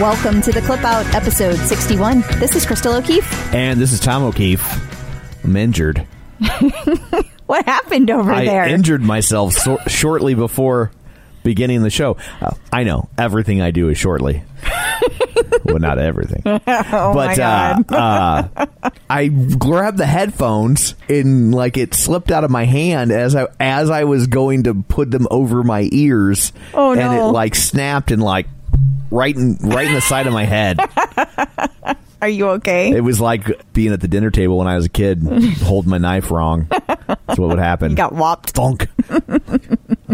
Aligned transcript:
Welcome 0.00 0.40
to 0.42 0.52
the 0.52 0.60
Clip 0.60 0.84
Out 0.84 1.12
episode 1.12 1.56
61. 1.56 2.20
This 2.38 2.54
is 2.54 2.64
Crystal 2.64 2.94
O'Keefe. 2.94 3.52
And 3.52 3.80
this 3.80 3.92
is 3.92 3.98
Tom 3.98 4.22
O'Keefe. 4.22 4.64
I'm 5.44 5.56
injured. 5.56 6.06
What 7.46 7.64
happened 7.64 8.10
over 8.10 8.30
I 8.30 8.44
there? 8.44 8.62
I 8.64 8.68
injured 8.68 9.00
myself 9.00 9.54
so- 9.54 9.78
shortly 9.86 10.34
before 10.34 10.92
beginning 11.42 11.82
the 11.82 11.88
show. 11.88 12.18
Uh, 12.42 12.50
I 12.70 12.84
know 12.84 13.08
everything 13.16 13.62
I 13.62 13.70
do 13.70 13.88
is 13.88 13.96
shortly. 13.96 14.42
well, 15.64 15.78
not 15.78 15.98
everything. 15.98 16.42
oh 16.44 16.60
but 16.66 17.14
my 17.14 17.36
God. 17.36 17.90
Uh, 17.90 18.48
uh, 18.54 18.90
I 19.08 19.28
grabbed 19.28 19.96
the 19.96 20.04
headphones 20.04 20.94
and 21.08 21.54
like 21.54 21.78
it 21.78 21.94
slipped 21.94 22.30
out 22.30 22.44
of 22.44 22.50
my 22.50 22.66
hand 22.66 23.12
as 23.12 23.34
I 23.34 23.46
as 23.58 23.88
I 23.88 24.04
was 24.04 24.26
going 24.26 24.64
to 24.64 24.74
put 24.74 25.10
them 25.10 25.26
over 25.30 25.64
my 25.64 25.88
ears. 25.90 26.52
Oh, 26.74 26.92
no. 26.92 27.00
And 27.00 27.18
it 27.18 27.22
like 27.32 27.54
snapped 27.54 28.10
and 28.10 28.22
like 28.22 28.46
right 29.10 29.34
in 29.34 29.56
right 29.60 29.86
in 29.86 29.94
the 29.94 30.00
side 30.00 30.26
of 30.26 30.32
my 30.32 30.44
head. 30.44 30.78
Are 32.20 32.28
you 32.28 32.48
okay? 32.50 32.90
It 32.90 33.02
was 33.02 33.20
like 33.20 33.72
being 33.72 33.92
at 33.92 34.00
the 34.00 34.08
dinner 34.08 34.30
table 34.30 34.58
when 34.58 34.66
I 34.66 34.74
was 34.74 34.86
a 34.86 34.88
kid, 34.88 35.22
holding 35.62 35.90
my 35.90 35.98
knife 35.98 36.32
wrong. 36.32 36.66
That's 36.68 37.38
what 37.38 37.50
would 37.50 37.60
happen. 37.60 37.94
Got 37.94 38.12
whopped. 38.12 38.50
Thunk. 38.50 38.88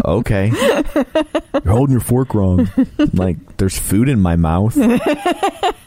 okay. 0.05 0.51
You're 0.53 1.73
holding 1.73 1.93
your 1.93 2.01
fork 2.01 2.35
wrong. 2.35 2.69
Like, 3.13 3.57
there's 3.57 3.77
food 3.77 4.07
in 4.07 4.19
my 4.19 4.35
mouth. 4.35 4.77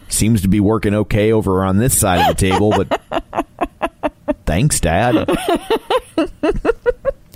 Seems 0.08 0.42
to 0.42 0.48
be 0.48 0.58
working 0.58 0.94
okay 0.94 1.30
over 1.30 1.62
on 1.62 1.76
this 1.76 1.96
side 1.96 2.28
of 2.28 2.36
the 2.36 2.50
table, 2.50 2.70
but 2.70 3.00
thanks, 4.44 4.80
Dad. 4.80 5.28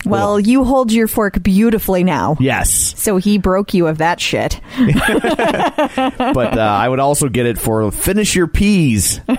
Well, 0.04 0.40
you 0.40 0.64
hold 0.64 0.92
your 0.92 1.08
fork 1.08 1.42
beautifully 1.42 2.04
now. 2.04 2.36
Yes. 2.40 2.70
So 3.00 3.16
he 3.16 3.38
broke 3.38 3.74
you 3.74 3.86
of 3.86 3.98
that 3.98 4.20
shit. 4.20 4.60
But 6.32 6.58
uh, 6.58 6.60
I 6.62 6.88
would 6.88 7.00
also 7.00 7.28
get 7.28 7.46
it 7.46 7.58
for 7.58 7.90
finish 7.90 8.34
your 8.34 8.46
peas. 8.46 9.20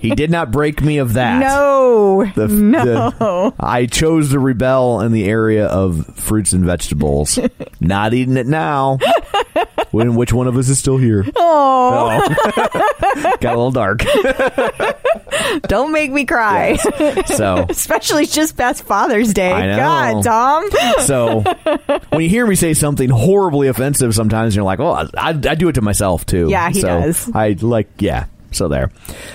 He 0.00 0.10
did 0.14 0.30
not 0.30 0.52
break 0.52 0.80
me 0.80 0.98
of 0.98 1.14
that. 1.14 1.40
No. 1.40 2.24
The, 2.36 2.46
no. 2.46 3.10
the- 3.10 3.54
I 3.58 3.86
chose 3.86 4.30
to 4.30 4.38
rebel 4.38 5.00
in 5.00 5.10
the 5.10 5.24
area 5.24 5.66
of 5.66 6.06
fruits 6.14 6.52
and 6.52 6.64
vegetables. 6.64 7.36
Not 7.80 8.14
eating 8.14 8.36
it 8.36 8.46
now. 8.46 8.98
When 9.90 10.14
which 10.16 10.32
one 10.32 10.46
of 10.46 10.56
us 10.56 10.68
is 10.68 10.78
still 10.78 10.98
here? 10.98 11.24
Oh, 11.36 12.28
Got 13.40 13.44
a 13.44 13.56
little 13.56 13.70
dark. 13.70 14.02
don't 15.62 15.92
make 15.92 16.10
me 16.10 16.26
cry. 16.26 16.76
So 17.26 17.66
Especially 17.68 18.26
just 18.26 18.56
past 18.56 18.84
Father's 18.84 19.32
Day. 19.32 19.52
I 19.52 19.66
know. 19.66 19.76
God, 19.76 20.24
Tom. 20.24 21.00
so 21.00 21.40
when 22.10 22.22
you 22.22 22.28
hear 22.28 22.46
me 22.46 22.54
say 22.54 22.74
something 22.74 23.08
horribly 23.08 23.68
offensive, 23.68 24.14
sometimes 24.14 24.54
you're 24.54 24.64
like, 24.64 24.80
"Oh, 24.80 24.92
I, 24.92 25.06
I, 25.16 25.28
I 25.30 25.54
do 25.54 25.68
it 25.68 25.74
to 25.74 25.82
myself 25.82 26.26
too." 26.26 26.48
Yeah, 26.50 26.68
he 26.68 26.80
so 26.80 26.88
does. 26.88 27.30
I 27.34 27.56
like, 27.60 27.88
yeah. 27.98 28.26
So 28.50 28.68
there. 28.68 28.90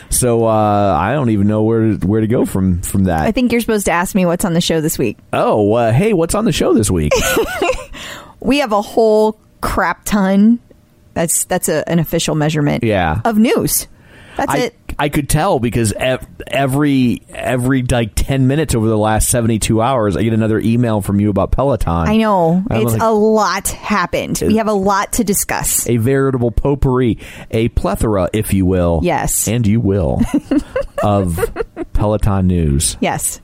So 0.09 0.45
uh, 0.47 0.97
I 0.99 1.13
don't 1.13 1.29
even 1.29 1.47
know 1.47 1.63
where 1.63 1.93
where 1.93 2.21
to 2.21 2.27
go 2.27 2.45
from 2.45 2.81
from 2.81 3.03
that. 3.05 3.21
I 3.21 3.31
think 3.31 3.51
you're 3.51 3.61
supposed 3.61 3.85
to 3.85 3.91
ask 3.91 4.15
me 4.15 4.25
what's 4.25 4.43
on 4.43 4.53
the 4.53 4.61
show 4.61 4.81
this 4.81 4.97
week. 4.97 5.17
oh, 5.33 5.73
uh, 5.73 5.91
hey, 5.91 6.13
what's 6.13 6.33
on 6.33 6.45
the 6.45 6.51
show 6.51 6.73
this 6.73 6.89
week? 6.89 7.13
We 8.39 8.57
have 8.57 8.71
a 8.71 8.81
whole 8.81 9.39
crap 9.63 10.03
ton. 10.05 10.59
That's 11.13 11.45
that's 11.45 11.69
a, 11.69 11.87
an 11.89 11.99
official 11.99 12.35
measurement. 12.35 12.83
Yeah. 12.83 13.21
Of 13.23 13.37
news. 13.37 13.87
That's 14.35 14.51
I, 14.51 14.57
it. 14.57 14.75
I 14.97 15.09
could 15.09 15.29
tell 15.29 15.59
because 15.59 15.93
ev- 15.93 16.27
every 16.47 17.21
every 17.29 17.83
like 17.83 18.11
ten 18.15 18.47
minutes 18.47 18.75
over 18.75 18.87
the 18.87 18.97
last 18.97 19.29
seventy 19.29 19.59
two 19.59 19.81
hours, 19.81 20.17
I 20.17 20.23
get 20.23 20.33
another 20.33 20.59
email 20.59 21.01
from 21.01 21.19
you 21.19 21.29
about 21.29 21.51
Peloton. 21.51 22.07
I 22.07 22.17
know. 22.17 22.63
I'm 22.69 22.81
it's 22.81 22.93
like- 22.93 23.01
a 23.01 23.11
lot 23.11 23.67
happened. 23.69 24.39
We 24.45 24.57
have 24.57 24.67
a 24.67 24.73
lot 24.73 25.13
to 25.13 25.23
discuss. 25.23 25.87
a 25.87 25.97
veritable 25.97 26.51
potpourri, 26.51 27.19
a 27.51 27.69
plethora, 27.69 28.29
if 28.33 28.53
you 28.53 28.65
will. 28.65 28.99
Yes. 29.03 29.47
and 29.47 29.65
you 29.65 29.79
will 29.79 30.21
of 31.03 31.39
Peloton 31.93 32.47
news. 32.47 32.97
Yes. 32.99 33.39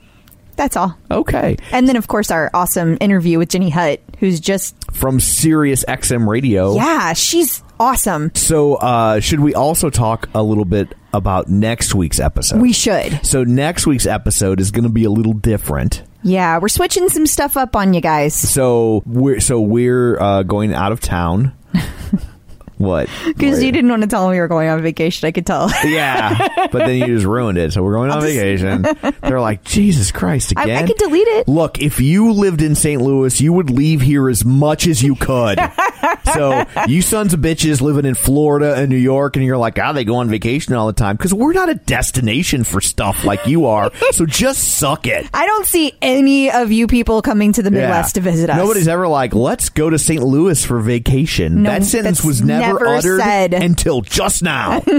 That's 0.60 0.76
all. 0.76 0.98
Okay, 1.10 1.56
And 1.72 1.88
then, 1.88 1.96
of 1.96 2.10
course, 2.10 2.32
our 2.32 2.52
awesome 2.54 2.98
interview 3.00 3.38
with 3.38 3.48
Jenny 3.48 3.70
Hutt, 3.70 4.02
who's 4.18 4.42
just, 4.42 4.76
from 4.92 5.22
Sirius 5.22 5.86
XM 5.88 6.28
Radio. 6.28 6.76
yeah, 6.76 7.14
she's 7.14 7.64
awesome. 7.80 8.30
So, 8.36 8.76
uh, 8.76 9.22
should 9.22 9.40
we 9.40 9.56
also 9.56 9.90
talk 9.90 10.28
a 10.36 10.44
little 10.44 10.66
bit 10.66 10.94
about 11.14 11.48
next 11.48 11.96
week's 11.96 12.20
episode? 12.20 12.60
We 12.60 12.74
should. 12.74 13.26
So, 13.26 13.46
next 13.46 13.88
week's 13.88 14.06
episode 14.06 14.60
is 14.60 14.72
going 14.72 14.84
to 14.84 14.90
be 14.90 15.06
a 15.06 15.10
little 15.10 15.32
different. 15.32 16.04
Yeah, 16.24 16.60
we're 16.60 16.68
switching 16.68 17.08
some 17.08 17.26
stuff 17.26 17.56
up 17.56 17.78
on 17.78 17.94
you 17.94 18.02
guys. 18.02 18.36
So 18.36 19.02
we're 19.06 19.40
so 19.40 19.62
we're 19.62 20.20
uh, 20.20 20.44
going 20.44 20.74
out 20.74 20.92
of 20.92 21.00
town. 21.00 21.54
what? 22.80 23.10
Because 23.28 23.62
you 23.62 23.74
didn't 23.74 23.90
want 23.90 24.04
to 24.04 24.08
tell 24.08 24.22
them 24.22 24.32
we 24.32 24.40
were 24.40 24.48
going 24.48 24.70
on 24.70 24.82
vacation. 24.82 25.28
I 25.28 25.32
could 25.32 25.46
tell. 25.46 25.70
Yeah, 25.84 26.68
but 26.72 26.86
then 26.86 26.98
you 26.98 27.08
just 27.08 27.26
ruined 27.26 27.58
it. 27.58 27.74
So 27.74 27.84
we're 27.84 27.94
going 27.94 28.10
on 28.10 28.22
vacation. 28.22 28.84
They're 29.22 29.42
like, 29.42 29.64
Jesus 29.64 30.12
Christ, 30.12 30.54
I, 30.56 30.64
again. 30.64 30.84
I 30.84 30.88
could 30.88 30.98
delete 30.98 31.28
it. 31.28 31.48
Look, 31.48 31.82
if 31.82 32.00
you 32.00 32.32
lived 32.32 32.62
in 32.62 32.76
St. 32.76 33.02
Louis, 33.02 33.42
you 33.42 33.52
would 33.52 33.70
leave 33.70 34.00
here 34.02 34.30
as 34.30 34.46
much 34.46 34.88
as 34.88 35.04
you 35.04 35.16
could. 35.16 35.60
so 36.34 36.66
you 36.88 37.02
sons 37.02 37.34
of 37.34 37.40
bitches 37.42 37.82
living 37.82 38.06
in 38.06 38.16
Florida 38.16 38.76
and 38.76 38.90
New 38.90 38.98
York, 38.98 39.36
and 39.36 39.46
you're 39.46 39.58
like, 39.58 39.78
ah, 39.80 39.92
they 39.94 40.04
go 40.04 40.16
on 40.16 40.30
vacation 40.30 40.74
all 40.74 40.88
the 40.88 40.94
time 40.94 41.16
because 41.16 41.34
we're 41.34 41.54
not 41.54 41.70
a 41.70 41.76
destination 41.76 42.64
for 42.64 42.82
stuff 42.82 43.24
like 43.24 43.46
you 43.48 43.66
are. 43.68 43.92
so 44.12 44.26
just 44.30 44.78
suck 44.78 45.08
it. 45.08 45.30
I 45.34 45.46
don't 45.46 45.66
see 45.66 45.94
any 46.02 46.52
of 46.52 46.72
you 46.72 46.88
people 46.88 47.22
coming 47.22 47.54
to 47.54 47.62
the 47.64 47.72
Midwest 47.72 48.16
Yeah. 48.16 48.22
to 48.24 48.30
visit 48.30 48.50
us. 48.50 48.58
Nobody's 48.58 48.88
ever 48.88 49.08
like, 49.08 49.34
let's 49.34 49.70
go 49.70 49.90
to 49.90 49.98
St. 50.00 50.22
Louis 50.24 50.64
for 50.64 50.80
vacation. 50.80 51.64
No, 51.64 51.72
that 51.72 51.84
sentence 51.84 52.24
was 52.24 52.42
never, 52.42 52.74
never 52.74 52.88
uttered 52.88 53.20
said. 53.22 53.54
until 53.54 54.02
just 54.02 54.44
now. 54.44 54.80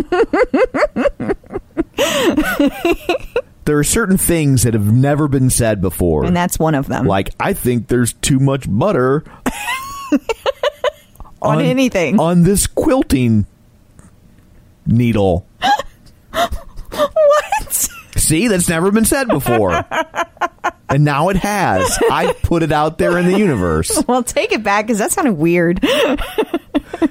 there 3.65 3.79
are 3.79 3.85
certain 3.85 4.17
things 4.19 4.62
that 4.65 4.75
have 4.75 4.91
never 4.93 5.29
been 5.29 5.50
said 5.50 5.81
before. 5.81 6.25
And 6.25 6.37
that's 6.37 6.59
one 6.59 6.75
of 6.75 6.87
them. 6.88 7.06
like 7.06 7.31
I 7.38 7.53
think 7.53 7.88
there's 7.88 8.12
too 8.15 8.38
much 8.38 8.67
butter 8.69 9.25
on, 11.43 11.61
anything. 11.61 12.21
on 12.21 12.43
this 12.43 12.67
quilting 12.67 13.47
needle. 14.87 15.47
what? 16.31 17.89
See, 18.17 18.49
that's 18.49 18.69
never 18.69 18.91
been 18.91 19.05
said 19.05 19.29
before. 19.29 19.73
and 20.89 21.05
now 21.05 21.29
it 21.31 21.37
has. 21.37 21.99
I 22.11 22.33
put 22.43 22.63
it 22.63 22.73
out 22.73 22.99
there 22.99 23.17
in 23.19 23.27
the 23.27 23.39
universe. 23.39 24.03
Well, 24.07 24.23
take 24.23 24.53
it 24.53 24.63
back 24.63 24.87
because 24.87 24.99
that 24.99 25.13
sounded 25.13 25.35
weird. 25.35 25.85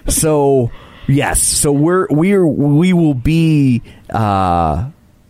So, 0.08 0.72
yes. 1.08 1.42
So 1.42 1.72
we're 1.72 2.08
we're 2.10 2.46
we 2.46 2.94
will 2.94 3.14
be 3.14 3.82
uh 4.10 4.90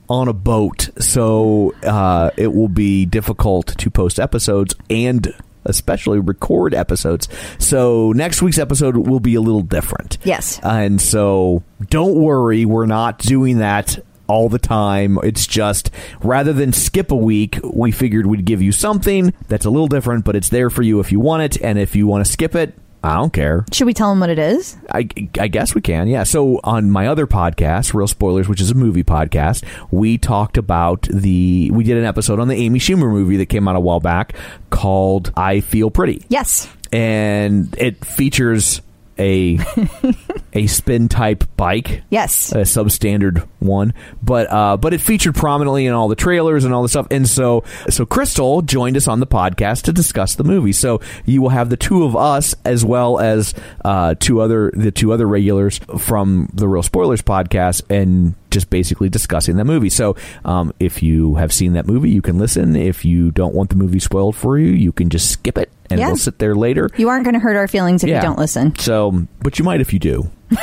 on 0.10 0.28
a 0.28 0.34
boat. 0.34 0.90
So, 1.00 1.74
uh 1.84 2.32
it 2.38 2.54
will 2.54 2.68
be 2.68 3.06
difficult 3.06 3.68
to 3.78 3.90
post 3.90 4.20
episodes 4.20 4.76
and 4.90 5.34
especially 5.70 6.20
record 6.20 6.74
episodes. 6.74 7.30
So, 7.60 8.12
next 8.12 8.42
week's 8.42 8.58
episode 8.58 8.98
will 8.98 9.20
be 9.20 9.36
a 9.36 9.42
little 9.42 9.62
different. 9.62 10.18
Yes. 10.24 10.60
And 10.64 11.00
so 11.02 11.64
don't 11.90 12.16
worry, 12.16 12.66
we're 12.66 12.86
not 12.86 13.20
doing 13.20 13.60
that 13.60 14.00
all 14.28 14.48
the 14.48 14.60
time. 14.60 15.18
It's 15.24 15.48
just 15.48 15.90
rather 16.22 16.54
than 16.54 16.72
skip 16.72 17.12
a 17.12 17.16
week, 17.16 17.60
we 17.64 17.92
figured 17.92 18.28
we'd 18.28 18.46
give 18.46 18.62
you 18.62 18.72
something 18.72 19.34
that's 19.48 19.66
a 19.66 19.70
little 19.70 19.88
different, 19.88 20.24
but 20.24 20.36
it's 20.36 20.50
there 20.50 20.70
for 20.70 20.84
you 20.84 21.00
if 21.00 21.12
you 21.12 21.20
want 21.20 21.44
it. 21.44 21.62
And 21.62 21.80
if 21.80 21.96
you 21.96 22.08
want 22.08 22.26
to 22.26 22.32
skip 22.32 22.56
it, 22.56 22.74
I 23.04 23.16
don't 23.16 23.32
care. 23.32 23.66
Should 23.72 23.86
we 23.86 23.94
tell 23.94 24.10
them 24.10 24.20
what 24.20 24.30
it 24.30 24.40
is? 24.40 24.76
I, 24.94 25.08
I 25.40 25.48
guess 25.48 25.74
we 25.74 25.82
can, 25.82 26.08
yeah. 26.08 26.24
So 26.24 26.60
on 26.64 26.92
my 26.92 27.08
other 27.08 27.28
podcast, 27.28 27.94
Real 27.94 28.08
Spoilers, 28.08 28.50
which 28.50 28.60
is 28.60 28.72
a 28.72 28.76
movie 28.76 29.04
podcast, 29.06 29.64
we 29.90 30.18
talked 30.18 30.58
about 30.58 31.04
the 31.04 31.72
we 31.72 31.84
did 31.86 31.98
an 31.98 32.04
episode 32.06 32.40
on 32.40 32.48
the 32.50 32.56
Amy 32.56 32.80
Schumer 32.80 33.10
movie 33.12 33.38
that 33.38 33.46
came 33.46 33.68
out 33.70 33.76
a 33.78 33.80
while 33.80 34.02
back 34.02 34.34
called 34.70 35.32
I 35.38 35.62
Feel 35.62 35.90
Pretty 35.92 36.26
Yes. 36.28 36.68
and 36.92 37.74
it 37.78 38.04
features 38.04 38.82
a 39.20 39.60
a 40.54 40.68
spin 40.68 41.08
type 41.10 41.44
bike 41.58 42.02
Yes. 42.10 42.52
a 42.52 42.60
substandard 42.60 43.48
one 43.60 43.94
but 44.24 44.52
uh 44.52 44.78
but 44.78 44.94
it 44.94 45.02
featured 45.02 45.36
prominently 45.36 45.86
in 45.86 45.94
all 45.94 46.08
the 46.08 46.16
trailers 46.16 46.64
and 46.64 46.74
all 46.74 46.82
the 46.82 46.90
stuff. 46.90 47.08
And 47.12 47.28
so 47.28 47.64
so 47.90 48.06
crystal 48.06 48.62
joined 48.62 48.96
us 48.98 49.08
on 49.08 49.20
the 49.20 49.28
podcast 49.28 49.84
to 49.84 49.94
discuss 49.94 50.36
the 50.36 50.44
movie. 50.44 50.72
So 50.72 51.02
you 51.26 51.42
will 51.42 51.50
have 51.50 51.70
the 51.70 51.78
two 51.78 52.04
of 52.04 52.16
us 52.16 52.56
as 52.66 52.84
well 52.86 53.20
as 53.20 53.54
uh 53.86 54.16
two 54.20 54.42
other 54.42 54.72
the 54.74 54.92
two 54.92 55.12
other 55.12 55.28
regulars 55.28 55.80
from 56.00 56.50
the 56.54 56.68
real 56.68 56.84
spoilers 56.84 57.22
podcast 57.22 57.82
and 57.90 58.34
just 58.50 58.70
basically 58.70 59.10
discussing 59.10 59.58
the 59.58 59.66
movie. 59.66 59.90
So 59.90 60.16
um 60.46 60.74
if 60.80 61.04
you 61.04 61.36
have 61.36 61.52
seen 61.54 61.74
that 61.74 61.86
movie 61.86 62.10
you 62.10 62.22
can 62.22 62.40
listen. 62.40 62.76
If 62.76 63.04
you 63.06 63.32
don't 63.32 63.54
want 63.54 63.70
the 63.70 63.76
movie 63.76 64.00
spoiled 64.00 64.36
for 64.36 64.58
you 64.58 64.70
you 64.72 64.92
can 64.92 65.10
just 65.10 65.30
skip 65.30 65.58
it 65.58 65.70
and 65.90 66.00
Yeah. 66.00 66.08
we'll 66.08 66.18
sit 66.18 66.40
there 66.40 66.56
later 66.56 66.90
You 66.98 67.10
aren't 67.10 67.24
going 67.26 67.34
to 67.36 67.40
hurt 67.40 67.56
our 67.56 67.68
feelings 67.68 68.04
if 68.04 68.10
Yeah. 68.10 68.18
you 68.18 68.22
don't 68.22 68.40
listen. 68.40 68.78
so, 68.78 69.26
but 69.42 69.58
you 69.60 69.66
might 69.66 69.82
if 69.82 69.94
you 69.94 70.00
do. 70.00 70.30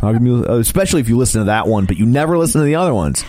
How 0.00 0.12
come 0.12 0.26
you, 0.26 0.46
uh, 0.48 0.58
especially 0.58 1.00
if 1.00 1.08
you 1.08 1.16
listen 1.16 1.40
to 1.40 1.46
that 1.46 1.66
one, 1.66 1.84
but 1.84 1.96
you 1.96 2.06
never 2.06 2.38
listen 2.38 2.60
to 2.60 2.64
the 2.64 2.76
other 2.76 2.94
ones. 2.94 3.24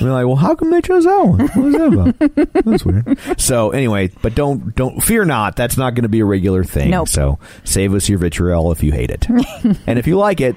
You're 0.00 0.12
like, 0.12 0.24
well, 0.26 0.36
how 0.36 0.54
come 0.54 0.70
they 0.70 0.80
chose 0.80 1.02
that 1.04 1.26
one? 1.26 1.40
What 1.40 1.56
was 1.56 1.72
that 1.74 2.42
about? 2.52 2.64
That's 2.64 2.84
weird. 2.84 3.40
So 3.40 3.70
anyway, 3.70 4.12
but 4.22 4.36
don't 4.36 4.76
don't 4.76 5.00
fear 5.02 5.24
not. 5.24 5.56
That's 5.56 5.76
not 5.76 5.94
going 5.96 6.04
to 6.04 6.08
be 6.08 6.20
a 6.20 6.24
regular 6.24 6.62
thing. 6.62 6.90
Nope. 6.90 7.08
So 7.08 7.40
save 7.64 7.94
us 7.94 8.08
your 8.08 8.18
vitriol 8.20 8.70
if 8.70 8.80
you 8.84 8.92
hate 8.92 9.10
it, 9.10 9.28
and 9.88 9.98
if 9.98 10.06
you 10.06 10.16
like 10.16 10.40
it, 10.40 10.54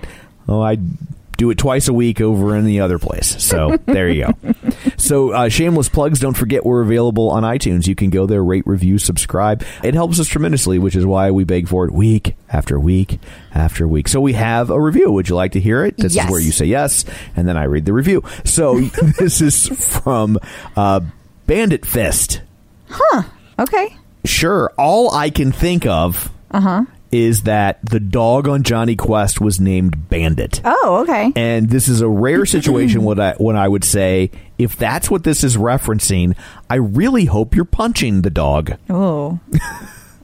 oh, 0.48 0.62
I 0.62 0.78
do 1.38 1.50
it 1.52 1.58
twice 1.58 1.88
a 1.88 1.94
week 1.94 2.20
over 2.20 2.56
in 2.56 2.66
the 2.66 2.80
other 2.82 3.00
place. 3.00 3.42
So 3.44 3.78
there 3.86 4.10
you 4.10 4.26
go. 4.26 4.54
So 4.98 5.32
uh, 5.32 5.50
shameless 5.50 5.90
plugs. 5.90 6.20
Don't 6.20 6.36
forget 6.36 6.66
we're 6.66 6.82
available 6.82 7.30
on 7.30 7.44
iTunes. 7.44 7.88
You 7.88 7.96
can 7.96 8.10
go 8.10 8.26
there, 8.26 8.44
rate, 8.44 8.66
review, 8.68 8.98
subscribe. 8.98 9.64
It 9.84 9.94
helps 9.94 10.20
us 10.20 10.28
tremendously, 10.28 10.80
which 10.80 10.96
is 10.96 11.06
why 11.06 11.32
we 11.32 11.44
beg 11.44 11.68
for 11.68 11.86
it 11.86 11.92
week 11.92 12.36
after 12.52 12.80
week 12.80 13.20
after 13.54 13.88
week. 13.88 14.08
So 14.08 14.20
we 14.20 14.34
have 14.34 14.70
a 14.70 14.80
review. 14.82 15.12
Would 15.12 15.30
you 15.30 15.36
like 15.36 15.54
to 15.54 15.60
hear 15.60 15.86
it? 15.86 15.96
This 15.98 16.16
Yes. 16.16 16.26
is 16.26 16.32
where 16.32 16.40
you 16.42 16.52
say 16.52 16.66
yes, 16.66 17.06
and 17.36 17.48
then 17.48 17.58
I 17.58 17.64
read 17.66 17.86
the 17.86 17.94
review. 17.94 18.24
So 18.44 18.80
this 19.20 19.40
is 19.42 19.68
from 20.02 20.40
uh, 20.76 21.02
Bandit 21.46 21.86
Fist. 21.86 22.42
Huh. 22.90 23.24
Okay. 23.60 23.96
Sure, 24.26 24.72
all 24.78 25.14
I 25.14 25.30
can 25.30 25.52
think 25.52 25.86
of 25.86 26.32
is 27.12 27.44
that 27.44 27.80
the 27.84 28.00
dog 28.00 28.48
on 28.48 28.64
Jonny 28.64 28.96
Quest 28.96 29.40
was 29.40 29.60
named 29.60 30.10
Bandit. 30.10 30.62
Oh, 30.66 31.04
okay. 31.04 31.32
And 31.36 31.70
this 31.70 31.88
is 31.88 32.02
a 32.02 32.08
rare 32.08 32.46
situation 32.58 33.04
when 33.04 33.20
I 33.20 33.34
when 33.34 33.56
I 33.56 33.68
would 33.68 33.84
say 33.84 34.32
if 34.58 34.76
that's 34.76 35.10
what 35.10 35.24
this 35.24 35.44
is 35.44 35.58
referencing, 35.58 36.36
I 36.70 36.76
really 36.76 37.26
hope 37.26 37.56
you're 37.56 37.66
punching 37.66 38.22
the 38.22 38.30
dog. 38.30 38.78
Oh. 38.90 39.40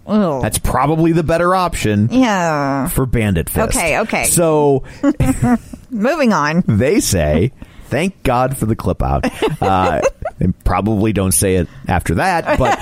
Oh. 0.06 0.42
That's 0.42 0.58
probably 0.58 1.14
the 1.14 1.24
better 1.24 1.56
option 1.56 2.10
yeah. 2.12 2.90
for 2.90 3.06
Bandit 3.06 3.50
Fist. 3.50 3.78
Okay, 3.78 4.00
okay. 4.00 4.26
So 4.26 4.84
Moving 5.90 6.34
on. 6.34 6.64
they 6.68 7.00
say, 7.00 7.54
"Thank 7.86 8.22
God 8.24 8.58
for 8.58 8.66
the 8.66 8.76
clip 8.76 9.02
out." 9.02 9.26
Uh, 9.62 10.02
and 10.42 10.62
probably 10.66 11.14
don't 11.14 11.32
say 11.32 11.56
it 11.56 11.70
after 11.88 12.16
that, 12.16 12.60
but 12.60 12.78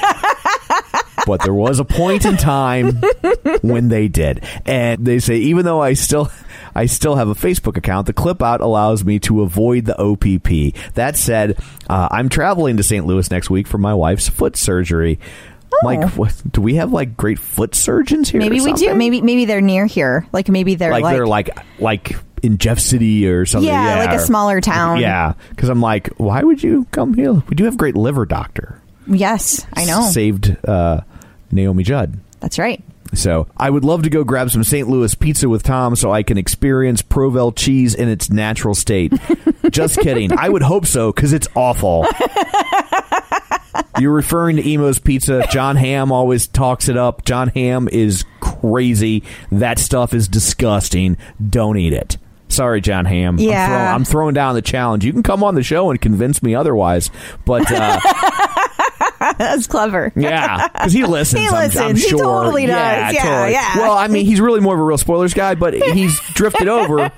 but 1.26 1.42
there 1.44 1.54
was 1.54 1.80
a 1.80 1.86
point 1.86 2.26
in 2.26 2.38
time 2.38 3.02
when 3.62 3.88
they 3.90 4.08
did, 4.08 4.44
and 4.66 5.06
they 5.06 5.20
say 5.20 5.38
even 5.38 5.66
though 5.66 5.82
I 5.82 5.94
still. 5.94 6.32
I 6.74 6.86
still 6.86 7.16
have 7.18 7.28
a 7.28 7.34
Facebook 7.36 7.76
account. 7.76 8.08
The 8.08 8.14
clip 8.14 8.42
out 8.42 8.62
allows 8.62 9.04
me 9.04 9.20
to 9.20 9.42
avoid 9.42 9.84
the 9.84 9.98
OPP. 10.02 10.94
That 10.94 11.18
said, 11.18 11.60
uh, 11.90 12.08
I'm 12.10 12.30
traveling 12.30 12.78
to 12.78 12.84
St. 12.84 13.06
Louis 13.06 13.30
next 13.30 13.50
week 13.50 13.68
for 13.68 13.78
my 13.78 13.94
wife's 13.94 14.30
foot 14.30 14.56
surgery. 14.56 15.20
Like, 15.84 16.12
what, 16.12 16.34
do 16.50 16.62
we 16.62 16.76
have 16.76 16.94
like 16.94 17.18
great 17.18 17.40
foot 17.40 17.76
surgeons 17.76 18.30
here? 18.30 18.40
or 18.40 18.46
Oh. 18.46 18.48
Maybe 18.50 18.62
we 18.62 18.72
do. 18.72 18.96
Maybe 18.96 19.22
maybe 19.22 19.44
they're 19.44 19.60
near 19.60 19.86
here. 19.86 20.26
Like 20.32 20.48
maybe 20.48 20.76
they're 20.76 20.92
like, 20.92 21.04
like, 21.04 21.16
they're 21.18 21.28
like 21.28 21.50
like 21.80 22.16
in 22.42 22.58
Jeff 22.58 22.80
City 22.80 23.28
or 23.28 23.46
something. 23.46 23.68
Yeah, 23.68 24.06
like 24.06 24.18
a 24.18 24.20
smaller 24.20 24.62
town. 24.62 25.00
Yeah, 25.02 25.34
because 25.50 25.68
I'm 25.68 25.82
like, 25.82 26.08
why 26.20 26.42
would 26.42 26.64
you 26.64 26.86
come 26.92 27.14
here? 27.16 27.34
We 27.34 27.56
do 27.56 27.66
have 27.66 27.76
great 27.76 27.98
liver 27.98 28.26
doctor. 28.26 28.82
yes, 29.08 29.66
I 29.74 29.84
know. 29.84 30.04
Saved 30.10 30.56
uh, 30.66 31.02
Naomi 31.52 31.84
Judd. 31.84 32.20
That's 32.40 32.58
right. 32.60 32.84
So 33.14 33.48
I 33.58 33.70
would 33.70 33.84
love 33.84 34.04
to 34.04 34.10
go 34.10 34.24
grab 34.24 34.50
some 34.52 34.64
St. 34.64 34.88
Louis 34.88 35.14
pizza 35.16 35.50
with 35.50 35.64
Tom 35.64 35.96
so 35.98 36.12
I 36.14 36.24
can 36.24 36.38
experience 36.38 37.02
Provel 37.02 37.54
cheese 37.56 37.94
in 37.94 38.08
its 38.08 38.30
natural 38.30 38.74
state. 38.74 39.14
Just 39.70 40.00
kidding. 40.00 40.32
I 40.38 40.48
would 40.48 40.62
hope 40.62 40.86
so 40.86 41.12
because 41.12 41.34
it's 41.34 41.48
awful. 41.56 42.06
You're 44.00 44.14
referring 44.14 44.56
to 44.56 44.64
Imo's 44.68 44.98
Pizza. 45.00 45.46
Jon 45.52 45.76
Hamm 45.76 46.12
always 46.12 46.48
talks 46.48 46.90
it 46.90 46.98
up. 46.98 47.24
Jon 47.26 47.50
Hamm 47.50 47.88
is 47.90 48.26
crazy. 48.40 49.24
That 49.52 49.78
stuff 49.78 50.14
is 50.14 50.28
disgusting. 50.28 51.18
Don't 51.50 51.78
eat 51.78 51.94
it. 51.94 52.18
Sorry, 52.48 52.82
Jon 52.82 53.06
Hamm. 53.06 53.36
I'm, 53.36 53.40
Yeah. 53.40 53.68
throw- 53.68 53.96
I'm 53.96 54.06
throwing 54.06 54.34
down 54.34 54.56
the 54.56 54.62
challenge. 54.62 55.06
You 55.06 55.14
can 55.14 55.24
come 55.24 55.44
on 55.44 55.56
the 55.56 55.64
show 55.64 55.92
and 55.92 56.02
convince 56.02 56.42
me 56.42 56.56
otherwise. 56.56 57.12
But 57.46 57.72
uh, 57.72 58.00
That's 59.42 59.68
clever. 59.68 60.12
yeah, 60.16 60.68
because 60.68 60.94
he 60.94 61.04
listens. 61.06 61.42
He 61.42 61.48
I'm- 61.48 61.56
I'm, 61.56 61.64
listens. 61.68 62.04
He 62.04 62.10
sure. 62.10 62.20
totally 62.20 62.66
does. 62.66 62.76
Yeah, 62.76 63.12
Yeah, 63.12 63.24
totally. 63.24 63.52
yeah. 63.54 63.78
Well, 63.78 63.94
I 63.98 64.08
mean, 64.08 64.26
he's 64.26 64.40
really 64.40 64.60
more 64.60 64.74
of 64.76 64.80
a 64.80 64.84
real 64.84 64.98
spoilers 64.98 65.34
guy, 65.34 65.56
but 65.56 65.74
he's 65.94 66.20
drifted 66.34 66.68
over 66.68 67.12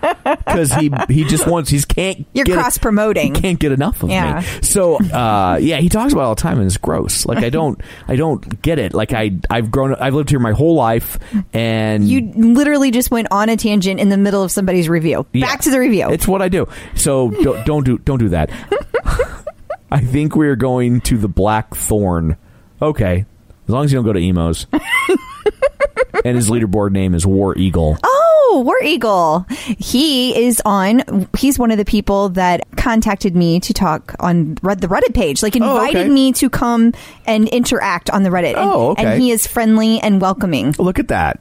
because 0.45 0.71
he 0.73 0.91
he 1.09 1.23
just 1.25 1.47
wants 1.47 1.69
he 1.69 1.81
can't. 1.81 2.25
You're 2.33 2.45
cross 2.45 2.77
promoting. 2.77 3.33
Can't 3.33 3.59
get 3.59 3.71
enough 3.71 4.03
of 4.03 4.09
Yeah. 4.09 4.39
me. 4.39 4.45
So 4.61 4.95
uh, 4.97 5.57
yeah, 5.61 5.77
he 5.77 5.89
talks 5.89 6.13
about 6.13 6.21
it 6.21 6.25
all 6.25 6.35
the 6.35 6.41
time, 6.41 6.57
and 6.57 6.65
it's 6.65 6.77
gross. 6.77 7.25
Like 7.25 7.43
I 7.43 7.49
don't 7.49 7.79
I 8.07 8.15
don't 8.15 8.61
get 8.61 8.79
it. 8.79 8.93
Like 8.93 9.13
I 9.13 9.31
I've 9.49 9.69
grown 9.71 9.95
I've 9.95 10.13
lived 10.13 10.29
here 10.29 10.39
my 10.39 10.51
whole 10.53 10.75
life, 10.75 11.19
and 11.53 12.07
You 12.07 12.31
literally 12.35 12.91
just 12.91 13.11
went 13.11 13.27
on 13.31 13.49
a 13.49 13.57
tangent 13.57 13.99
in 13.99 14.09
the 14.09 14.17
middle 14.17 14.43
of 14.43 14.51
somebody's 14.51 14.87
review. 14.89 15.25
Yeah. 15.33 15.45
Back 15.47 15.61
to 15.61 15.71
the 15.71 15.79
review. 15.79 16.09
It's 16.09 16.27
what 16.27 16.41
I 16.41 16.49
do. 16.49 16.67
So 16.95 17.29
don't, 17.31 17.65
don't 17.65 17.83
do 17.83 17.97
don't 17.99 18.19
do 18.19 18.29
that. 18.29 18.49
I 19.93 19.99
think 20.01 20.35
we 20.35 20.47
are 20.47 20.55
going 20.55 21.01
to 21.01 21.17
the 21.17 21.27
Blackthorn. 21.27 22.35
Okay, 22.81 23.25
as 23.65 23.69
long 23.69 23.85
as 23.85 23.91
you 23.91 23.97
don't 23.97 24.05
go 24.05 24.13
to 24.13 24.19
Imo's. 24.21 24.65
and 26.25 26.35
his 26.35 26.49
leaderboard 26.49 26.91
name 26.91 27.13
is 27.13 27.25
War 27.25 27.57
Eagle. 27.57 27.97
Oh, 28.03 28.63
War 28.65 28.75
Eagle. 28.83 29.45
He 29.77 30.35
is 30.45 30.61
on. 30.65 31.27
He's 31.37 31.57
one 31.59 31.71
of 31.71 31.77
the 31.77 31.85
people 31.85 32.29
that 32.29 32.63
contacted 32.75 33.35
me 33.35 33.59
to 33.61 33.73
talk 33.73 34.15
on 34.19 34.57
Red- 34.61 34.81
the 34.81 34.87
Reddit 34.87 35.13
page. 35.13 35.41
Like 35.43 35.55
Oh, 35.55 35.75
invited 35.75 36.01
okay. 36.05 36.09
me 36.09 36.31
to 36.33 36.49
come 36.49 36.93
and 37.25 37.47
interact 37.49 38.09
on 38.09 38.23
the 38.23 38.29
Reddit. 38.29 38.49
And, 38.55 38.57
Oh, 38.57 38.89
okay. 38.91 39.05
And 39.13 39.21
he 39.21 39.31
is 39.31 39.47
friendly 39.47 39.99
and 39.99 40.19
welcoming. 40.19 40.73
Look 40.79 40.99
at 40.99 41.07
that. 41.09 41.39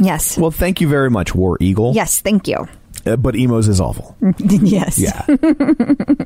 Yes. 0.00 0.38
Well, 0.38 0.50
thank 0.50 0.80
you 0.80 0.88
very 0.88 1.10
much, 1.10 1.34
War 1.34 1.56
Eagle. 1.60 1.92
yes. 1.94 2.20
Thank 2.20 2.48
you. 2.48 2.66
Uh, 3.06 3.16
but 3.16 3.34
Imo's 3.36 3.66
is 3.68 3.80
awful. 3.80 4.16
yes. 4.38 4.98
Yeah. 4.98 5.24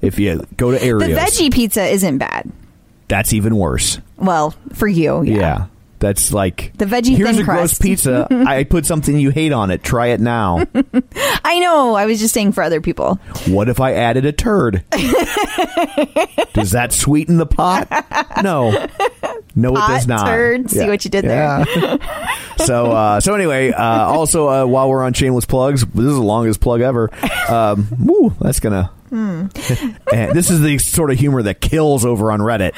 if 0.03 0.19
you 0.19 0.45
go 0.57 0.71
to 0.73 0.83
areas. 0.83 1.09
The 1.09 1.15
veggie 1.45 1.53
pizza 1.53 1.85
isn't 1.85 2.19
bad. 2.19 2.51
that's 3.09 3.33
even 3.33 3.57
worse. 3.57 4.01
Well, 4.17 4.55
for 4.73 4.89
you, 4.89 5.23
yeah. 5.23 5.37
Yeah. 5.37 5.67
That's 6.05 6.35
like 6.35 6.75
The 6.77 6.85
veggie 6.85 7.17
Here's 7.17 7.39
a 7.39 7.45
gross 7.45 7.79
pizza. 7.79 8.29
I 8.47 8.65
put 8.65 8.85
something 8.85 9.19
you 9.19 9.31
hate 9.31 9.53
on 9.53 9.71
it. 9.71 9.83
Try 9.83 10.09
it 10.09 10.21
now. 10.21 10.59
I 11.43 11.59
know. 11.61 11.95
I 11.95 12.05
was 12.05 12.21
just 12.21 12.35
saying 12.35 12.53
for 12.53 12.63
other 12.63 12.83
people. 12.83 13.15
what 13.47 13.71
if 13.71 13.81
I 13.81 13.95
added 13.95 14.27
a 14.27 14.33
turd? 14.33 14.85
does 16.53 16.73
that 16.73 16.91
sweeten 16.93 17.39
the 17.39 17.47
pot? 17.47 17.89
No. 18.43 18.87
No, 19.55 19.71
it 19.71 19.77
does 19.77 20.07
not. 20.07 20.27
turd. 20.27 20.69
See 20.69 20.87
what 20.87 21.07
you 21.07 21.11
did 21.11 21.25
there. 21.25 21.65
there. 21.65 21.99
so, 22.59 22.93
uh, 22.93 23.21
so 23.21 23.35
anyway, 23.35 23.71
uh, 23.71 24.05
also 24.05 24.51
uh, 24.51 24.67
while 24.67 24.91
we're 24.91 25.03
on 25.03 25.15
shameless 25.15 25.47
plugs, 25.47 25.87
this 25.87 26.05
is 26.05 26.17
the 26.17 26.21
longest 26.21 26.61
plug 26.61 26.83
ever. 26.83 27.09
Um, 27.49 27.89
woo, 27.99 28.35
that's 28.43 28.61
gonna. 28.61 28.91
Hmm. 29.15 29.47
and 30.13 30.33
this 30.33 30.51
is 30.51 30.61
the 30.61 30.77
sort 30.79 31.13
of 31.13 31.19
humor 31.21 31.41
that 31.43 31.61
kills 31.61 32.05
over 32.05 32.33
on 32.33 32.41
Reddit. 32.41 32.75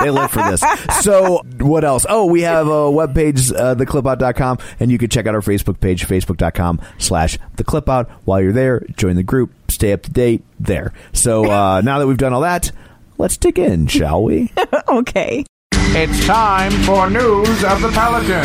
They 0.00 0.10
live 0.10 0.32
for 0.32 0.42
this. 0.42 0.64
So, 1.00 1.42
what 1.60 1.84
else? 1.84 2.04
Oh, 2.08 2.26
we 2.26 2.42
have 2.42 2.66
a 2.66 2.90
webpage, 2.90 3.54
uh, 3.54 3.76
theclipout.com, 3.76 4.58
and 4.80 4.90
you 4.90 4.98
can 4.98 5.10
check 5.10 5.28
out 5.28 5.36
our 5.36 5.40
Facebook 5.40 5.78
page, 5.78 6.08
facebook.com 6.08 6.80
slash 6.98 7.38
theclipout. 7.54 8.10
While 8.24 8.40
you're 8.40 8.52
there, 8.52 8.80
join 8.96 9.14
the 9.14 9.22
group, 9.22 9.52
stay 9.68 9.92
up 9.92 10.02
to 10.02 10.10
date 10.10 10.42
there. 10.58 10.92
So, 11.12 11.48
uh, 11.48 11.80
now 11.84 12.00
that 12.00 12.08
we've 12.08 12.18
done 12.18 12.32
all 12.32 12.40
that, 12.40 12.72
let's 13.16 13.36
dig 13.36 13.56
in, 13.60 13.86
shall 13.86 14.24
we? 14.24 14.52
Okay. 14.88 15.44
It's 15.72 16.26
time 16.26 16.72
for 16.82 17.08
news 17.08 17.64
of 17.64 17.80
the 17.80 17.90
Pelican. 17.92 18.44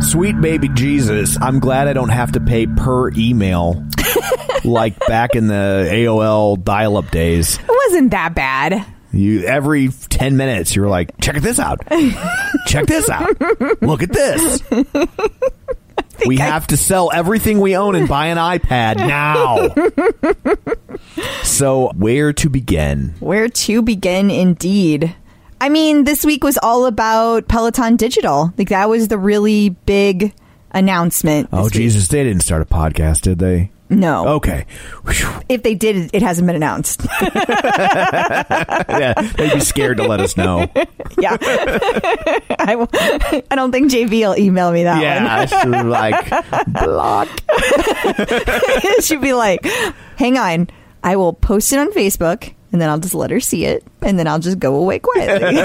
Sweet 0.00 0.40
baby 0.40 0.70
Jesus, 0.70 1.36
I'm 1.40 1.58
glad 1.58 1.86
I 1.86 1.92
don't 1.92 2.08
have 2.08 2.32
to 2.32 2.40
pay 2.40 2.66
per 2.66 3.10
email 3.10 3.84
like 4.66 4.98
back 5.06 5.34
in 5.34 5.46
the 5.46 5.88
AOL 5.90 6.62
dial 6.62 6.96
up 6.96 7.10
days. 7.10 7.58
It 7.58 7.68
wasn't 7.68 8.10
that 8.10 8.34
bad. 8.34 8.84
You 9.12 9.44
every 9.44 9.88
10 9.88 10.36
minutes 10.36 10.76
you 10.76 10.82
were 10.82 10.88
like, 10.88 11.18
"Check 11.20 11.36
this 11.36 11.58
out. 11.58 11.78
Check 12.66 12.86
this 12.86 13.08
out. 13.08 13.40
Look 13.80 14.02
at 14.02 14.12
this." 14.12 14.62
We 16.26 16.38
have 16.38 16.66
to 16.68 16.76
sell 16.76 17.10
everything 17.12 17.60
we 17.60 17.76
own 17.76 17.94
and 17.94 18.08
buy 18.08 18.26
an 18.26 18.38
iPad 18.38 18.96
now. 18.96 19.68
so, 21.42 21.90
where 21.94 22.32
to 22.34 22.48
begin? 22.48 23.14
Where 23.20 23.48
to 23.48 23.82
begin, 23.82 24.30
indeed. 24.30 25.14
I 25.60 25.68
mean, 25.68 26.04
this 26.04 26.24
week 26.24 26.42
was 26.42 26.58
all 26.62 26.86
about 26.86 27.48
Peloton 27.48 27.96
Digital. 27.96 28.52
Like, 28.56 28.70
that 28.70 28.88
was 28.88 29.08
the 29.08 29.18
really 29.18 29.70
big 29.70 30.34
announcement. 30.70 31.48
Oh 31.52 31.64
this 31.64 31.64
week. 31.66 31.72
Jesus, 31.74 32.08
they 32.08 32.24
didn't 32.24 32.42
start 32.42 32.62
a 32.62 32.66
podcast, 32.66 33.22
did 33.22 33.38
they? 33.38 33.70
No. 33.88 34.26
Okay. 34.36 34.66
If 35.48 35.62
they 35.62 35.74
did, 35.76 36.10
it 36.12 36.20
hasn't 36.22 36.46
been 36.46 36.56
announced. 36.56 37.06
Yeah, 38.88 39.12
they'd 39.36 39.52
be 39.52 39.60
scared 39.60 39.98
to 39.98 40.04
let 40.04 40.20
us 40.20 40.36
know. 40.36 40.68
yeah. 41.18 41.36
I, 42.58 42.76
w- 42.78 42.88
I 43.50 43.54
don't 43.54 43.70
think 43.72 43.90
JV 43.90 44.20
will 44.20 44.36
email 44.38 44.72
me 44.72 44.84
that 44.84 45.02
Yeah, 45.02 45.42
it's 45.42 45.52
just 45.52 45.66
like 45.86 46.28
block. 46.66 47.28
one. 48.84 49.00
should 49.02 49.20
be 49.20 49.32
like, 49.34 49.64
hang 50.16 50.38
on. 50.38 50.68
I 51.02 51.16
will 51.16 51.32
post 51.34 51.72
it 51.72 51.78
on 51.78 51.92
Facebook 51.92 52.54
and 52.72 52.80
then 52.80 52.88
I'll 52.88 52.98
just 52.98 53.14
let 53.14 53.30
her 53.30 53.40
see 53.40 53.64
it 53.66 53.84
and 54.02 54.18
then 54.18 54.26
I'll 54.26 54.38
just 54.40 54.58
go 54.58 54.76
away 54.76 54.98
quietly. 54.98 55.58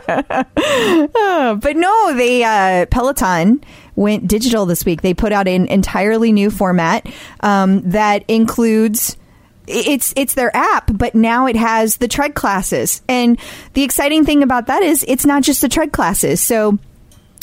Uh, 0.00 1.54
but 1.54 1.76
no, 1.76 2.14
they 2.14 2.42
uh, 2.44 2.86
Peloton 2.86 3.62
went 3.98 4.28
digital 4.28 4.64
this 4.64 4.84
week. 4.84 5.02
They 5.02 5.12
put 5.12 5.32
out 5.32 5.48
an 5.48 5.66
entirely 5.66 6.32
new 6.32 6.50
format 6.50 7.06
um, 7.40 7.82
that 7.90 8.24
includes 8.28 9.16
it's 9.66 10.14
it's 10.16 10.34
their 10.34 10.56
app, 10.56 10.90
but 10.94 11.14
now 11.14 11.46
it 11.46 11.56
has 11.56 11.98
the 11.98 12.08
tread 12.08 12.34
classes. 12.34 13.02
And 13.08 13.38
the 13.74 13.82
exciting 13.82 14.24
thing 14.24 14.42
about 14.42 14.68
that 14.68 14.82
is 14.82 15.04
it's 15.06 15.26
not 15.26 15.42
just 15.42 15.60
the 15.60 15.68
tread 15.68 15.92
classes. 15.92 16.40
So 16.40 16.78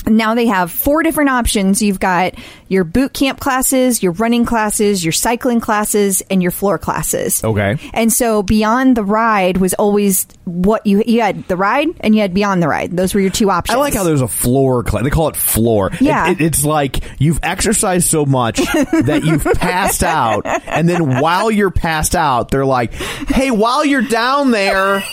now 0.07 0.35
they 0.35 0.45
have 0.47 0.71
four 0.71 1.03
different 1.03 1.29
options. 1.29 1.81
You've 1.81 1.99
got 1.99 2.33
your 2.67 2.83
boot 2.83 3.13
camp 3.13 3.39
classes, 3.39 4.01
your 4.03 4.11
running 4.13 4.45
classes, 4.45 5.03
your 5.03 5.11
cycling 5.11 5.59
classes, 5.59 6.21
and 6.29 6.41
your 6.41 6.51
floor 6.51 6.77
classes. 6.77 7.43
Okay. 7.43 7.77
And 7.93 8.11
so 8.11 8.41
beyond 8.43 8.97
the 8.97 9.03
ride 9.03 9.57
was 9.57 9.73
always 9.75 10.25
what 10.45 10.85
you 10.85 11.03
you 11.05 11.21
had 11.21 11.47
the 11.47 11.55
ride 11.57 11.87
and 12.01 12.13
you 12.15 12.21
had 12.21 12.33
beyond 12.33 12.61
the 12.61 12.67
ride. 12.67 12.95
Those 12.95 13.13
were 13.13 13.19
your 13.21 13.29
two 13.31 13.49
options. 13.49 13.75
I 13.75 13.79
like 13.79 13.93
how 13.93 14.03
there's 14.03 14.21
a 14.21 14.27
floor 14.27 14.83
class. 14.83 15.03
They 15.03 15.09
call 15.09 15.27
it 15.29 15.35
floor. 15.35 15.87
It- 15.93 16.01
Yeah. 16.01 16.29
it- 16.31 16.41
it's 16.41 16.63
like 16.65 16.99
you've 17.19 17.39
exercised 17.43 18.07
so 18.07 18.25
much 18.25 18.57
that 18.73 19.21
you've 19.23 19.43
passed 19.43 20.03
out, 20.03 20.43
and 20.45 20.87
then 20.87 21.19
while 21.19 21.49
you're 21.49 21.71
passed 21.71 22.15
out, 22.15 22.49
they're 22.51 22.65
like, 22.65 22.93
"Hey, 22.93 23.49
while 23.51 23.83
you're 23.85 24.01
down 24.03 24.51
there, 24.51 25.03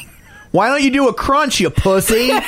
why 0.51 0.69
don't 0.69 0.83
you 0.83 0.91
do 0.91 1.09
a 1.09 1.15
crunch, 1.15 1.61
you 1.61 1.71
pussy?" 1.71 2.31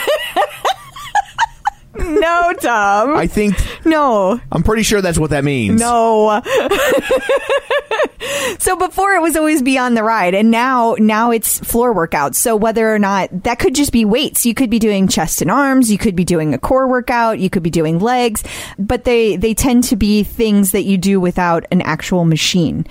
no, 1.98 2.52
Tom. 2.60 3.16
I 3.16 3.26
think 3.26 3.54
no. 3.84 4.40
I'm 4.50 4.62
pretty 4.62 4.82
sure 4.82 5.00
that's 5.00 5.18
what 5.18 5.30
that 5.30 5.44
means. 5.44 5.80
No. 5.80 6.42
so 8.58 8.76
before 8.76 9.14
it 9.14 9.20
was 9.20 9.36
always 9.36 9.62
beyond 9.62 9.96
the 9.96 10.02
ride 10.02 10.34
and 10.34 10.50
now 10.50 10.96
now 10.98 11.30
it's 11.30 11.58
floor 11.60 11.94
workouts. 11.94 12.36
So 12.36 12.56
whether 12.56 12.92
or 12.92 12.98
not 12.98 13.44
that 13.44 13.58
could 13.58 13.74
just 13.74 13.92
be 13.92 14.04
weights. 14.04 14.46
You 14.46 14.54
could 14.54 14.70
be 14.70 14.78
doing 14.78 15.08
chest 15.08 15.42
and 15.42 15.50
arms, 15.50 15.90
you 15.90 15.98
could 15.98 16.16
be 16.16 16.24
doing 16.24 16.54
a 16.54 16.58
core 16.58 16.88
workout, 16.88 17.38
you 17.38 17.50
could 17.50 17.62
be 17.62 17.70
doing 17.70 17.98
legs, 17.98 18.42
but 18.78 19.04
they 19.04 19.36
they 19.36 19.54
tend 19.54 19.84
to 19.84 19.96
be 19.96 20.22
things 20.22 20.72
that 20.72 20.84
you 20.84 20.98
do 20.98 21.20
without 21.20 21.64
an 21.70 21.82
actual 21.82 22.24
machine. 22.24 22.86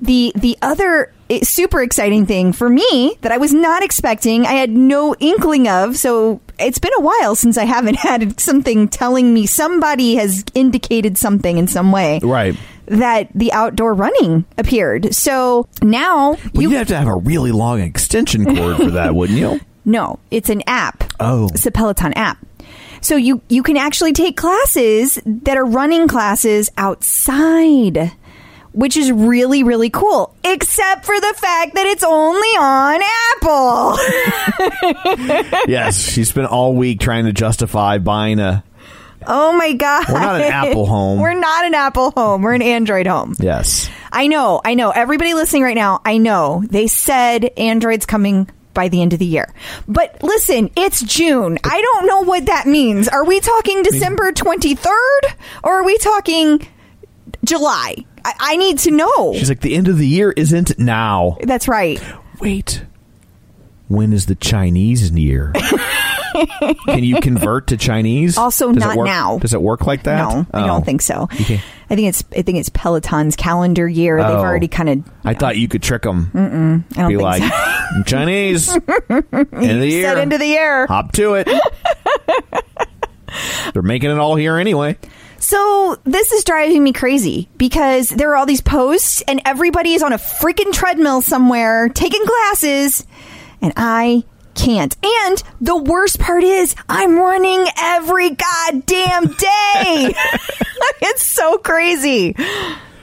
The 0.00 0.32
the 0.34 0.58
other 0.62 1.12
super 1.42 1.82
exciting 1.82 2.26
thing 2.26 2.52
for 2.52 2.68
me 2.68 3.16
that 3.22 3.32
I 3.32 3.38
was 3.38 3.52
not 3.52 3.82
expecting, 3.82 4.46
I 4.46 4.52
had 4.52 4.70
no 4.70 5.14
inkling 5.20 5.68
of. 5.68 5.96
So 5.96 6.40
it's 6.58 6.78
been 6.78 6.92
a 6.96 7.00
while 7.00 7.34
since 7.34 7.58
I 7.58 7.64
haven't 7.64 7.96
had 7.98 8.38
something 8.40 8.88
telling 8.88 9.32
me 9.34 9.46
somebody 9.46 10.16
has 10.16 10.44
indicated 10.54 11.18
something 11.18 11.58
in 11.58 11.66
some 11.66 11.92
way 11.92 12.20
Right. 12.22 12.56
that 12.86 13.28
the 13.34 13.52
outdoor 13.52 13.94
running 13.94 14.44
appeared. 14.56 15.14
So 15.14 15.68
now 15.82 16.36
But 16.52 16.62
you 16.62 16.70
you'd 16.70 16.76
have 16.76 16.88
to 16.88 16.96
have 16.96 17.08
a 17.08 17.16
really 17.16 17.52
long 17.52 17.80
extension 17.80 18.44
cord 18.56 18.76
for 18.76 18.90
that, 18.92 19.14
wouldn't 19.14 19.38
you? 19.38 19.60
no, 19.84 20.18
it's 20.30 20.48
an 20.48 20.62
app. 20.66 21.04
Oh. 21.20 21.48
It's 21.52 21.66
a 21.66 21.70
Peloton 21.70 22.12
app. 22.14 22.38
So 23.02 23.14
you 23.16 23.40
you 23.48 23.62
can 23.62 23.76
actually 23.76 24.12
take 24.14 24.36
classes 24.36 25.18
that 25.24 25.56
are 25.56 25.64
running 25.66 26.08
classes 26.08 26.70
outside. 26.76 28.12
Which 28.76 28.96
is 28.98 29.10
really, 29.10 29.62
really 29.62 29.88
cool. 29.88 30.36
Except 30.44 31.06
for 31.06 31.18
the 31.18 31.34
fact 31.38 31.74
that 31.74 31.86
it's 31.86 32.04
only 32.04 32.48
on 32.60 33.00
Apple. 33.32 33.96
Yes, 35.66 35.98
she 36.12 36.24
spent 36.24 36.48
all 36.48 36.74
week 36.74 37.00
trying 37.00 37.24
to 37.24 37.32
justify 37.32 37.96
buying 37.98 38.38
a. 38.38 38.62
oh 39.26 39.56
my 39.56 39.72
god. 39.72 40.06
We're 40.08 40.20
not 40.20 40.40
an 40.42 40.52
Apple 40.52 40.84
home. 40.94 41.20
We're 41.20 41.32
not 41.34 41.64
an 41.64 41.74
Apple 41.74 42.10
home. 42.10 42.42
We're 42.42 42.52
an 42.52 42.60
Android 42.62 43.06
home. 43.06 43.34
Yes. 43.38 43.88
I 44.12 44.26
know, 44.26 44.60
I 44.64 44.74
know. 44.74 44.90
Everybody 44.90 45.32
listening 45.32 45.62
right 45.62 45.74
now, 45.74 46.02
I 46.04 46.18
know. 46.18 46.62
They 46.68 46.86
said 46.86 47.46
Android's 47.56 48.04
coming 48.06 48.48
by 48.74 48.88
the 48.88 49.00
end 49.00 49.14
of 49.14 49.18
the 49.18 49.24
year. 49.26 49.54
But 49.88 50.22
listen, 50.22 50.70
it's 50.76 51.00
June. 51.02 51.58
I 51.64 51.80
don't 51.80 52.06
know 52.06 52.20
what 52.24 52.44
that 52.44 52.66
means. 52.66 53.08
Are 53.08 53.24
we 53.24 53.40
talking 53.40 53.82
December 53.82 54.32
23rd 54.32 55.34
or 55.64 55.80
are 55.80 55.84
we 55.84 55.96
talking 55.96 56.66
July? 57.46 57.96
I, 58.24 58.32
I 58.38 58.56
need 58.56 58.78
to 58.80 58.90
know. 58.90 59.32
She's 59.34 59.48
like, 59.48 59.60
the 59.60 59.74
end 59.74 59.88
of 59.88 59.98
the 59.98 60.06
year 60.06 60.32
isn't 60.32 60.78
now. 60.78 61.38
That's 61.42 61.68
right. 61.68 62.02
Wait. 62.40 62.84
When 63.88 64.12
is 64.12 64.26
the 64.26 64.34
Chinese 64.34 65.10
year? 65.12 65.52
Can 66.86 67.02
you 67.04 67.20
convert 67.20 67.68
to 67.68 67.76
Chinese? 67.76 68.36
Also, 68.36 68.72
Does 68.72 68.82
it 68.82 68.86
not 68.86 68.96
work- 68.96 69.06
now. 69.06 69.38
Does 69.38 69.54
it 69.54 69.62
work 69.62 69.86
like 69.86 70.02
that? 70.02 70.16
No, 70.18 70.46
I 70.52 70.64
Oh. 70.64 70.66
don't 70.66 70.84
think 70.84 71.00
so. 71.02 71.22
Okay. 71.32 71.62
I 71.88 71.94
think 71.94 72.08
it's 72.08 72.24
I 72.36 72.42
think 72.42 72.58
it's 72.58 72.68
Peloton's 72.68 73.36
calendar 73.36 73.88
year. 73.88 74.16
They've 74.16 74.26
Oh. 74.26 74.38
already 74.40 74.66
kind 74.68 74.88
of 74.88 75.04
I 75.24 75.34
thought 75.34 75.56
you 75.56 75.68
could 75.68 75.82
trick 75.84 76.02
them. 76.02 76.30
I 76.34 76.98
don't 77.00 77.08
Be 77.08 77.14
think 77.14 77.22
like, 77.22 77.42
so. 77.42 78.02
Chinese. 78.06 78.68
End 79.08 79.24
of 79.32 79.50
the 79.80 79.88
year. 79.88 80.08
Set 80.08 80.18
into 80.18 80.36
the 80.36 80.52
air. 80.56 80.86
Hop 80.88 81.12
to 81.12 81.34
it. 81.34 81.48
They're 83.72 83.82
making 83.82 84.10
it 84.10 84.18
all 84.18 84.34
here 84.36 84.56
anyway. 84.56 84.98
So 85.46 85.96
this 86.02 86.32
is 86.32 86.42
driving 86.42 86.82
me 86.82 86.92
crazy 86.92 87.48
because 87.56 88.08
there 88.08 88.32
are 88.32 88.36
all 88.36 88.46
these 88.46 88.60
posts 88.60 89.22
and 89.28 89.40
everybody 89.44 89.92
is 89.92 90.02
on 90.02 90.12
a 90.12 90.18
freaking 90.18 90.72
treadmill 90.72 91.22
somewhere 91.22 91.88
taking 91.88 92.26
classes 92.26 93.06
and 93.62 93.72
I 93.76 94.24
can't. 94.56 94.96
And 95.04 95.40
the 95.60 95.76
worst 95.76 96.18
part 96.18 96.42
is 96.42 96.74
I'm 96.88 97.16
running 97.16 97.64
every 97.78 98.30
goddamn 98.30 99.26
day. 99.26 100.14
it's 101.00 101.24
so 101.24 101.58
crazy. 101.58 102.34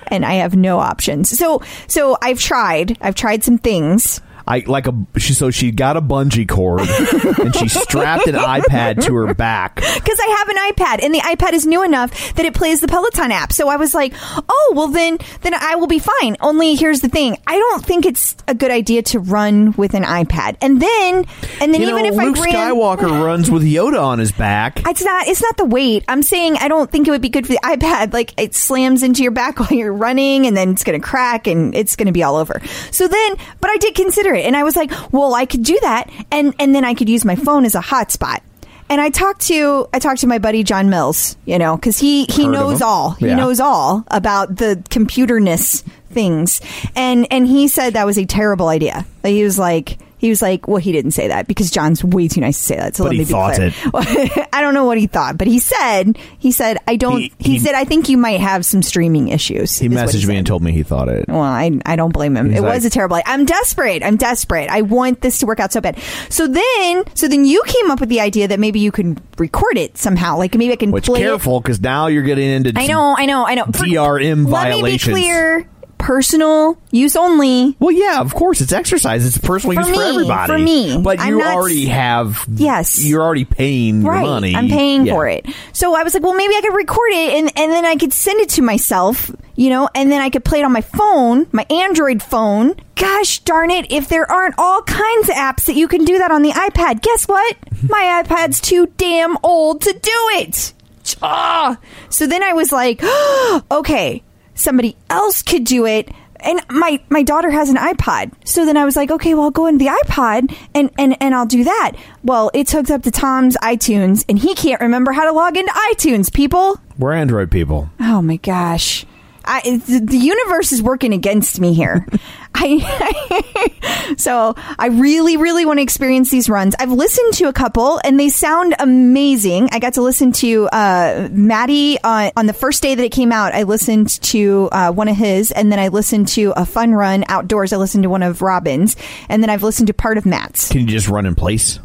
And 0.07 0.25
I 0.25 0.33
have 0.33 0.53
no 0.53 0.79
options. 0.79 1.29
So 1.29 1.61
so 1.87 2.17
I've 2.21 2.41
tried. 2.41 2.97
I've 2.99 3.15
tried 3.15 3.45
some 3.45 3.57
things. 3.57 4.19
I 4.47 4.63
like 4.67 4.87
a 4.87 4.93
she 5.17 5.33
so 5.33 5.51
she 5.51 5.71
got 5.71 5.97
a 5.97 6.01
bungee 6.01 6.47
cord 6.47 6.81
and 6.81 7.55
she 7.55 7.67
strapped 7.69 8.27
an 8.27 8.35
iPad 8.35 9.03
to 9.05 9.15
her 9.15 9.33
back. 9.33 9.75
because 9.75 10.19
I 10.19 10.35
have 10.37 10.49
an 10.49 10.73
iPad 10.73 11.03
and 11.05 11.13
the 11.13 11.19
iPad 11.19 11.53
is 11.53 11.65
new 11.65 11.83
enough 11.83 12.33
that 12.35 12.45
it 12.45 12.53
plays 12.53 12.81
the 12.81 12.87
Peloton 12.87 13.31
app. 13.31 13.53
So 13.53 13.69
I 13.69 13.77
was 13.77 13.93
like, 13.93 14.13
oh 14.49 14.73
well, 14.75 14.87
then 14.87 15.17
then 15.41 15.53
I 15.53 15.75
will 15.75 15.87
be 15.87 15.99
fine. 15.99 16.35
Only 16.41 16.75
here's 16.75 17.01
the 17.01 17.09
thing: 17.09 17.37
I 17.47 17.57
don't 17.57 17.85
think 17.85 18.05
it's 18.05 18.35
a 18.47 18.53
good 18.53 18.71
idea 18.71 19.01
to 19.03 19.19
run 19.19 19.71
with 19.73 19.93
an 19.93 20.03
iPad. 20.03 20.57
And 20.61 20.81
then 20.81 21.25
and 21.61 21.73
then 21.73 21.81
You 21.81 21.89
even 21.89 22.03
know, 22.03 22.09
if 22.09 22.15
Luke 22.15 22.37
I 22.39 22.51
ran. 22.51 22.53
Skywalker 22.75 23.23
runs 23.25 23.49
with 23.49 23.63
Yoda 23.63 24.01
on 24.03 24.19
his 24.19 24.31
back. 24.31 24.81
It's 24.87 25.03
not. 25.03 25.27
It's 25.27 25.41
not 25.41 25.57
the 25.57 25.65
weight. 25.65 26.03
I'm 26.07 26.21
saying 26.23 26.57
I 26.57 26.67
don't 26.67 26.91
think 26.91 27.07
it 27.07 27.11
would 27.11 27.21
be 27.21 27.29
good 27.29 27.47
for 27.47 27.53
the 27.53 27.59
iPad. 27.63 28.13
Like 28.13 28.33
it 28.37 28.55
slams 28.55 29.03
into 29.03 29.23
your 29.23 29.31
back 29.31 29.59
while 29.59 29.71
you're 29.71 29.93
running, 29.93 30.45
and 30.47 30.55
then 30.57 30.71
it's 30.71 30.83
going 30.83 30.99
to 30.99 31.05
crack, 31.07 31.47
and 31.47 31.73
it's 31.73 31.95
going 31.95 32.07
to 32.07 32.11
be 32.13 32.23
all 32.23 32.35
over. 32.35 32.61
So 32.91 33.07
then, 33.07 33.35
but 33.61 33.69
I 33.69 33.77
did 33.77 33.95
consider 33.95 34.32
it, 34.33 34.45
and 34.45 34.55
I 34.55 34.63
was 34.63 34.75
like, 34.75 34.91
well, 35.11 35.33
I 35.33 35.45
could 35.45 35.63
do 35.63 35.77
that, 35.81 36.09
and 36.31 36.53
and 36.59 36.73
then 36.75 36.83
I 36.85 36.93
could 36.93 37.09
use 37.09 37.23
my 37.25 37.35
phone 37.35 37.65
as 37.65 37.75
a 37.75 37.81
hotspot. 37.81 38.41
And 38.89 38.99
I 39.01 39.09
talked 39.09 39.41
to 39.47 39.87
I 39.93 39.99
talked 39.99 40.21
to 40.21 40.27
my 40.27 40.37
buddy 40.39 40.63
John 40.63 40.89
Mills, 40.89 41.35
you 41.45 41.57
know, 41.57 41.75
because 41.75 41.97
he 41.97 42.25
he 42.25 42.45
Heard 42.45 42.51
knows 42.51 42.81
all. 42.81 43.11
He 43.11 43.27
Yeah. 43.27 43.35
knows 43.35 43.59
all 43.59 44.03
about 44.09 44.55
the 44.57 44.83
computerness 44.89 45.83
things, 46.11 46.61
and 46.95 47.25
and 47.31 47.47
he 47.47 47.67
said 47.67 47.93
that 47.93 48.05
was 48.05 48.17
a 48.17 48.25
terrible 48.25 48.67
idea. 48.67 49.05
Like, 49.23 49.33
he 49.33 49.43
was 49.43 49.57
like. 49.57 49.97
He 50.23 50.29
was 50.29 50.41
like, 50.41 50.69
well, 50.69 50.77
he 50.77 50.93
didn't 50.93 51.11
say 51.11 51.27
that 51.27 51.47
because 51.49 51.69
John's 51.69 52.01
way 52.01 52.29
too 52.29 52.39
nice 52.39 52.57
to 52.57 52.63
say 52.63 52.75
that. 52.77 52.95
So 52.95 53.03
But 53.03 53.09
let 53.09 53.13
he 53.15 53.19
me 53.19 53.25
be 53.25 53.31
thought 53.31 53.55
clear. 53.55 53.67
it. 53.75 54.47
I 54.53 54.61
don't 54.61 54.73
know 54.73 54.85
what 54.85 54.97
he 54.97 55.07
thought, 55.07 55.37
but 55.37 55.47
he 55.47 55.59
said 55.59 56.17
he 56.39 56.53
said 56.53 56.77
I 56.87 56.95
don't. 56.95 57.19
He- 57.19 57.33
He, 57.39 57.51
he- 57.53 57.59
said 57.59 57.75
I 57.75 57.83
think 57.83 58.07
you 58.07 58.17
might 58.17 58.39
have 58.39 58.65
some 58.65 58.81
streaming 58.81 59.27
issues. 59.27 59.77
He 59.77 59.89
messaged 59.89 60.25
me 60.27 60.37
and 60.37 60.47
told 60.47 60.63
me 60.63 60.71
he 60.71 60.81
thought 60.83 61.09
it. 61.09 61.25
Well, 61.27 61.41
I 61.41 61.71
I 61.85 61.97
don't 61.97 62.13
blame 62.13 62.37
him. 62.37 62.49
He's 62.51 62.59
it 62.59 62.61
like- 62.61 62.73
was 62.75 62.85
a 62.85 62.89
terrible. 62.89 63.19
I'm 63.25 63.43
desperate. 63.45 64.01
I'm 64.01 64.15
desperate. 64.15 64.69
I 64.69 64.81
want 64.81 65.19
this 65.19 65.39
to 65.39 65.45
work 65.45 65.59
out 65.59 65.73
so 65.73 65.81
bad. 65.81 65.99
So 66.29 66.47
then, 66.47 67.03
so 67.15 67.27
then 67.27 67.43
you 67.43 67.61
came 67.67 67.91
up 67.91 67.99
with 67.99 68.07
the 68.09 68.21
idea 68.21 68.47
that 68.47 68.59
maybe 68.61 68.79
you 68.79 68.93
can 68.93 69.17
record 69.37 69.77
it 69.77 69.97
somehow. 69.97 70.37
Like 70.37 70.55
maybe 70.55 70.71
I 70.71 70.77
can 70.77 70.91
Which 70.91 71.05
play 71.07 71.19
careful, 71.19 71.59
because 71.59 71.81
now 71.81 72.07
you're 72.07 72.23
getting 72.23 72.49
into 72.49 72.71
I 72.77 72.87
know. 72.87 73.13
I 73.17 73.25
know. 73.25 73.45
I 73.45 73.55
know. 73.55 73.65
For- 73.65 73.83
DRM 73.83 74.47
Let 74.47 74.69
me 74.69 74.75
be 74.75 74.81
violations. 74.87 75.17
clear. 75.17 75.69
Personal 76.03 76.77
use 76.91 77.15
only. 77.15 77.77
Well, 77.79 77.91
yeah, 77.91 78.19
of 78.19 78.35
course, 78.35 78.59
it's 78.59 78.73
exercise. 78.73 79.25
It's 79.25 79.37
personal 79.37 79.75
For 79.75 79.87
use 79.87 79.89
for 79.97 80.03
me, 80.03 80.09
everybody. 80.09 80.51
for 80.51 80.59
me. 80.59 80.97
but 81.01 81.17
I'm 81.21 81.29
you 81.29 81.37
not- 81.39 81.55
already 81.55 81.85
have. 81.85 82.43
Yes. 82.53 83.01
you're 83.05 83.21
already 83.23 83.45
paying 83.45 84.01
your 84.01 84.11
right. 84.11 84.21
money. 84.25 84.53
I'm 84.53 84.67
paying 84.67 85.05
Yeah. 85.05 85.13
for 85.13 85.27
it. 85.29 85.45
So 85.71 85.95
I 85.95 86.03
was 86.03 86.13
like, 86.13 86.21
well, 86.21 86.33
maybe 86.33 86.55
I 86.55 86.61
could 86.61 86.75
record 86.75 87.11
it 87.13 87.33
and, 87.35 87.51
and 87.57 87.71
then 87.71 87.85
I 87.85 87.95
could 87.95 88.11
send 88.11 88.41
it 88.41 88.49
to 88.49 88.61
myself, 88.61 89.31
you 89.55 89.69
know, 89.69 89.87
and 89.95 90.11
then 90.11 90.21
I 90.21 90.29
could 90.29 90.43
play 90.43 90.59
it 90.59 90.65
on 90.65 90.73
my 90.73 90.81
phone, 90.81 91.47
my 91.53 91.65
Android 91.69 92.21
phone. 92.21 92.73
Gosh 92.95 93.39
darn 93.39 93.71
it, 93.71 93.89
if 93.89 94.09
there 94.09 94.29
aren't 94.29 94.55
all 94.57 94.81
kinds 94.81 95.29
of 95.29 95.35
apps 95.35 95.65
that 95.67 95.75
you 95.77 95.87
can 95.87 96.03
do 96.03 96.17
that 96.17 96.31
on 96.31 96.41
the 96.41 96.51
iPad, 96.51 97.01
guess 97.01 97.29
what? 97.29 97.55
My 97.89 98.21
iPad's 98.25 98.59
too 98.59 98.87
damn 98.97 99.37
old 99.41 99.81
to 99.83 99.93
do 99.93 100.11
it. 100.33 100.73
Ah. 101.21 101.77
So 102.09 102.27
then 102.27 102.43
I 102.43 102.51
was 102.51 102.73
like, 102.73 103.01
okay, 103.71 104.21
somebody 104.55 104.95
else 105.09 105.41
could 105.41 105.63
do 105.63 105.85
it. 105.85 106.09
And 106.39 106.59
my, 106.69 107.01
my 107.09 107.23
daughter 107.23 107.49
has 107.51 107.69
an 107.69 107.77
iPod. 107.77 108.33
So 108.45 108.65
then 108.65 108.75
I 108.75 108.83
was 108.83 108.97
like, 108.97 109.09
okay, 109.11 109.33
well, 109.33 109.43
I'll 109.43 109.51
go 109.51 109.67
into 109.67 109.85
the 109.85 109.91
iPod 109.91 110.53
and, 110.75 110.91
and, 110.97 111.15
and 111.21 111.33
I'll 111.33 111.45
do 111.45 111.63
that. 111.63 111.93
Well, 112.21 112.51
it's 112.53 112.73
hooked 112.73 112.91
up 112.91 113.03
to 113.03 113.11
Tom's 113.11 113.55
iTunes 113.57 114.25
and 114.27 114.37
he 114.37 114.53
can't 114.53 114.81
remember 114.81 115.13
how 115.13 115.23
to 115.23 115.31
log 115.31 115.55
into 115.55 115.71
iTunes, 115.71 116.33
people. 116.33 116.77
We're 116.97 117.13
Android 117.13 117.49
people. 117.49 117.89
Oh 118.01 118.21
my 118.21 118.35
gosh. 118.35 119.05
I, 119.45 119.77
the, 119.77 120.17
universe 120.17 120.71
is 120.71 120.81
working 120.81 121.13
against 121.13 121.59
me 121.59 121.73
here. 121.73 122.05
I, 122.55 124.13
so 124.17 124.53
I 124.77 124.87
really, 124.87 125.37
really 125.37 125.65
want 125.65 125.79
to 125.79 125.81
experience 125.81 126.29
these 126.29 126.49
runs. 126.49 126.75
I've 126.79 126.91
listened 126.91 127.33
to 127.35 127.45
a 127.45 127.53
couple 127.53 127.99
and 128.03 128.19
they 128.19 128.29
sound 128.29 128.75
amazing. 128.79 129.69
I 129.71 129.79
got 129.79 129.93
to 129.93 130.01
listen 130.01 130.31
to 130.33 130.67
uh, 130.67 131.29
Maddie 131.31 131.97
on, 132.03 132.31
on 132.37 132.45
the 132.45 132.53
first 132.53 132.81
day 132.83 132.95
that 132.95 133.03
it 133.03 133.11
came 133.11 133.31
out. 133.31 133.53
I 133.53 133.63
listened 133.63 134.21
to 134.23 134.69
uh, 134.71 134.91
one 134.91 135.07
of 135.07 135.15
his, 135.15 135.51
and 135.51 135.71
then 135.71 135.79
I 135.79 135.87
listened 135.87 136.27
to 136.29 136.53
a 136.55 136.65
fun 136.65 136.93
run 136.93 137.25
outdoors. 137.27 137.73
I 137.73 137.77
listened 137.77 138.03
to 138.03 138.09
one 138.09 138.23
of 138.23 138.41
Robin's, 138.41 138.95
and 139.29 139.41
then 139.41 139.49
I've 139.49 139.63
listened 139.63 139.87
to 139.87 139.93
part 139.93 140.17
of 140.17 140.25
Matt's. 140.25 140.69
Can 140.69 140.81
you 140.81 140.87
just 140.87 141.09
run 141.09 141.25
in 141.25 141.35
place? 141.35 141.79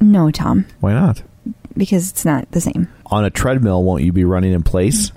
No, 0.00 0.30
Tom, 0.30 0.66
Why 0.80 0.92
not? 0.92 1.22
because 1.76 2.10
it's 2.10 2.24
not 2.24 2.50
the 2.52 2.60
same. 2.60 2.88
On 3.06 3.24
a 3.24 3.30
treadmill, 3.30 3.82
won't 3.82 4.02
you 4.02 4.12
be 4.12 4.24
running 4.24 4.52
in 4.52 4.62
place? 4.62 5.12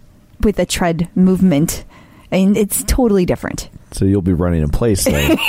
With 0.46 0.60
a 0.60 0.66
tread 0.66 1.10
movement. 1.16 1.84
And 2.32 2.58
it's 2.58 2.84
totally 2.86 3.26
different. 3.26 3.70
So 3.92 4.06
you'll 4.06 4.22
be 4.24 4.34
running 4.34 4.64
in 4.64 4.70
place. 4.70 5.04
Then. 5.06 5.38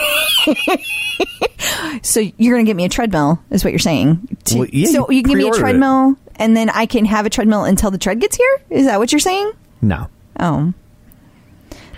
So 2.02 2.20
you're 2.20 2.54
going 2.54 2.66
to 2.66 2.68
get 2.68 2.76
me 2.76 2.84
a 2.84 2.88
treadmill, 2.88 3.40
is 3.50 3.64
what 3.64 3.72
you're 3.72 3.78
saying. 3.78 4.36
To- 4.46 4.58
Well, 4.58 4.68
yeah, 4.70 4.88
so 4.88 5.10
you 5.10 5.18
you 5.18 5.22
can 5.22 5.30
give 5.30 5.38
me 5.38 5.44
a 5.44 5.50
pre-ordered 5.50 5.56
it. 5.56 5.60
treadmill, 5.60 6.16
and 6.36 6.56
then 6.56 6.68
I 6.68 6.86
can 6.86 7.04
have 7.06 7.24
a 7.24 7.30
treadmill 7.30 7.64
until 7.64 7.90
the 7.90 7.98
tread 7.98 8.20
gets 8.20 8.36
here. 8.36 8.62
Is 8.68 8.86
that 8.86 8.98
what 8.98 9.12
you're 9.12 9.20
saying? 9.20 9.52
no, 9.80 10.08
Oh, 10.40 10.74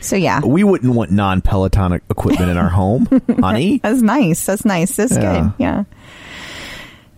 so 0.01 0.15
yeah, 0.15 0.41
we 0.45 0.63
wouldn't 0.63 0.95
want 0.95 1.11
non 1.11 1.41
Peloton 1.41 1.95
equipment 2.11 2.51
in 2.51 2.57
our 2.59 2.69
home, 2.69 3.07
honey. 3.41 3.79
that's 3.83 4.03
nice. 4.03 4.45
That's 4.47 4.65
nice. 4.65 4.95
That's 4.97 5.13
Yeah. 5.17 5.41
good. 5.43 5.53
Yeah. 5.59 5.85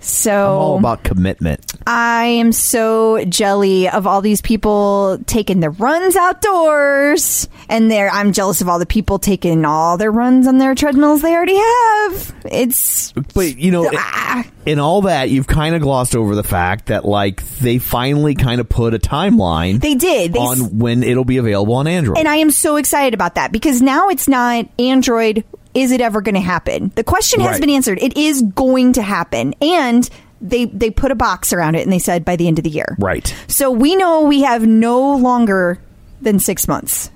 So 0.00 0.30
I'm 0.32 0.58
all 0.58 0.78
about 0.78 1.02
commitment. 1.02 1.72
I 1.86 2.24
am 2.26 2.52
so 2.52 3.24
jelly 3.24 3.88
of 3.88 4.06
all 4.06 4.20
these 4.20 4.40
people 4.40 5.18
taking 5.26 5.60
their 5.60 5.70
runs 5.70 6.14
outdoors, 6.16 7.48
and 7.68 7.90
there 7.90 8.10
I'm 8.10 8.32
jealous 8.32 8.60
of 8.60 8.68
all 8.68 8.78
the 8.78 8.86
people 8.86 9.18
taking 9.18 9.64
all 9.64 9.96
their 9.96 10.10
runs 10.12 10.46
on 10.46 10.58
their 10.58 10.74
treadmills 10.74 11.22
they 11.22 11.34
already 11.34 11.56
have. 11.56 12.34
It's 12.44 13.12
But 13.34 13.58
you 13.58 13.70
know, 13.70 13.90
Ah. 13.96 14.44
in 14.66 14.78
all 14.78 15.02
that, 15.02 15.30
you've 15.30 15.46
kind 15.46 15.74
of 15.74 15.82
glossed 15.82 16.14
over 16.14 16.34
the 16.34 16.44
fact 16.44 16.86
that 16.86 17.04
like 17.04 17.42
they 17.58 17.78
finally 17.78 18.34
kind 18.34 18.60
of 18.60 18.68
put 18.68 18.94
a 18.94 18.98
timeline. 18.98 19.80
They 19.80 19.94
did. 19.94 20.32
They 20.32 20.38
on 20.38 20.60
s- 20.62 20.70
when 20.72 21.02
it'll 21.02 21.24
be 21.24 21.38
available 21.38 21.74
on 21.74 21.86
Android. 21.86 22.18
and 22.18 22.28
I 22.28 22.36
am 22.36 22.50
so 22.50 22.76
excited 22.76 23.14
about 23.14 23.34
that 23.36 23.50
because 23.52 23.82
now 23.82 24.08
it's 24.10 24.28
not 24.28 24.66
Android. 24.78 25.44
Is 25.74 25.92
it 25.92 26.00
ever 26.00 26.20
going 26.20 26.34
to 26.34 26.40
happen? 26.40 26.92
The 26.94 27.04
question 27.04 27.40
has 27.40 27.52
Right. 27.52 27.60
been 27.60 27.70
answered. 27.70 27.98
It 28.02 28.16
is 28.16 28.42
going 28.42 28.94
to 28.94 29.02
happen, 29.02 29.54
and 29.60 30.08
they 30.40 30.64
they 30.66 30.90
put 30.90 31.10
a 31.10 31.14
box 31.14 31.52
around 31.52 31.74
it 31.74 31.82
and 31.82 31.92
they 31.92 31.98
said 31.98 32.24
by 32.24 32.36
the 32.36 32.46
end 32.48 32.58
of 32.58 32.64
the 32.64 32.70
year. 32.70 32.96
right. 33.00 33.34
So 33.48 33.70
we 33.70 33.96
know 33.96 34.22
we 34.22 34.42
have 34.42 34.66
no 34.66 35.16
longer 35.16 35.78
than 36.22 36.38
six 36.38 36.66
months, 36.68 37.10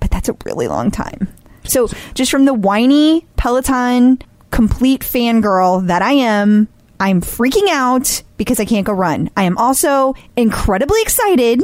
but 0.00 0.10
that's 0.10 0.28
a 0.28 0.36
really 0.44 0.68
long 0.68 0.90
time. 0.90 1.28
So 1.64 1.88
just 2.14 2.30
from 2.30 2.44
the 2.44 2.54
whiny 2.54 3.26
Peloton 3.36 4.18
complete 4.50 5.00
fangirl 5.00 5.86
that 5.88 6.00
I 6.02 6.12
am, 6.12 6.68
I'm 7.00 7.20
freaking 7.20 7.68
out 7.70 8.22
because 8.36 8.60
I 8.60 8.64
can't 8.66 8.86
go 8.86 8.92
run. 8.92 9.30
I 9.36 9.42
am 9.44 9.58
also 9.58 10.14
incredibly 10.36 11.00
excited 11.02 11.62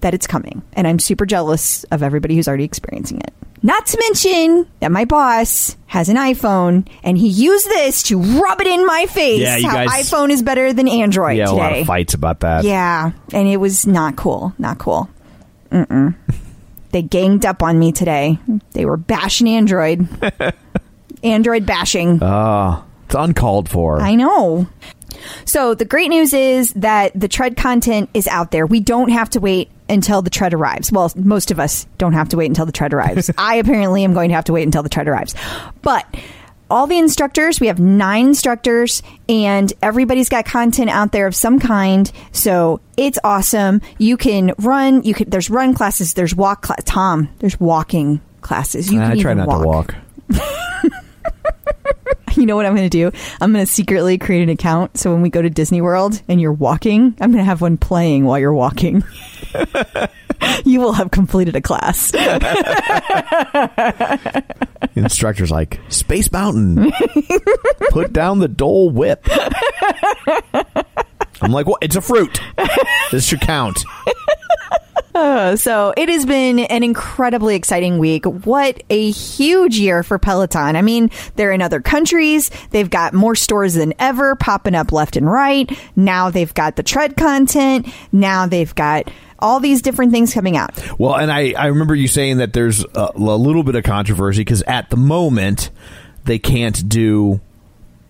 that 0.00 0.14
it's 0.14 0.26
coming, 0.26 0.62
and 0.74 0.86
I'm 0.86 0.98
super 0.98 1.26
jealous 1.26 1.84
of 1.84 2.02
everybody 2.02 2.34
who's 2.36 2.46
already 2.48 2.64
experiencing 2.64 3.20
it. 3.20 3.32
Not 3.66 3.84
to 3.86 3.98
mention 3.98 4.68
that 4.78 4.92
my 4.92 5.04
boss 5.06 5.76
has 5.86 6.08
an 6.08 6.14
iPhone, 6.16 6.86
and 7.02 7.18
he 7.18 7.26
used 7.26 7.66
this 7.66 8.04
to 8.04 8.20
rub 8.20 8.60
it 8.60 8.66
in 8.68 8.86
my 8.86 9.06
face. 9.06 9.40
Yeah, 9.40 9.56
you 9.56 9.66
how 9.68 9.84
guys- 9.86 10.08
iPhone 10.08 10.30
is 10.30 10.40
better 10.40 10.72
than 10.72 10.86
Android 10.86 11.36
Yeah, 11.36 11.46
today. 11.46 11.56
a 11.56 11.62
lot 11.62 11.76
of 11.78 11.86
fights 11.86 12.14
about 12.14 12.40
that. 12.40 12.62
Yeah, 12.62 13.10
and 13.32 13.48
it 13.48 13.56
was 13.56 13.84
not 13.84 14.14
cool. 14.14 14.54
Not 14.56 14.78
cool. 14.78 15.10
Mm-mm. 15.72 16.14
they 16.92 17.02
ganged 17.02 17.44
up 17.44 17.60
on 17.60 17.76
me 17.76 17.90
today. 17.90 18.38
They 18.70 18.84
were 18.84 18.96
bashing 18.96 19.48
Android. 19.48 20.06
Android 21.24 21.66
bashing. 21.66 22.20
Oh, 22.22 22.84
it's 23.06 23.16
uncalled 23.16 23.68
for. 23.68 24.00
I 24.00 24.14
know. 24.14 24.68
So 25.44 25.74
the 25.74 25.84
great 25.84 26.08
news 26.10 26.32
is 26.32 26.72
that 26.74 27.18
the 27.18 27.26
tread 27.26 27.56
content 27.56 28.10
is 28.14 28.28
out 28.28 28.52
there. 28.52 28.64
We 28.64 28.78
don't 28.78 29.08
have 29.08 29.30
to 29.30 29.40
wait 29.40 29.70
until 29.88 30.22
the 30.22 30.30
tread 30.30 30.54
arrives. 30.54 30.90
Well, 30.90 31.12
most 31.16 31.50
of 31.50 31.60
us 31.60 31.86
don't 31.98 32.12
have 32.12 32.28
to 32.30 32.36
wait 32.36 32.46
until 32.46 32.66
the 32.66 32.72
tread 32.72 32.92
arrives. 32.92 33.30
I 33.38 33.56
apparently 33.56 34.04
am 34.04 34.14
going 34.14 34.30
to 34.30 34.34
have 34.34 34.44
to 34.46 34.52
wait 34.52 34.64
until 34.64 34.82
the 34.82 34.88
tread 34.88 35.08
arrives. 35.08 35.34
But 35.82 36.06
all 36.68 36.86
the 36.86 36.98
instructors, 36.98 37.60
we 37.60 37.68
have 37.68 37.78
nine 37.78 38.28
instructors, 38.28 39.02
and 39.28 39.72
everybody's 39.82 40.28
got 40.28 40.44
content 40.44 40.90
out 40.90 41.12
there 41.12 41.26
of 41.26 41.34
some 41.34 41.60
kind. 41.60 42.10
So 42.32 42.80
it's 42.96 43.18
awesome. 43.22 43.80
You 43.98 44.16
can 44.16 44.52
run. 44.58 45.02
You 45.04 45.14
can. 45.14 45.30
There's 45.30 45.48
run 45.50 45.74
classes. 45.74 46.14
There's 46.14 46.34
walk. 46.34 46.62
Cla- 46.62 46.82
Tom, 46.84 47.28
there's 47.38 47.58
walking 47.60 48.20
classes. 48.40 48.92
You 48.92 49.00
I 49.00 49.10
can 49.10 49.18
try 49.18 49.32
even 49.32 49.46
not 49.46 49.58
to 49.60 49.66
walk. 49.66 49.94
you 52.36 52.46
know 52.46 52.56
what 52.56 52.66
I'm 52.66 52.74
going 52.74 52.88
to 52.88 53.10
do? 53.12 53.16
I'm 53.40 53.52
going 53.52 53.64
to 53.64 53.70
secretly 53.70 54.18
create 54.18 54.42
an 54.42 54.48
account. 54.48 54.98
So 54.98 55.12
when 55.12 55.22
we 55.22 55.30
go 55.30 55.42
to 55.42 55.50
Disney 55.50 55.80
World 55.80 56.20
and 56.28 56.40
you're 56.40 56.52
walking, 56.52 57.16
I'm 57.20 57.30
going 57.30 57.42
to 57.42 57.44
have 57.44 57.60
one 57.60 57.76
playing 57.76 58.24
while 58.24 58.38
you're 58.38 58.52
walking. 58.52 59.04
you 60.64 60.80
will 60.80 60.92
have 60.92 61.10
completed 61.10 61.56
a 61.56 61.60
class. 61.60 62.12
Instructor's 64.94 65.50
like 65.50 65.80
Space 65.88 66.30
Mountain. 66.32 66.92
Put 67.90 68.12
down 68.12 68.38
the 68.38 68.48
Dole 68.48 68.90
Whip. 68.90 69.26
I'm 71.42 71.52
like, 71.52 71.66
what? 71.66 71.82
It's 71.82 71.96
a 71.96 72.00
fruit. 72.00 72.40
This 73.10 73.26
should 73.26 73.40
count. 73.40 73.78
Uh, 75.16 75.56
so 75.56 75.94
it 75.96 76.10
has 76.10 76.26
been 76.26 76.58
an 76.58 76.82
incredibly 76.82 77.54
exciting 77.54 77.96
week. 77.96 78.26
What 78.26 78.82
a 78.90 79.10
huge 79.10 79.78
year 79.78 80.02
for 80.02 80.18
Peloton. 80.18 80.76
I 80.76 80.82
mean, 80.82 81.10
they're 81.36 81.52
in 81.52 81.62
other 81.62 81.80
countries. 81.80 82.50
They've 82.70 82.90
got 82.90 83.14
more 83.14 83.34
stores 83.34 83.72
than 83.72 83.94
ever 83.98 84.36
popping 84.36 84.74
up 84.74 84.92
left 84.92 85.16
and 85.16 85.30
right. 85.30 85.70
Now 85.96 86.28
they've 86.28 86.52
got 86.52 86.76
the 86.76 86.82
tread 86.82 87.16
content. 87.16 87.88
Now 88.12 88.46
they've 88.46 88.74
got 88.74 89.10
all 89.38 89.60
these 89.60 89.82
different 89.82 90.12
things 90.12 90.32
coming 90.32 90.56
out. 90.56 90.72
Well, 90.98 91.14
and 91.14 91.30
I, 91.30 91.52
I 91.52 91.66
remember 91.66 91.94
you 91.94 92.08
saying 92.08 92.38
that 92.38 92.52
there's 92.52 92.84
a, 92.84 93.12
a 93.14 93.36
little 93.36 93.62
bit 93.62 93.74
of 93.74 93.84
controversy 93.84 94.40
because 94.40 94.62
at 94.62 94.90
the 94.90 94.96
moment 94.96 95.70
they 96.24 96.38
can't 96.38 96.88
do 96.88 97.40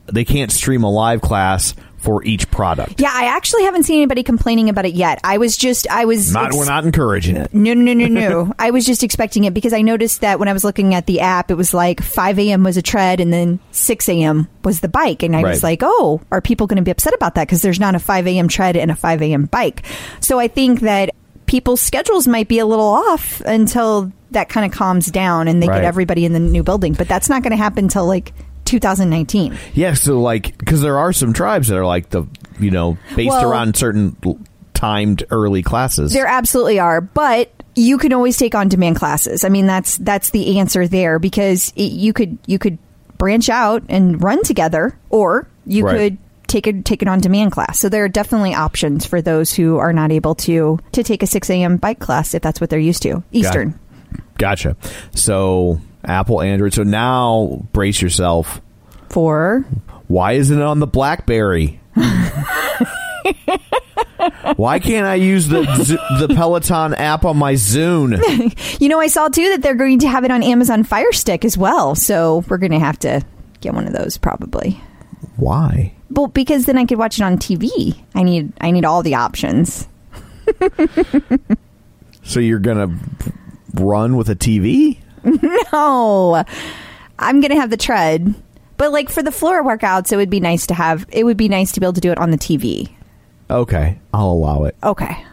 they 0.07 0.25
can't 0.25 0.53
stream 0.53 0.85
a 0.85 0.91
live 0.91 1.21
class 1.21 1.75
for 2.07 2.25
each 2.25 2.49
product. 2.51 3.01
Yeah, 3.01 3.11
I 3.13 3.25
actually 3.27 3.65
haven't 3.65 3.83
seen 3.83 3.97
anybody 3.97 4.23
complaining 4.23 4.69
about 4.71 4.87
it 4.87 4.95
yet. 4.95 5.19
I 5.25 5.39
was 5.39 5.57
just, 5.57 5.87
I 5.91 6.05
was. 6.07 6.33
Not, 6.33 6.47
ex- 6.47 6.57
we're 6.57 6.65
not 6.65 6.85
encouraging 6.85 7.37
it. 7.37 7.53
No, 7.53 7.75
no, 7.75 7.93
no, 7.93 8.07
no, 8.07 8.29
no. 8.45 8.53
I 8.59 8.71
was 8.71 8.87
just 8.87 9.03
expecting 9.03 9.45
it 9.45 9.53
because 9.53 9.73
I 9.73 9.83
noticed 9.83 10.21
that 10.23 10.39
when 10.39 10.49
I 10.49 10.53
was 10.53 10.63
looking 10.65 10.95
at 10.95 11.07
the 11.07 11.21
app, 11.21 11.51
it 11.51 11.55
was 11.57 11.75
like 11.75 12.01
5 12.01 12.39
a.m. 12.39 12.63
was 12.63 12.77
a 12.77 12.83
tread 12.83 13.21
and 13.21 13.33
then 13.33 13.59
6 13.73 14.09
a.m. 14.09 14.49
was 14.65 14.81
the 14.81 14.89
bike. 14.89 15.23
And 15.25 15.35
I 15.37 15.43
was 15.43 15.63
like, 15.63 15.81
oh, 15.83 16.21
are 16.31 16.41
people 16.41 16.67
going 16.69 16.77
to 16.77 16.83
be 16.83 16.91
upset 16.93 17.13
about 17.13 17.35
that? 17.35 17.47
Because 17.49 17.61
there's 17.61 17.81
not 17.81 17.95
a 17.97 17.99
5 17.99 18.27
a.m. 18.29 18.49
tread 18.49 18.77
and 18.77 18.91
a 18.91 18.97
5 18.97 19.23
a.m. 19.23 19.47
bike. 19.47 19.83
So 20.21 20.39
I 20.39 20.47
think 20.49 20.81
that 20.81 21.11
people's 21.47 21.81
schedules 21.81 22.27
might 22.29 22.47
be 22.49 22.61
a 22.61 22.67
little 22.67 22.87
off 22.87 23.41
until 23.41 24.13
that 24.31 24.49
kind 24.49 24.65
of 24.71 24.77
calms 24.77 25.07
down 25.07 25.49
and 25.49 25.63
they 25.63 25.69
Right. 25.69 25.77
get 25.77 25.85
everybody 25.85 26.25
in 26.25 26.33
the 26.33 26.41
new 26.41 26.63
building. 26.63 26.93
But 26.93 27.09
that's 27.09 27.29
not 27.29 27.43
going 27.43 27.51
to 27.53 27.57
happen 27.57 27.85
until 27.85 28.07
like 28.07 28.33
2019. 28.67 29.57
Yeah, 29.75 29.95
so 29.95 30.21
like 30.21 30.57
because 30.59 30.81
there 30.83 30.99
are 30.99 31.13
some 31.13 31.33
tribes 31.33 31.69
that 31.69 31.77
are 31.79 31.87
like 31.87 32.11
the 32.11 32.25
you 32.61 32.71
know 32.71 32.99
based 33.15 33.31
Well- 33.31 33.51
around 33.51 33.77
certain 33.77 34.17
timed 34.75 35.25
early 35.31 35.63
classes. 35.63 36.13
There 36.13 36.27
absolutely 36.27 36.79
are, 36.79 37.01
but 37.01 37.51
you 37.75 37.97
can 37.99 38.13
always 38.13 38.37
take 38.37 38.55
on 38.55 38.69
demand 38.69 38.97
classes. 38.97 39.45
I 39.45 39.49
mean, 39.49 39.67
that's 39.67 39.97
that's 39.99 40.31
the 40.31 40.59
answer 40.59 40.87
there 40.87 41.19
because 41.19 41.73
it, 41.77 41.93
you 41.93 42.13
could 42.13 42.39
you 42.47 42.59
could 42.59 42.79
branch 43.19 43.49
out 43.49 43.83
and 43.89 44.23
run 44.23 44.43
together, 44.43 44.99
or 45.09 45.49
you 45.65 45.85
Right. 45.87 45.97
could 45.97 46.19
take 46.47 46.67
a 46.67 46.73
take 46.83 47.03
an 47.03 47.09
on 47.09 47.21
demand 47.21 47.53
class. 47.53 47.79
So 47.81 47.89
there 47.89 48.05
are 48.05 48.09
definitely 48.09 48.55
options 48.55 49.05
for 49.07 49.21
those 49.23 49.53
who 49.53 49.79
are 49.79 49.93
not 49.93 50.13
able 50.13 50.35
to 50.37 50.79
to 50.93 51.03
take 51.03 51.23
a 51.23 51.27
six 51.27 51.49
a.m. 51.51 51.77
bike 51.79 51.99
class 51.99 52.35
if 52.35 52.43
that's 52.43 52.61
what 52.61 52.69
they're 52.71 52.79
used 52.79 53.03
to. 53.03 53.23
Eastern. 53.33 53.79
Gotcha. 54.39 54.77
So 55.15 55.81
Apple, 56.07 56.41
Android. 56.41 56.75
So 56.75 56.83
now 56.83 57.67
brace 57.73 58.01
yourself. 58.01 58.61
For 59.09 59.61
Why 60.09 60.33
isn't 60.33 60.59
it 60.59 60.65
on 60.65 60.79
the 60.81 60.87
BlackBerry? 60.87 61.81
Why 64.57 64.79
can't 64.79 65.07
I 65.07 65.17
use 65.17 65.49
the 65.49 65.63
the 66.21 66.35
Peloton 66.35 66.95
app 66.95 67.25
on 67.25 67.37
my 67.37 67.55
Zune? 67.55 68.21
you 68.81 68.89
know, 68.89 69.01
I 69.01 69.07
saw 69.09 69.29
too 69.29 69.51
that 69.51 69.63
they're 69.63 69.75
going 69.75 70.01
to 70.01 70.09
have 70.09 70.25
it 70.25 70.31
on 70.31 70.43
Amazon 70.43 70.85
Fire 70.85 71.13
Stick 71.13 71.45
as 71.45 71.59
well. 71.59 71.95
So 71.95 72.45
we're 72.49 72.59
going 72.59 72.73
to 72.73 72.79
have 72.79 72.99
to 73.01 73.23
get 73.61 73.75
one 73.75 73.87
of 73.87 73.93
those 73.93 74.17
probably. 74.19 74.81
Why? 75.37 75.95
Well, 76.11 76.29
because 76.29 76.67
then 76.67 76.79
I 76.79 76.85
could 76.85 76.99
watch 76.99 77.19
it 77.19 77.23
on 77.23 77.39
TV. 77.39 78.01
I 78.15 78.23
need 78.23 78.53
I 78.61 78.71
need 78.71 78.85
all 78.85 79.03
the 79.03 79.15
options. 79.17 79.87
So 82.27 82.41
you're 82.41 82.59
gonna 82.59 82.99
run 83.75 84.17
with 84.17 84.29
a 84.29 84.35
TV? 84.35 84.99
No, 85.73 86.45
I'm 87.19 87.41
gonna 87.41 87.57
have 87.57 87.71
the 87.71 87.77
tread, 87.77 88.35
but 88.77 88.93
like 88.93 89.11
for 89.11 89.23
the 89.23 89.33
floor 89.33 89.63
workouts, 89.65 90.13
it 90.13 90.17
would 90.17 90.31
be 90.31 90.41
nice 90.41 90.67
to 90.69 90.75
have. 90.75 91.07
It 91.11 91.25
would 91.25 91.37
be 91.37 91.49
nice 91.49 91.73
to 91.73 91.81
be 91.81 91.87
able 91.87 91.95
to 91.95 92.01
do 92.01 92.13
it 92.13 92.19
on 92.19 92.31
the 92.31 92.39
TV. 92.39 92.91
Okay, 93.51 93.99
I'll 94.15 94.31
allow 94.31 94.65
it. 94.65 94.77
Okay. 94.83 95.25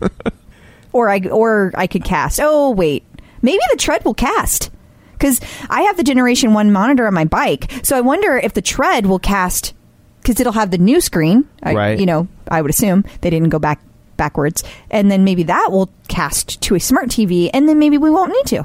or 0.92 1.08
I 1.08 1.20
or 1.20 1.72
I 1.74 1.86
could 1.86 2.04
cast. 2.04 2.40
Oh 2.42 2.70
wait, 2.70 3.04
maybe 3.42 3.62
the 3.70 3.76
tread 3.78 4.04
will 4.04 4.14
cast 4.14 4.70
because 5.12 5.40
I 5.70 5.82
have 5.82 5.96
the 5.96 6.04
Generation 6.04 6.52
One 6.54 6.72
monitor 6.72 7.06
on 7.06 7.14
my 7.14 7.24
bike. 7.24 7.70
So 7.84 7.96
I 7.96 8.00
wonder 8.00 8.36
if 8.36 8.54
the 8.54 8.62
tread 8.62 9.06
will 9.06 9.18
cast 9.20 9.74
because 10.20 10.40
it'll 10.40 10.52
have 10.52 10.70
the 10.70 10.78
new 10.78 11.00
screen. 11.00 11.48
I, 11.62 11.74
Right. 11.74 11.98
You 11.98 12.06
know, 12.06 12.28
I 12.48 12.60
would 12.62 12.70
assume 12.70 13.04
they 13.20 13.30
didn't 13.30 13.50
go 13.50 13.58
back 13.58 13.80
backwards, 14.16 14.62
and 14.90 15.10
then 15.10 15.24
maybe 15.24 15.44
that 15.44 15.68
will 15.70 15.90
cast 16.08 16.60
to 16.62 16.74
a 16.74 16.80
smart 16.80 17.08
TV, 17.08 17.50
and 17.52 17.68
then 17.68 17.78
maybe 17.78 17.98
we 17.98 18.10
won't 18.10 18.32
need 18.32 18.46
to. 18.46 18.64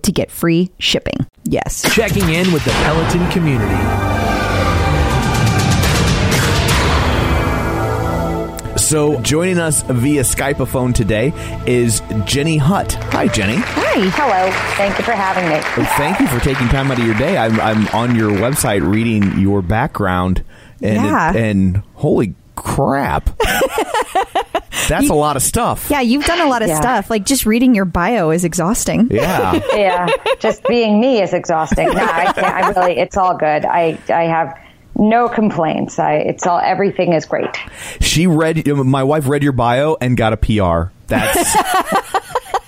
to 0.03 0.11
get 0.11 0.29
free 0.31 0.71
shipping. 0.79 1.25
Yes. 1.43 1.83
Checking 1.93 2.29
in 2.29 2.51
with 2.51 2.63
the 2.65 2.71
Peloton 2.71 3.29
community. 3.31 3.75
So, 8.77 9.21
joining 9.21 9.57
us 9.57 9.83
via 9.83 10.21
Skype 10.21 10.59
a 10.59 10.65
phone 10.65 10.91
today 10.91 11.31
is 11.65 12.01
Jenny 12.25 12.57
Hutt. 12.57 12.93
Hi, 13.13 13.27
Jenny. 13.27 13.55
Hi. 13.57 14.09
Hello. 14.15 14.51
Thank 14.75 14.97
you 14.97 15.03
for 15.05 15.11
having 15.13 15.47
me. 15.47 15.55
Oh, 15.77 15.93
thank 15.97 16.19
you 16.19 16.27
for 16.27 16.39
taking 16.43 16.67
time 16.67 16.91
out 16.91 16.99
of 16.99 17.05
your 17.05 17.15
day. 17.17 17.37
I'm, 17.37 17.57
I'm 17.61 17.87
on 17.89 18.15
your 18.17 18.31
website 18.31 18.81
reading 18.89 19.39
your 19.39 19.61
background, 19.61 20.43
and 20.81 20.95
Yeah. 21.05 21.33
and 21.33 21.77
holy 21.95 22.33
crap, 22.61 23.29
that's 24.87 25.09
a 25.09 25.13
lot 25.13 25.35
of 25.35 25.41
stuff. 25.41 25.87
Yeah, 25.89 26.01
you've 26.01 26.25
done 26.25 26.41
a 26.41 26.47
lot 26.49 26.61
of 26.61 26.67
Yeah. 26.69 26.79
stuff. 26.79 27.09
Like 27.09 27.25
just 27.25 27.45
reading 27.45 27.75
your 27.75 27.85
bio 27.85 28.29
is 28.31 28.43
exhausting. 28.45 29.09
Yeah. 29.11 29.59
Yeah, 29.73 30.07
just 30.39 30.63
being 30.65 30.99
me 30.99 31.21
is 31.21 31.33
exhausting. 31.33 31.87
No, 31.87 31.93
I 32.03 32.31
can't. 32.33 32.37
I 32.47 32.69
really, 32.69 32.97
it's 32.99 33.17
all 33.17 33.35
good. 33.37 33.65
I, 33.65 33.97
I 34.09 34.23
have 34.23 34.57
no 34.95 35.27
complaints. 35.29 35.97
I, 35.97 36.15
it's 36.15 36.45
all, 36.45 36.59
everything 36.59 37.13
is 37.13 37.25
great. 37.25 37.49
She 37.99 38.27
read 38.27 38.67
my 38.67 39.03
wife 39.03 39.27
read 39.27 39.43
your 39.43 39.53
bio 39.53 39.97
and 40.01 40.15
got 40.17 40.33
a 40.33 40.37
PR. 40.37 40.91
That's 41.07 41.55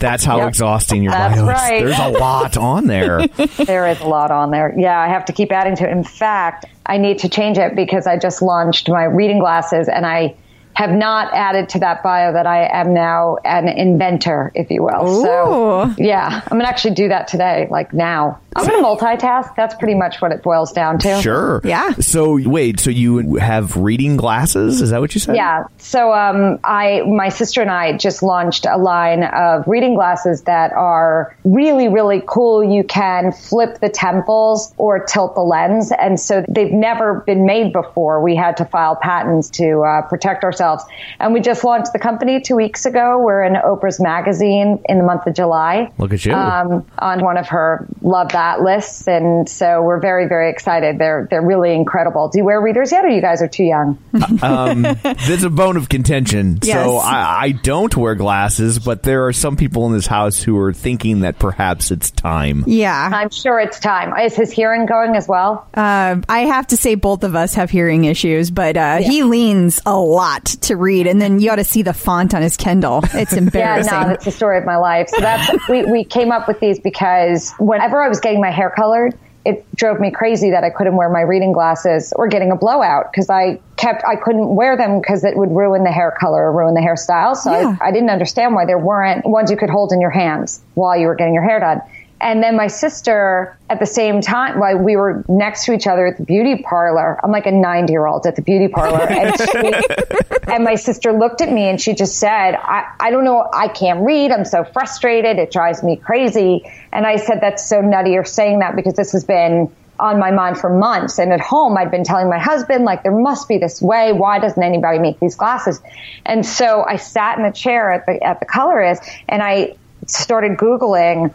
that's 0.03 0.23
how 0.25 0.37
Yep. 0.37 0.49
exhausting 0.49 1.01
your 1.01 1.13
That's 1.13 1.35
bio 1.35 1.45
right. 1.47 1.83
is. 1.83 1.95
There's 1.97 2.15
a 2.15 2.19
lot 2.19 2.57
on 2.57 2.87
there. 2.87 3.25
There 3.65 3.87
is 3.87 3.99
a 4.01 4.05
lot 4.07 4.29
on 4.31 4.51
there. 4.51 4.73
Yeah, 4.77 4.99
I 4.99 5.07
have 5.07 5.25
to 5.25 5.33
keep 5.33 5.51
adding 5.51 5.75
to 5.77 5.87
it. 5.87 5.91
In 5.91 6.03
fact, 6.03 6.65
I 6.85 6.97
need 6.97 7.19
to 7.19 7.29
change 7.29 7.57
it 7.57 7.75
because 7.75 8.05
I 8.05 8.17
just 8.17 8.41
launched 8.41 8.89
my 8.89 9.03
reading 9.05 9.39
glasses 9.39 9.87
and 9.87 10.05
I 10.05 10.35
have 10.75 10.91
not 10.91 11.33
added 11.33 11.69
to 11.69 11.79
that 11.79 12.01
bio 12.03 12.33
that 12.33 12.47
I 12.47 12.67
am 12.67 12.93
now 12.93 13.37
an 13.45 13.67
inventor, 13.67 14.51
if 14.55 14.71
you 14.71 14.83
will. 14.83 15.23
So, 15.23 15.93
yeah, 15.97 16.41
I'm 16.43 16.49
going 16.57 16.61
to 16.61 16.67
actually 16.67 16.95
do 16.95 17.07
that 17.09 17.27
today, 17.27 17.67
like 17.69 17.93
now. 17.93 18.39
I'm 18.55 18.67
going 18.67 18.81
to 18.81 18.87
multitask. 18.87 19.55
That's 19.55 19.75
pretty 19.75 19.95
much 19.95 20.21
what 20.21 20.31
it 20.31 20.43
boils 20.43 20.71
down 20.71 20.99
to. 20.99 21.21
Sure. 21.21 21.61
Yeah. 21.63 21.93
So 21.93 22.39
wait, 22.47 22.79
so 22.79 22.89
you 22.89 23.37
have 23.37 23.75
reading 23.77 24.17
glasses? 24.17 24.81
Is 24.81 24.91
that 24.91 25.01
what 25.01 25.13
you 25.15 25.19
said? 25.19 25.35
Yeah. 25.35 25.65
So 25.77 26.13
um, 26.13 26.59
I, 26.63 27.01
my 27.01 27.29
sister 27.29 27.61
and 27.61 27.71
I 27.71 27.97
just 27.97 28.21
launched 28.21 28.65
a 28.65 28.77
line 28.77 29.23
of 29.23 29.67
reading 29.67 29.95
glasses 29.95 30.43
that 30.43 30.71
are 30.73 31.35
really, 31.43 31.87
really 31.87 32.21
cool. 32.25 32.63
You 32.63 32.83
can 32.83 33.31
flip 33.31 33.79
the 33.79 33.89
temples 33.89 34.73
or 34.77 34.99
tilt 34.99 35.35
the 35.35 35.41
lens, 35.41 35.91
and 35.91 36.19
so 36.19 36.45
they've 36.47 36.71
never 36.71 37.21
been 37.25 37.45
made 37.45 37.73
before. 37.73 38.21
We 38.21 38.35
had 38.35 38.57
to 38.57 38.65
file 38.65 38.95
patents 38.95 39.49
to 39.51 39.81
uh, 39.81 40.01
protect 40.03 40.43
ourselves, 40.43 40.83
and 41.19 41.33
we 41.33 41.39
just 41.39 41.63
launched 41.63 41.93
the 41.93 41.99
company 41.99 42.39
two 42.41 42.55
weeks 42.55 42.85
ago. 42.85 43.19
We're 43.19 43.43
in 43.43 43.53
Oprah's 43.53 43.99
magazine 43.99 44.81
in 44.85 44.97
the 44.99 45.03
month 45.03 45.25
of 45.25 45.33
July. 45.33 45.91
Look 45.97 46.13
at 46.13 46.23
you. 46.25 46.33
Um, 46.33 46.85
on 46.99 47.23
one 47.23 47.37
of 47.37 47.47
her 47.47 47.87
love 48.01 48.29
that 48.29 48.42
lists, 48.61 49.07
and 49.07 49.47
so 49.47 49.81
we're 49.81 49.99
very, 49.99 50.27
very 50.27 50.49
excited. 50.49 50.97
They're 50.99 51.27
they're 51.29 51.45
really 51.45 51.73
incredible. 51.73 52.29
Do 52.29 52.39
you 52.39 52.45
wear 52.45 52.61
readers 52.61 52.91
yet, 52.91 53.05
or 53.05 53.09
you 53.09 53.21
guys 53.21 53.41
are 53.41 53.47
too 53.47 53.63
young? 53.63 53.97
um, 54.41 54.81
there's 54.81 55.43
a 55.43 55.49
bone 55.49 55.77
of 55.77 55.89
contention. 55.89 56.61
So 56.61 56.97
I, 56.97 57.43
I 57.43 57.51
don't 57.51 57.95
wear 57.95 58.15
glasses, 58.15 58.79
but 58.79 59.03
there 59.03 59.27
are 59.27 59.33
some 59.33 59.55
people 59.55 59.85
in 59.87 59.93
this 59.93 60.07
house 60.07 60.41
who 60.41 60.57
are 60.59 60.73
thinking 60.73 61.21
that 61.21 61.39
perhaps 61.39 61.91
it's 61.91 62.11
time. 62.11 62.63
Yeah. 62.67 63.09
I'm 63.13 63.29
sure 63.29 63.59
it's 63.59 63.79
time. 63.79 64.17
Is 64.19 64.35
his 64.35 64.51
hearing 64.51 64.85
going 64.85 65.15
as 65.15 65.27
well? 65.27 65.67
Uh, 65.73 66.21
I 66.27 66.39
have 66.41 66.67
to 66.67 66.77
say 66.77 66.95
both 66.95 67.23
of 67.23 67.35
us 67.35 67.53
have 67.55 67.69
hearing 67.69 68.05
issues, 68.05 68.51
but 68.51 68.77
uh, 68.77 68.97
he 68.97 69.23
leans 69.23 69.81
a 69.85 69.97
lot 69.97 70.45
to 70.45 70.75
read, 70.75 71.07
and 71.07 71.21
then 71.21 71.39
you 71.39 71.51
ought 71.51 71.57
to 71.57 71.63
see 71.63 71.81
the 71.81 71.93
font 71.93 72.33
on 72.33 72.41
his 72.41 72.57
Kindle. 72.57 73.01
It's 73.13 73.33
embarrassing. 73.33 73.59
Yeah, 73.59 73.77
embarrassing. 73.77 73.93
no, 73.93 74.07
that's 74.07 74.25
the 74.25 74.31
story 74.31 74.57
of 74.57 74.65
my 74.65 74.77
life. 74.77 75.09
So 75.09 75.21
that's 75.21 75.69
we, 75.69 75.83
we 75.85 76.03
came 76.03 76.31
up 76.31 76.47
with 76.47 76.59
these 76.59 76.79
because 76.79 77.53
whenever 77.59 78.01
I 78.01 78.09
was 78.09 78.19
getting 78.19 78.32
my 78.41 78.51
hair 78.51 78.69
colored, 78.69 79.17
it 79.45 79.65
drove 79.75 79.99
me 79.99 80.09
crazy 80.09 80.51
that 80.51 80.63
I 80.63 80.69
couldn't 80.69 80.95
wear 80.95 81.09
my 81.09 81.21
reading 81.21 81.51
glasses 81.51 82.13
or 82.15 82.27
getting 82.27 82.51
a 82.51 82.55
blowout 82.55 83.11
because 83.11 83.29
I 83.29 83.59
kept 83.75 84.03
I 84.05 84.15
couldn't 84.15 84.55
wear 84.55 84.77
them 84.77 85.01
because 85.01 85.23
it 85.25 85.35
would 85.35 85.51
ruin 85.51 85.83
the 85.83 85.91
hair 85.91 86.15
color 86.17 86.43
or 86.43 86.51
ruin 86.53 86.73
the 86.73 86.79
hairstyle. 86.79 87.35
So 87.35 87.51
Yeah. 87.51 87.75
I, 87.81 87.89
I 87.89 87.91
didn't 87.91 88.09
understand 88.09 88.55
why 88.55 88.65
there 88.65 88.77
weren't 88.79 89.25
ones 89.25 89.51
you 89.51 89.57
could 89.57 89.69
hold 89.69 89.91
in 89.91 89.99
your 89.99 90.11
hands 90.11 90.61
while 90.75 90.97
you 90.97 91.07
were 91.07 91.15
getting 91.15 91.33
your 91.33 91.43
hair 91.43 91.59
done. 91.59 91.81
And 92.23 92.41
then 92.41 92.55
my 92.55 92.67
sister, 92.67 93.57
at 93.69 93.81
the 93.81 93.85
same 93.85 94.21
time, 94.21 94.57
while 94.57 94.77
we 94.77 94.95
were 94.95 95.25
next 95.27 95.65
to 95.65 95.73
each 95.73 95.87
other 95.87 96.07
at 96.07 96.15
the 96.15 96.23
beauty 96.23 96.63
parlor, 96.63 97.19
I'm 97.21 97.31
like 97.31 97.45
a 97.45 97.51
90 97.51 97.91
year 97.91 98.07
old 98.07 98.25
at 98.25 98.37
the 98.37 98.41
beauty 98.41 98.69
parlor. 98.69 98.93
And, 99.13 99.37
she, 99.37 100.51
and 100.51 100.63
my 100.63 100.75
sister 100.75 101.11
looked 101.11 101.41
at 101.41 101.51
me 101.51 101.69
and 101.69 101.79
she 101.79 101.93
just 101.93 102.17
said, 102.17 102.55
I, 102.55 102.95
I 102.99 103.11
don't 103.11 103.25
know, 103.25 103.47
I 103.53 103.67
can't 103.67 104.05
read. 104.05 104.31
I'm 104.31 104.45
so 104.45 104.63
frustrated. 104.63 105.37
It 105.37 105.51
drives 105.51 105.83
me 105.83 105.97
crazy. 105.97 106.63
And 106.93 107.05
I 107.05 107.17
said, 107.17 107.39
That's 107.41 107.67
so 107.67 107.81
nutty 107.81 108.11
you're 108.11 108.23
saying 108.23 108.59
that 108.59 108.75
because 108.75 108.95
this 108.95 109.11
has 109.11 109.25
been 109.25 109.69
on 109.99 110.19
my 110.19 110.31
mind 110.31 110.57
for 110.57 110.69
months. 110.69 111.19
And 111.19 111.33
at 111.33 111.41
home, 111.41 111.77
I'd 111.77 111.91
been 111.91 112.03
telling 112.03 112.29
my 112.29 112.39
husband, 112.39 112.85
like, 112.85 113.03
there 113.03 113.17
must 113.17 113.47
be 113.47 113.57
this 113.57 113.81
way. 113.81 114.13
Why 114.13 114.39
doesn't 114.39 114.61
anybody 114.61 114.99
make 114.99 115.19
these 115.19 115.35
glasses? 115.35 115.81
And 116.25 116.45
so 116.45 116.83
I 116.83 116.95
sat 116.95 117.37
in 117.37 117.43
the 117.43 117.51
chair 117.51 117.91
at 117.91 118.05
the, 118.05 118.23
at 118.23 118.39
the 118.39 118.45
colorist 118.45 119.03
and 119.27 119.43
I 119.43 119.75
started 120.07 120.57
Googling 120.57 121.33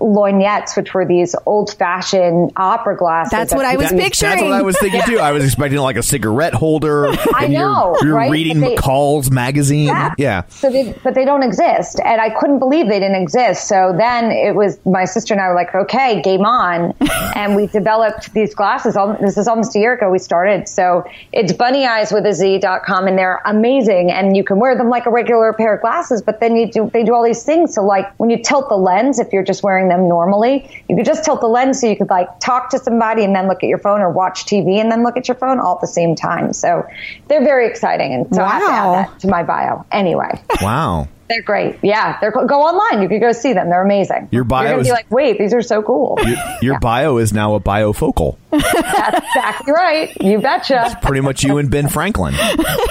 lorgnettes, 0.00 0.76
which 0.76 0.94
were 0.94 1.04
these 1.04 1.34
old 1.46 1.74
fashioned 1.74 2.52
opera 2.56 2.96
glasses. 2.96 3.30
That's 3.30 3.50
that 3.50 3.56
what 3.56 3.66
I 3.66 3.76
was 3.76 3.88
people- 3.88 4.04
picturing. 4.04 4.30
That's 4.30 4.42
what 4.42 4.52
I 4.52 4.62
was 4.62 4.78
thinking 4.78 5.02
too. 5.02 5.18
I 5.18 5.32
was 5.32 5.44
expecting 5.44 5.78
like 5.78 5.96
a 5.96 6.02
cigarette 6.02 6.54
holder. 6.54 7.08
I 7.34 7.44
and 7.44 7.52
you're- 7.52 7.64
know, 7.64 7.96
You're, 8.02 8.14
right? 8.14 8.30
reading 8.30 8.60
But 8.60 8.68
they- 8.70 8.76
McCall's 8.76 9.30
magazine. 9.30 9.94
Yeah. 10.18 10.42
So 10.48 10.70
they, 10.70 10.94
but 11.04 11.14
they 11.14 11.24
don't 11.24 11.42
exist. 11.42 12.00
And 12.04 12.20
I 12.20 12.30
couldn't 12.30 12.58
believe 12.58 12.88
they 12.88 13.00
didn't 13.00 13.20
exist. 13.20 13.66
So 13.68 13.94
then 13.96 14.30
it 14.30 14.54
was 14.54 14.78
my 14.86 15.04
sister 15.04 15.34
and 15.34 15.40
I 15.40 15.48
were 15.48 15.54
like, 15.54 15.74
okay, 15.74 16.20
game 16.22 16.44
on. 16.44 16.94
and 17.34 17.56
we 17.56 17.66
developed 17.66 18.32
these 18.32 18.54
glasses. 18.54 18.96
This 19.20 19.36
is 19.36 19.48
almost 19.48 19.74
a 19.76 19.78
year 19.78 19.94
ago 19.94 20.10
we 20.10 20.18
started. 20.18 20.68
So 20.68 21.04
it's 21.32 21.52
bunny 21.52 21.86
eyes 21.86 22.12
with 22.12 22.26
a 22.26 22.32
Z.com 22.32 23.06
and 23.06 23.18
they're 23.18 23.40
amazing. 23.46 24.10
And 24.10 24.36
you 24.36 24.44
can 24.44 24.58
wear 24.58 24.76
them 24.76 24.88
like 24.88 25.06
a 25.06 25.10
regular 25.10 25.52
pair 25.52 25.74
of 25.74 25.80
glasses, 25.80 26.22
but 26.22 26.40
then 26.40 26.56
you 26.56 26.70
do, 26.70 26.90
they 26.92 27.02
do 27.04 27.14
all 27.14 27.24
these 27.24 27.42
things. 27.42 27.74
So 27.74 27.84
like 27.84 28.12
when 28.18 28.30
you 28.30 28.42
tilt 28.42 28.68
the 28.68 28.76
lens, 28.76 29.18
if 29.18 29.32
you're 29.32 29.42
just 29.42 29.62
wearing 29.62 29.79
them 29.88 30.08
normally, 30.08 30.84
you 30.88 30.96
could 30.96 31.06
just 31.06 31.24
tilt 31.24 31.40
the 31.40 31.46
lens 31.48 31.80
so 31.80 31.86
you 31.86 31.96
could 31.96 32.10
like 32.10 32.28
talk 32.40 32.70
to 32.70 32.78
somebody 32.78 33.24
and 33.24 33.34
then 33.34 33.48
look 33.48 33.62
at 33.62 33.68
your 33.68 33.78
phone 33.78 34.00
or 34.00 34.10
watch 34.10 34.44
TV 34.46 34.80
and 34.80 34.90
then 34.90 35.02
look 35.02 35.16
at 35.16 35.28
your 35.28 35.36
phone 35.36 35.58
all 35.60 35.74
at 35.76 35.80
the 35.80 35.86
same 35.86 36.14
time. 36.14 36.52
So 36.52 36.86
they're 37.28 37.44
very 37.44 37.66
exciting. 37.68 38.12
And 38.12 38.34
so 38.34 38.42
I 38.44 38.48
have 38.50 38.66
to 38.66 38.72
add 38.72 38.92
that 38.92 39.20
to 39.20 39.28
my 39.28 39.42
bio 39.42 39.84
anyway. 39.92 40.40
Wow. 40.60 41.08
They're 41.28 41.42
great. 41.42 41.76
Yeah, 41.82 42.18
they're 42.20 42.32
go 42.32 42.60
online. 42.60 43.02
You 43.02 43.08
could 43.08 43.20
go 43.20 43.30
see 43.30 43.52
them. 43.52 43.70
They're 43.70 43.84
amazing. 43.84 44.28
Your 44.32 44.42
bio 44.42 44.62
You're 44.62 44.70
gonna 44.72 44.80
is- 44.82 44.88
be 44.88 44.92
like, 44.92 45.08
wait, 45.12 45.38
these 45.38 45.54
are 45.54 45.62
so 45.62 45.80
cool. 45.80 46.18
Your, 46.24 46.36
your 46.60 46.80
bio 46.80 47.18
is 47.18 47.32
now 47.32 47.54
a 47.54 47.60
biofocal. 47.60 48.36
That's 48.50 49.24
exactly 49.28 49.72
right. 49.72 50.10
You 50.20 50.40
betcha. 50.40 50.98
Pretty 51.02 51.20
much 51.20 51.44
you 51.44 51.58
and 51.58 51.70
Ben 51.70 51.88
Franklin. 51.88 52.34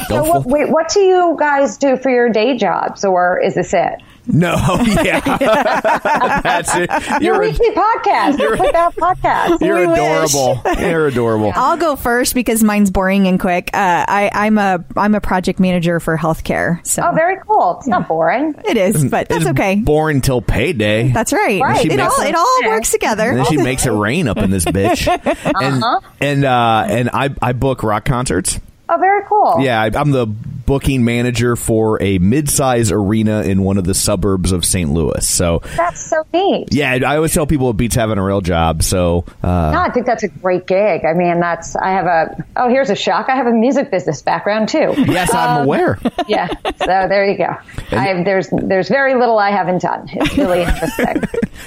So 0.07 0.23
what, 0.23 0.45
wait, 0.47 0.69
what 0.71 0.89
do 0.89 1.01
you 1.01 1.35
guys 1.39 1.77
do 1.77 1.95
for 1.95 2.09
your 2.09 2.29
day 2.29 2.57
jobs, 2.57 3.05
or 3.05 3.39
is 3.39 3.53
this 3.53 3.73
it? 3.75 4.01
No, 4.27 4.55
yeah. 5.03 5.19
That's 6.43 6.75
it. 6.75 6.89
Your 7.21 7.35
You're, 7.35 7.39
weekly 7.41 7.69
podcast. 7.71 8.37
Your 8.39 8.57
put 8.57 8.75
out 8.75 8.95
podcast. 8.95 9.59
you're 9.65 9.79
We 9.79 9.87
wish. 9.87 9.99
adorable. 9.99 10.61
You're 10.81 11.07
adorable. 11.07 11.51
I'll 11.55 11.77
go 11.77 11.95
first 11.95 12.33
because 12.35 12.63
mine's 12.63 12.91
boring 12.91 13.27
and 13.27 13.39
quick. 13.39 13.69
Uh, 13.73 14.05
I, 14.07 14.29
I'm 14.33 14.57
a 14.57 14.83
I'm 14.95 15.15
a 15.15 15.21
project 15.21 15.59
manager 15.59 15.99
for 15.99 16.17
healthcare, 16.17 16.85
so 16.85 17.03
Oh, 17.07 17.11
very 17.13 17.37
cool. 17.47 17.77
It's 17.79 17.87
not 17.87 18.07
boring. 18.07 18.55
it 18.67 18.77
is, 18.77 19.03
but 19.05 19.29
that's 19.29 19.41
It's 19.41 19.49
okay. 19.51 19.75
Boring 19.77 20.21
till 20.21 20.41
payday. 20.41 21.11
That's 21.11 21.33
right. 21.33 21.61
Right. 21.61 21.85
It 21.85 21.95
makes- 21.97 22.19
all 22.19 22.25
it 22.25 22.35
all 22.35 22.59
works 22.65 22.91
together. 22.91 23.29
and 23.29 23.39
then 23.39 23.45
she 23.45 23.57
makes 23.57 23.85
it 23.85 23.91
rain 23.91 24.27
up 24.27 24.37
in 24.37 24.49
this 24.51 24.65
bitch. 24.65 25.07
Uh 25.07 25.35
And 25.59 25.83
and 26.21 26.45
uh, 26.45 26.85
and 26.89 27.09
I 27.13 27.29
I 27.41 27.53
book 27.53 27.83
rock 27.83 28.05
concerts. 28.05 28.59
Oh, 28.89 28.97
very 28.97 29.23
cool. 29.27 29.57
Yeah, 29.59 29.81
I, 29.81 29.91
I'm 29.93 30.11
the 30.11 30.25
booking 30.25 31.03
manager 31.03 31.55
for 31.55 31.99
a 32.01 32.19
mid-size 32.19 32.91
arena 32.91 33.41
in 33.41 33.63
one 33.63 33.79
of 33.79 33.85
the 33.85 33.95
suburbs 33.95 34.51
of 34.51 34.63
St. 34.63 34.91
Louis. 34.91 35.27
So 35.27 35.63
That's 35.75 35.99
so 35.99 36.23
neat. 36.31 36.67
yeah, 36.71 36.91
I 36.91 37.15
always 37.15 37.33
tell 37.33 37.47
people 37.47 37.71
it 37.71 37.77
beats 37.77 37.95
having 37.95 38.19
a 38.19 38.23
real 38.23 38.41
job. 38.41 38.83
So 38.83 39.25
uh, 39.41 39.71
No, 39.71 39.79
I 39.79 39.89
think 39.91 40.05
that's 40.05 40.21
a 40.21 40.27
great 40.27 40.67
gig. 40.67 41.05
I 41.05 41.13
mean, 41.13 41.39
that's, 41.39 41.75
I 41.75 41.89
have 41.89 42.05
a, 42.05 42.45
oh, 42.55 42.69
here's 42.69 42.91
a 42.91 42.95
shock. 42.95 43.29
I 43.29 43.35
have 43.35 43.47
a 43.47 43.51
music 43.51 43.89
business 43.89 44.21
background 44.21 44.69
too. 44.69 44.93
yes, 45.07 45.33
I'm 45.33 45.63
aware. 45.63 45.97
yeah. 46.27 46.47
So 46.47 46.85
there 46.85 47.25
you 47.25 47.37
go. 47.37 47.55
I, 47.91 48.21
there's, 48.23 48.49
there's 48.51 48.89
very 48.89 49.15
little 49.15 49.39
I 49.39 49.49
haven't 49.49 49.81
done. 49.81 50.07
It's 50.11 50.37
really 50.37 50.61
interesting. 50.65 51.23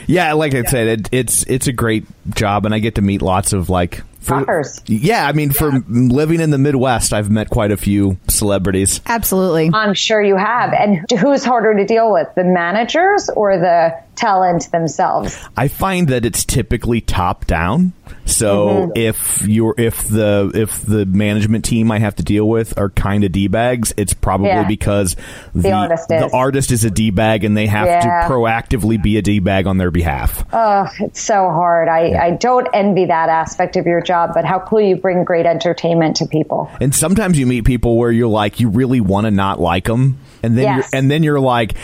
Yeah, 0.06 0.34
like 0.34 0.54
I 0.54 0.62
said, 0.62 0.86
it, 1.00 1.08
it's 1.12 1.44
it's 1.46 1.66
a 1.66 1.72
great 1.72 2.04
job, 2.30 2.66
and 2.66 2.74
I 2.74 2.78
get 2.78 2.96
to 2.96 3.02
meet 3.02 3.20
lots 3.22 3.52
of 3.52 3.68
like. 3.68 4.02
For, 4.22 4.38
Rockers. 4.38 4.80
yeah, 4.86 5.26
I 5.26 5.32
mean, 5.32 5.50
for 5.50 5.72
living 5.88 6.40
in 6.40 6.50
the 6.50 6.58
Midwest, 6.58 7.12
I've 7.12 7.28
met 7.30 7.50
quite 7.50 7.72
a 7.72 7.76
few 7.76 8.18
celebrities. 8.28 9.00
Absolutely. 9.06 9.70
I'm 9.74 9.94
sure 9.94 10.22
you 10.22 10.36
have. 10.36 10.72
And 10.72 11.04
who's 11.18 11.44
harder 11.44 11.74
to 11.74 11.84
deal 11.84 12.12
with, 12.12 12.28
the 12.36 12.44
managers 12.44 13.28
or 13.34 13.58
the 13.58 13.98
tell 14.14 14.42
into 14.42 14.70
themselves. 14.70 15.38
I 15.56 15.68
find 15.68 16.08
that 16.08 16.24
it's 16.24 16.44
typically 16.44 17.00
top 17.00 17.46
down. 17.46 17.92
So 18.24 18.68
Mm-hmm. 18.68 18.90
if 18.94 19.46
you're 19.48 19.74
if 19.78 20.06
the 20.06 20.50
if 20.54 20.82
the 20.82 21.06
management 21.06 21.64
team 21.64 21.90
I 21.90 21.98
have 21.98 22.14
to 22.16 22.22
deal 22.22 22.46
with 22.48 22.78
are 22.78 22.90
kind 22.90 23.24
of 23.24 23.32
d 23.32 23.48
bags, 23.48 23.92
it's 23.96 24.12
probably 24.14 24.48
Yeah. 24.48 24.66
because 24.68 25.16
the 25.54 25.72
artist 25.72 26.08
the 26.08 26.26
is. 26.26 26.32
artist 26.34 26.70
is 26.70 26.84
a 26.84 26.90
d 26.90 27.10
bag 27.10 27.42
and 27.44 27.56
they 27.56 27.66
have 27.66 27.86
Yeah. 27.86 28.00
to 28.00 28.32
proactively 28.32 29.02
be 29.02 29.16
a 29.16 29.22
d 29.22 29.38
bag 29.40 29.66
on 29.66 29.78
their 29.78 29.90
behalf. 29.90 30.44
Oh, 30.52 30.88
it's 31.00 31.20
so 31.20 31.48
hard. 31.50 31.88
I, 31.88 32.26
I 32.26 32.30
don't 32.32 32.68
envy 32.74 33.06
that 33.06 33.28
aspect 33.28 33.76
of 33.76 33.86
your 33.86 34.00
job, 34.02 34.30
but 34.34 34.44
how 34.44 34.58
cool 34.60 34.80
you 34.82 34.96
bring 34.96 35.24
great 35.24 35.46
entertainment 35.46 36.16
to 36.16 36.26
people. 36.26 36.70
And 36.80 36.94
sometimes 36.94 37.38
you 37.38 37.46
meet 37.46 37.64
people 37.64 37.96
where 37.96 38.10
you're 38.12 38.28
like, 38.28 38.60
you 38.60 38.68
really 38.68 39.00
want 39.00 39.24
to 39.26 39.30
not 39.30 39.58
like 39.60 39.84
them, 39.84 40.18
and 40.42 40.56
then 40.56 40.64
Yes. 40.64 40.90
you're, 40.92 40.98
and 41.00 41.10
then 41.10 41.22
you're 41.22 41.40
like, 41.40 41.74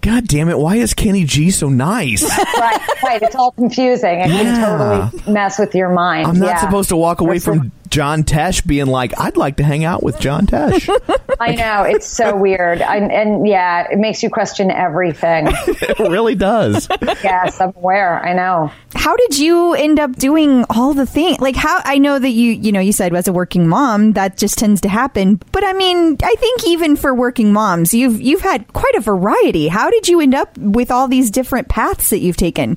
God 0.00 0.28
damn 0.28 0.48
it, 0.48 0.58
why 0.58 0.76
is 0.76 0.94
Kenny 0.94 1.24
G 1.24 1.50
so 1.50 1.68
nice? 1.68 2.22
right, 2.58 2.80
right. 3.02 3.20
It's 3.20 3.34
all 3.34 3.50
confusing. 3.50 4.20
It 4.20 4.30
Yeah. 4.30 4.42
can 4.42 5.10
totally 5.10 5.32
mess 5.32 5.58
with 5.58 5.74
your 5.74 5.90
mind. 5.90 6.28
I'm 6.28 6.38
not 6.38 6.46
Yeah. 6.50 6.60
supposed 6.60 6.88
to 6.90 6.96
walk 6.96 7.20
away 7.20 7.40
some- 7.40 7.58
from 7.58 7.72
John 7.90 8.24
Tesh 8.24 8.66
being 8.66 8.86
like, 8.86 9.18
I'd 9.18 9.36
like 9.36 9.56
to 9.56 9.64
hang 9.64 9.84
out 9.84 10.02
with 10.02 10.18
John 10.18 10.46
Tesh. 10.46 10.88
I 11.40 11.54
know 11.54 11.82
it's 11.82 12.06
so 12.06 12.36
weird, 12.36 12.82
I, 12.82 12.96
and 12.96 13.46
yeah, 13.46 13.86
it 13.90 13.98
makes 13.98 14.22
you 14.22 14.30
question 14.30 14.70
everything. 14.70 15.46
it 15.66 15.98
really 15.98 16.34
does. 16.34 16.88
yes, 17.02 17.60
I'm 17.60 17.72
aware. 17.76 18.24
I 18.24 18.32
know. 18.32 18.72
How 18.94 19.16
did 19.16 19.38
you 19.38 19.74
end 19.74 20.00
up 20.00 20.16
doing 20.16 20.64
all 20.70 20.94
the 20.94 21.06
things? 21.06 21.40
Like 21.40 21.56
how 21.56 21.80
I 21.84 21.98
know 21.98 22.18
that 22.18 22.30
you 22.30 22.52
you 22.52 22.72
know 22.72 22.80
you 22.80 22.92
said 22.92 23.14
as 23.14 23.28
a 23.28 23.32
working 23.32 23.68
mom 23.68 24.12
that 24.14 24.36
just 24.36 24.58
tends 24.58 24.80
to 24.82 24.88
happen, 24.88 25.40
but 25.52 25.64
I 25.64 25.72
mean 25.72 26.16
I 26.22 26.34
think 26.38 26.66
even 26.66 26.96
for 26.96 27.14
working 27.14 27.52
moms 27.52 27.94
you've 27.94 28.20
you've 28.20 28.40
had 28.40 28.72
quite 28.72 28.94
a 28.96 29.00
variety. 29.00 29.68
How 29.68 29.90
did 29.90 30.08
you 30.08 30.20
end 30.20 30.34
up 30.34 30.56
with 30.58 30.90
all 30.90 31.08
these 31.08 31.30
different 31.30 31.68
paths 31.68 32.10
that 32.10 32.18
you've 32.18 32.36
taken? 32.36 32.76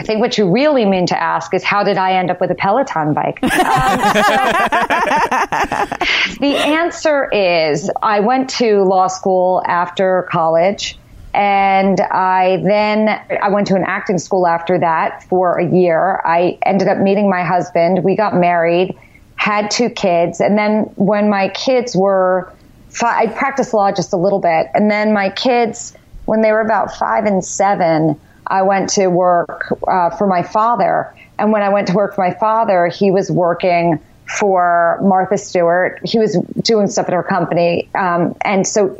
I 0.00 0.02
think 0.02 0.20
what 0.20 0.38
you 0.38 0.50
really 0.50 0.86
mean 0.86 1.06
to 1.08 1.22
ask 1.22 1.52
is 1.52 1.62
how 1.62 1.84
did 1.84 1.98
I 1.98 2.14
end 2.14 2.30
up 2.30 2.40
with 2.40 2.50
a 2.50 2.54
Peloton 2.54 3.12
bike? 3.12 3.38
Um, 3.42 3.50
the 6.40 6.56
answer 6.56 7.28
is 7.30 7.90
I 8.02 8.20
went 8.20 8.48
to 8.50 8.82
law 8.84 9.08
school 9.08 9.62
after 9.66 10.26
college. 10.30 10.98
And 11.34 12.00
I 12.00 12.62
then 12.64 13.10
I 13.42 13.50
went 13.50 13.66
to 13.66 13.74
an 13.74 13.84
acting 13.86 14.16
school 14.16 14.46
after 14.46 14.78
that 14.78 15.22
for 15.24 15.58
a 15.58 15.70
year. 15.70 16.22
I 16.24 16.58
ended 16.64 16.88
up 16.88 16.96
meeting 16.96 17.28
my 17.28 17.44
husband. 17.44 18.02
We 18.02 18.16
got 18.16 18.34
married, 18.34 18.98
had 19.36 19.70
two 19.70 19.90
kids, 19.90 20.40
and 20.40 20.56
then 20.56 20.84
when 20.96 21.28
my 21.28 21.50
kids 21.50 21.94
were, 21.94 22.52
I 23.00 23.28
practiced 23.28 23.74
law 23.74 23.92
just 23.92 24.12
a 24.12 24.16
little 24.16 24.40
bit, 24.40 24.66
and 24.74 24.90
then 24.90 25.12
my 25.12 25.30
kids, 25.30 25.94
when 26.24 26.40
they 26.40 26.50
were 26.50 26.62
about 26.62 26.96
five 26.96 27.26
and 27.26 27.44
seven, 27.44 28.18
I 28.50 28.62
went 28.62 28.90
to 28.90 29.06
work 29.06 29.72
uh, 29.88 30.10
for 30.10 30.26
my 30.26 30.42
father. 30.42 31.14
And 31.38 31.52
when 31.52 31.62
I 31.62 31.70
went 31.70 31.88
to 31.88 31.94
work 31.94 32.14
for 32.14 32.28
my 32.28 32.34
father, 32.34 32.88
he 32.88 33.10
was 33.10 33.30
working 33.30 33.98
for 34.26 34.98
Martha 35.02 35.38
Stewart. 35.38 36.00
He 36.04 36.18
was 36.18 36.36
doing 36.62 36.88
stuff 36.88 37.06
at 37.06 37.14
her 37.14 37.22
company. 37.22 37.88
Um, 37.94 38.36
and 38.42 38.66
so 38.66 38.96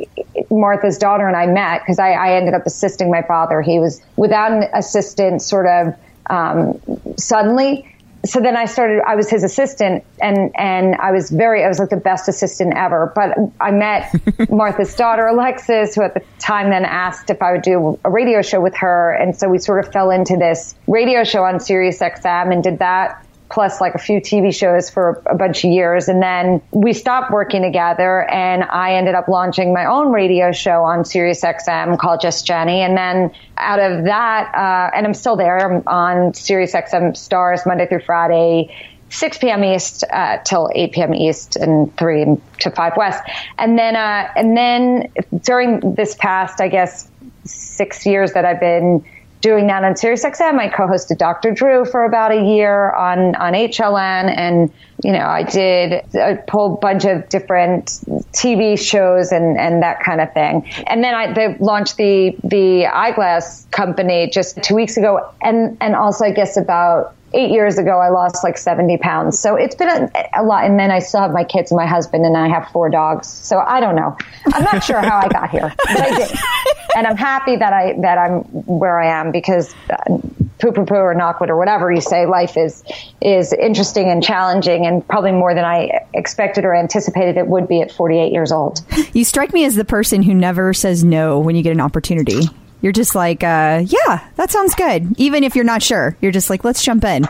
Martha's 0.49 0.97
daughter 0.97 1.27
and 1.27 1.37
I 1.37 1.45
met 1.45 1.81
because 1.81 1.99
I, 1.99 2.11
I 2.11 2.33
ended 2.33 2.53
up 2.53 2.65
assisting 2.65 3.11
my 3.11 3.21
father. 3.21 3.61
He 3.61 3.79
was 3.79 4.01
without 4.15 4.51
an 4.51 4.63
assistant 4.73 5.41
sort 5.41 5.67
of 5.67 5.95
um, 6.29 6.79
suddenly. 7.17 7.87
So 8.25 8.39
then 8.39 8.55
I 8.55 8.65
started, 8.65 9.01
I 9.07 9.15
was 9.15 9.29
his 9.29 9.43
assistant 9.43 10.03
and, 10.21 10.51
and 10.55 10.95
I 10.95 11.11
was 11.11 11.31
very, 11.31 11.63
I 11.63 11.67
was 11.67 11.79
like 11.79 11.89
the 11.89 11.97
best 11.97 12.27
assistant 12.29 12.73
ever. 12.75 13.11
But 13.15 13.35
I 13.59 13.71
met 13.71 14.13
Martha's 14.51 14.95
daughter, 14.95 15.25
Alexis, 15.25 15.95
who 15.95 16.03
at 16.03 16.13
the 16.13 16.21
time 16.39 16.69
then 16.69 16.85
asked 16.85 17.29
if 17.29 17.41
I 17.41 17.53
would 17.53 17.63
do 17.63 17.99
a 18.05 18.09
radio 18.09 18.41
show 18.41 18.61
with 18.61 18.75
her. 18.77 19.13
And 19.13 19.35
so 19.35 19.49
we 19.49 19.57
sort 19.57 19.85
of 19.85 19.91
fell 19.91 20.11
into 20.11 20.37
this 20.37 20.75
radio 20.87 21.23
show 21.23 21.43
on 21.43 21.59
Sirius 21.59 21.99
XM 21.99 22.53
and 22.53 22.63
did 22.63 22.79
that 22.79 23.25
plus 23.51 23.81
like 23.81 23.95
a 23.95 23.99
few 23.99 24.19
TV 24.19 24.53
shows 24.53 24.89
for 24.89 25.21
a 25.25 25.35
bunch 25.35 25.63
of 25.63 25.71
years. 25.71 26.07
And 26.07 26.21
then 26.21 26.61
we 26.71 26.93
stopped 26.93 27.31
working 27.31 27.61
together 27.61 28.29
and 28.29 28.63
I 28.63 28.95
ended 28.95 29.15
up 29.15 29.27
launching 29.27 29.73
my 29.73 29.85
own 29.85 30.11
radio 30.11 30.51
show 30.51 30.83
on 30.83 31.05
Sirius 31.05 31.41
XM 31.41 31.97
called 31.99 32.21
Just 32.21 32.45
Jenny. 32.45 32.81
And 32.81 32.97
then 32.97 33.31
out 33.57 33.79
of 33.79 34.05
that, 34.05 34.53
uh, 34.55 34.95
and 34.95 35.05
I'm 35.05 35.13
still 35.13 35.35
there 35.35 35.57
I'm 35.57 35.83
on 35.87 36.33
Sirius 36.33 36.73
XM 36.73 37.15
Stars 37.15 37.61
Monday 37.65 37.87
through 37.87 38.01
Friday. 38.01 38.75
6 39.09 39.39
p.m. 39.39 39.63
East 39.65 40.05
uh, 40.09 40.37
till 40.45 40.69
8 40.73 40.93
p.m. 40.93 41.13
East 41.13 41.57
and 41.57 41.95
3 41.97 42.37
to 42.61 42.71
5 42.71 42.93
West. 42.95 43.21
And 43.57 43.77
then, 43.77 43.97
uh, 43.97 44.31
and 44.37 44.55
then 44.55 45.11
during 45.43 45.95
this 45.95 46.15
past, 46.15 46.61
I 46.61 46.69
guess, 46.69 47.09
six 47.43 48.05
years 48.05 48.31
that 48.33 48.45
I've 48.45 48.61
been 48.61 49.03
doing 49.41 49.67
that 49.67 49.83
on 49.83 49.93
SiriusXM. 49.93 50.59
I 50.59 50.69
co-hosted 50.69 51.17
Dr. 51.17 51.51
Drew 51.51 51.83
for 51.85 52.05
about 52.05 52.31
a 52.31 52.41
year 52.41 52.91
on, 52.93 53.35
on 53.35 53.53
HLN. 53.53 54.33
And, 54.37 54.71
you 55.03 55.11
know, 55.11 55.25
I 55.25 55.43
did 55.43 56.03
a 56.13 56.43
whole 56.49 56.75
bunch 56.75 57.05
of 57.05 57.27
different 57.29 57.85
TV 58.33 58.77
shows 58.79 59.31
and, 59.31 59.57
and 59.57 59.81
that 59.81 60.01
kind 60.03 60.21
of 60.21 60.33
thing. 60.33 60.69
And 60.87 61.03
then 61.03 61.15
I 61.15 61.33
they 61.33 61.57
launched 61.57 61.97
the, 61.97 62.35
the 62.43 62.85
eyeglass 62.85 63.65
company 63.71 64.29
just 64.29 64.61
two 64.63 64.75
weeks 64.75 64.97
ago. 64.97 65.33
And, 65.41 65.77
and 65.81 65.95
also, 65.95 66.25
I 66.25 66.31
guess 66.31 66.57
about 66.57 67.15
eight 67.33 67.51
years 67.51 67.77
ago, 67.77 67.99
I 67.99 68.09
lost 68.09 68.43
like 68.43 68.57
70 68.57 68.97
pounds. 68.97 69.39
So 69.39 69.55
it's 69.55 69.75
been 69.75 69.87
a, 69.87 70.11
a 70.35 70.43
lot. 70.43 70.65
And 70.65 70.79
then 70.79 70.91
I 70.91 70.99
still 70.99 71.21
have 71.21 71.31
my 71.31 71.45
kids 71.45 71.71
and 71.71 71.77
my 71.77 71.87
husband 71.87 72.25
and 72.25 72.37
I 72.37 72.47
have 72.49 72.69
four 72.69 72.89
dogs. 72.89 73.27
So 73.27 73.59
I 73.59 73.79
don't 73.79 73.95
know. 73.95 74.17
I'm 74.53 74.63
not 74.63 74.83
sure 74.83 74.99
how 74.99 75.19
I 75.19 75.27
got 75.29 75.49
here, 75.49 75.73
but 75.77 75.99
I 75.99 76.15
did. 76.15 76.37
And 76.93 77.07
I'm 77.07 77.15
happy 77.15 77.55
that 77.55 77.71
I, 77.71 77.93
that 78.01 78.17
I'm 78.17 78.41
where 78.65 78.99
I 78.99 79.17
am 79.17 79.31
because 79.31 79.73
uh, 79.89 80.17
poo 80.61 80.71
poo 80.71 80.85
poo 80.85 80.95
or 80.95 81.15
knockwood 81.15 81.49
or 81.49 81.57
whatever 81.57 81.91
you 81.91 82.01
say, 82.01 82.25
life 82.25 82.55
is, 82.55 82.83
is 83.19 83.51
interesting 83.51 84.09
and 84.09 84.23
challenging 84.23 84.85
and 84.85 85.05
probably 85.07 85.31
more 85.31 85.53
than 85.53 85.65
I 85.65 86.05
expected 86.13 86.63
or 86.63 86.75
anticipated 86.75 87.37
it 87.37 87.47
would 87.47 87.67
be 87.67 87.81
at 87.81 87.91
48 87.91 88.31
years 88.31 88.51
old. 88.51 88.81
You 89.13 89.25
strike 89.25 89.51
me 89.51 89.65
as 89.65 89.75
the 89.75 89.83
person 89.83 90.23
who 90.23 90.33
never 90.33 90.73
says 90.73 91.03
no 91.03 91.39
when 91.39 91.55
you 91.55 91.63
get 91.63 91.71
an 91.71 91.81
opportunity. 91.81 92.43
You're 92.81 92.93
just 92.93 93.13
like, 93.13 93.43
uh, 93.43 93.83
yeah, 93.85 94.27
that 94.35 94.51
sounds 94.51 94.73
good. 94.75 95.19
Even 95.19 95.43
if 95.43 95.55
you're 95.55 95.65
not 95.65 95.83
sure, 95.83 96.15
you're 96.21 96.31
just 96.31 96.49
like, 96.49 96.63
let's 96.63 96.83
jump 96.83 97.03
in. 97.03 97.27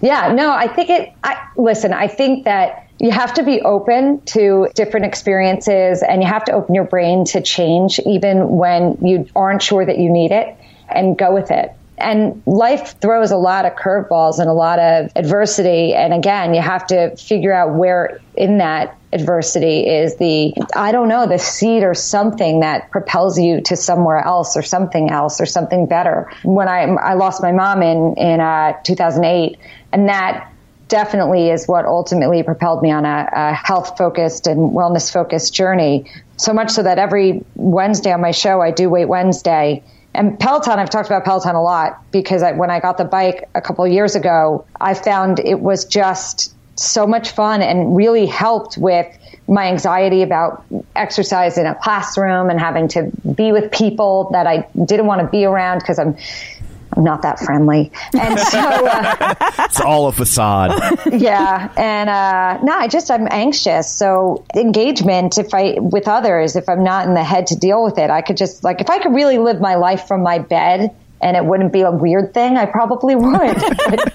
Yeah, 0.00 0.32
no, 0.32 0.52
I 0.52 0.68
think 0.68 0.90
it, 0.90 1.12
I, 1.24 1.48
listen, 1.56 1.92
I 1.92 2.08
think 2.08 2.44
that 2.44 2.88
you 3.00 3.10
have 3.10 3.34
to 3.34 3.42
be 3.42 3.60
open 3.60 4.20
to 4.26 4.68
different 4.74 5.06
experiences 5.06 6.02
and 6.02 6.22
you 6.22 6.28
have 6.28 6.44
to 6.44 6.52
open 6.52 6.74
your 6.74 6.84
brain 6.84 7.24
to 7.26 7.42
change 7.42 7.98
even 8.00 8.48
when 8.50 8.98
you 9.02 9.28
aren't 9.34 9.62
sure 9.62 9.84
that 9.84 9.98
you 9.98 10.10
need 10.10 10.30
it 10.30 10.56
and 10.88 11.18
go 11.18 11.34
with 11.34 11.50
it. 11.50 11.72
And 11.96 12.42
life 12.44 13.00
throws 13.00 13.30
a 13.30 13.36
lot 13.36 13.64
of 13.64 13.74
curveballs 13.74 14.38
and 14.38 14.48
a 14.48 14.52
lot 14.52 14.78
of 14.78 15.12
adversity. 15.14 15.94
And 15.94 16.12
again, 16.12 16.54
you 16.54 16.60
have 16.60 16.86
to 16.88 17.16
figure 17.16 17.52
out 17.52 17.74
where 17.74 18.20
in 18.34 18.58
that 18.58 18.98
adversity 19.12 19.86
is 19.86 20.16
the, 20.16 20.54
I 20.74 20.90
don't 20.90 21.08
know, 21.08 21.26
the 21.26 21.38
seed 21.38 21.84
or 21.84 21.94
something 21.94 22.60
that 22.60 22.90
propels 22.90 23.38
you 23.38 23.60
to 23.62 23.76
somewhere 23.76 24.18
else 24.18 24.56
or 24.56 24.62
something 24.62 25.10
else 25.10 25.40
or 25.40 25.46
something 25.46 25.86
better. 25.86 26.30
When 26.42 26.66
I, 26.68 26.82
I 26.82 27.14
lost 27.14 27.40
my 27.40 27.52
mom 27.52 27.82
in, 27.82 28.14
in, 28.16 28.40
uh, 28.40 28.72
2008 28.82 29.56
and 29.92 30.08
that 30.08 30.50
definitely 30.88 31.50
is 31.50 31.66
what 31.66 31.86
ultimately 31.86 32.42
propelled 32.42 32.82
me 32.82 32.90
on 32.90 33.04
a, 33.04 33.28
a 33.32 33.54
health 33.54 33.96
focused 33.96 34.46
and 34.46 34.72
wellness 34.72 35.12
focused 35.12 35.54
journey. 35.54 36.10
So 36.36 36.52
much 36.52 36.70
so 36.70 36.82
that 36.82 36.98
every 36.98 37.44
Wednesday 37.54 38.12
on 38.12 38.20
my 38.20 38.32
show, 38.32 38.60
I 38.60 38.70
do 38.70 38.90
Weight 38.90 39.08
Wednesday. 39.08 39.82
And 40.14 40.38
Peloton, 40.38 40.78
I've 40.78 40.90
talked 40.90 41.08
about 41.08 41.24
Peloton 41.24 41.56
a 41.56 41.62
lot 41.62 42.00
because 42.12 42.42
I, 42.42 42.52
when 42.52 42.70
I 42.70 42.78
got 42.78 42.98
the 42.98 43.04
bike 43.04 43.48
a 43.54 43.60
couple 43.60 43.86
years 43.86 44.14
ago, 44.14 44.64
I 44.80 44.94
found 44.94 45.40
it 45.40 45.60
was 45.60 45.84
just 45.84 46.54
so 46.76 47.06
much 47.06 47.30
fun 47.30 47.62
and 47.62 47.96
really 47.96 48.26
helped 48.26 48.78
with 48.78 49.06
my 49.46 49.66
anxiety 49.66 50.22
about 50.22 50.64
exercise 50.96 51.58
in 51.58 51.66
a 51.66 51.74
classroom 51.74 52.48
and 52.48 52.58
having 52.58 52.88
to 52.88 53.10
be 53.34 53.52
with 53.52 53.70
people 53.70 54.30
that 54.32 54.46
I 54.46 54.66
didn't 54.84 55.06
want 55.06 55.20
to 55.20 55.26
be 55.26 55.44
around 55.44 55.80
because 55.80 55.98
I'm 55.98 56.16
I'm 56.96 57.04
not 57.04 57.22
that 57.22 57.40
friendly. 57.40 57.90
And 58.12 58.38
so, 58.38 58.58
uh, 58.58 59.34
It's 59.64 59.80
all 59.80 60.06
a 60.06 60.12
facade. 60.12 60.70
yeah. 61.12 61.72
And, 61.76 62.08
uh, 62.08 62.62
no, 62.62 62.72
I 62.72 62.88
just, 62.88 63.10
I'm 63.10 63.26
anxious. 63.30 63.90
So 63.90 64.44
engagement, 64.54 65.38
if 65.38 65.52
I, 65.52 65.76
with 65.80 66.06
others, 66.08 66.56
if 66.56 66.68
I'm 66.68 66.84
not 66.84 67.06
in 67.08 67.14
the 67.14 67.24
head 67.24 67.48
to 67.48 67.56
deal 67.56 67.82
with 67.82 67.98
it, 67.98 68.10
I 68.10 68.22
could 68.22 68.36
just, 68.36 68.62
like, 68.62 68.80
if 68.80 68.90
I 68.90 68.98
could 69.00 69.14
really 69.14 69.38
live 69.38 69.60
my 69.60 69.74
life 69.74 70.06
from 70.06 70.22
my 70.22 70.38
bed 70.38 70.94
and 71.20 71.36
it 71.36 71.44
wouldn't 71.44 71.72
be 71.72 71.80
a 71.82 71.90
weird 71.90 72.32
thing, 72.34 72.56
I 72.56 72.66
probably 72.66 73.16
would. 73.16 73.56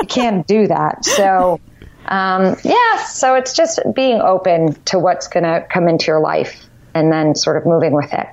You 0.00 0.08
can't 0.08 0.44
do 0.46 0.66
that. 0.66 1.04
So, 1.04 1.60
um, 2.06 2.56
yeah. 2.64 3.04
So 3.04 3.36
it's 3.36 3.54
just 3.54 3.78
being 3.94 4.20
open 4.20 4.74
to 4.86 4.98
what's 4.98 5.28
going 5.28 5.44
to 5.44 5.64
come 5.70 5.86
into 5.88 6.06
your 6.06 6.18
life 6.20 6.66
and 6.92 7.10
then 7.12 7.36
sort 7.36 7.56
of 7.56 7.66
moving 7.66 7.92
with 7.92 8.12
it. 8.12 8.26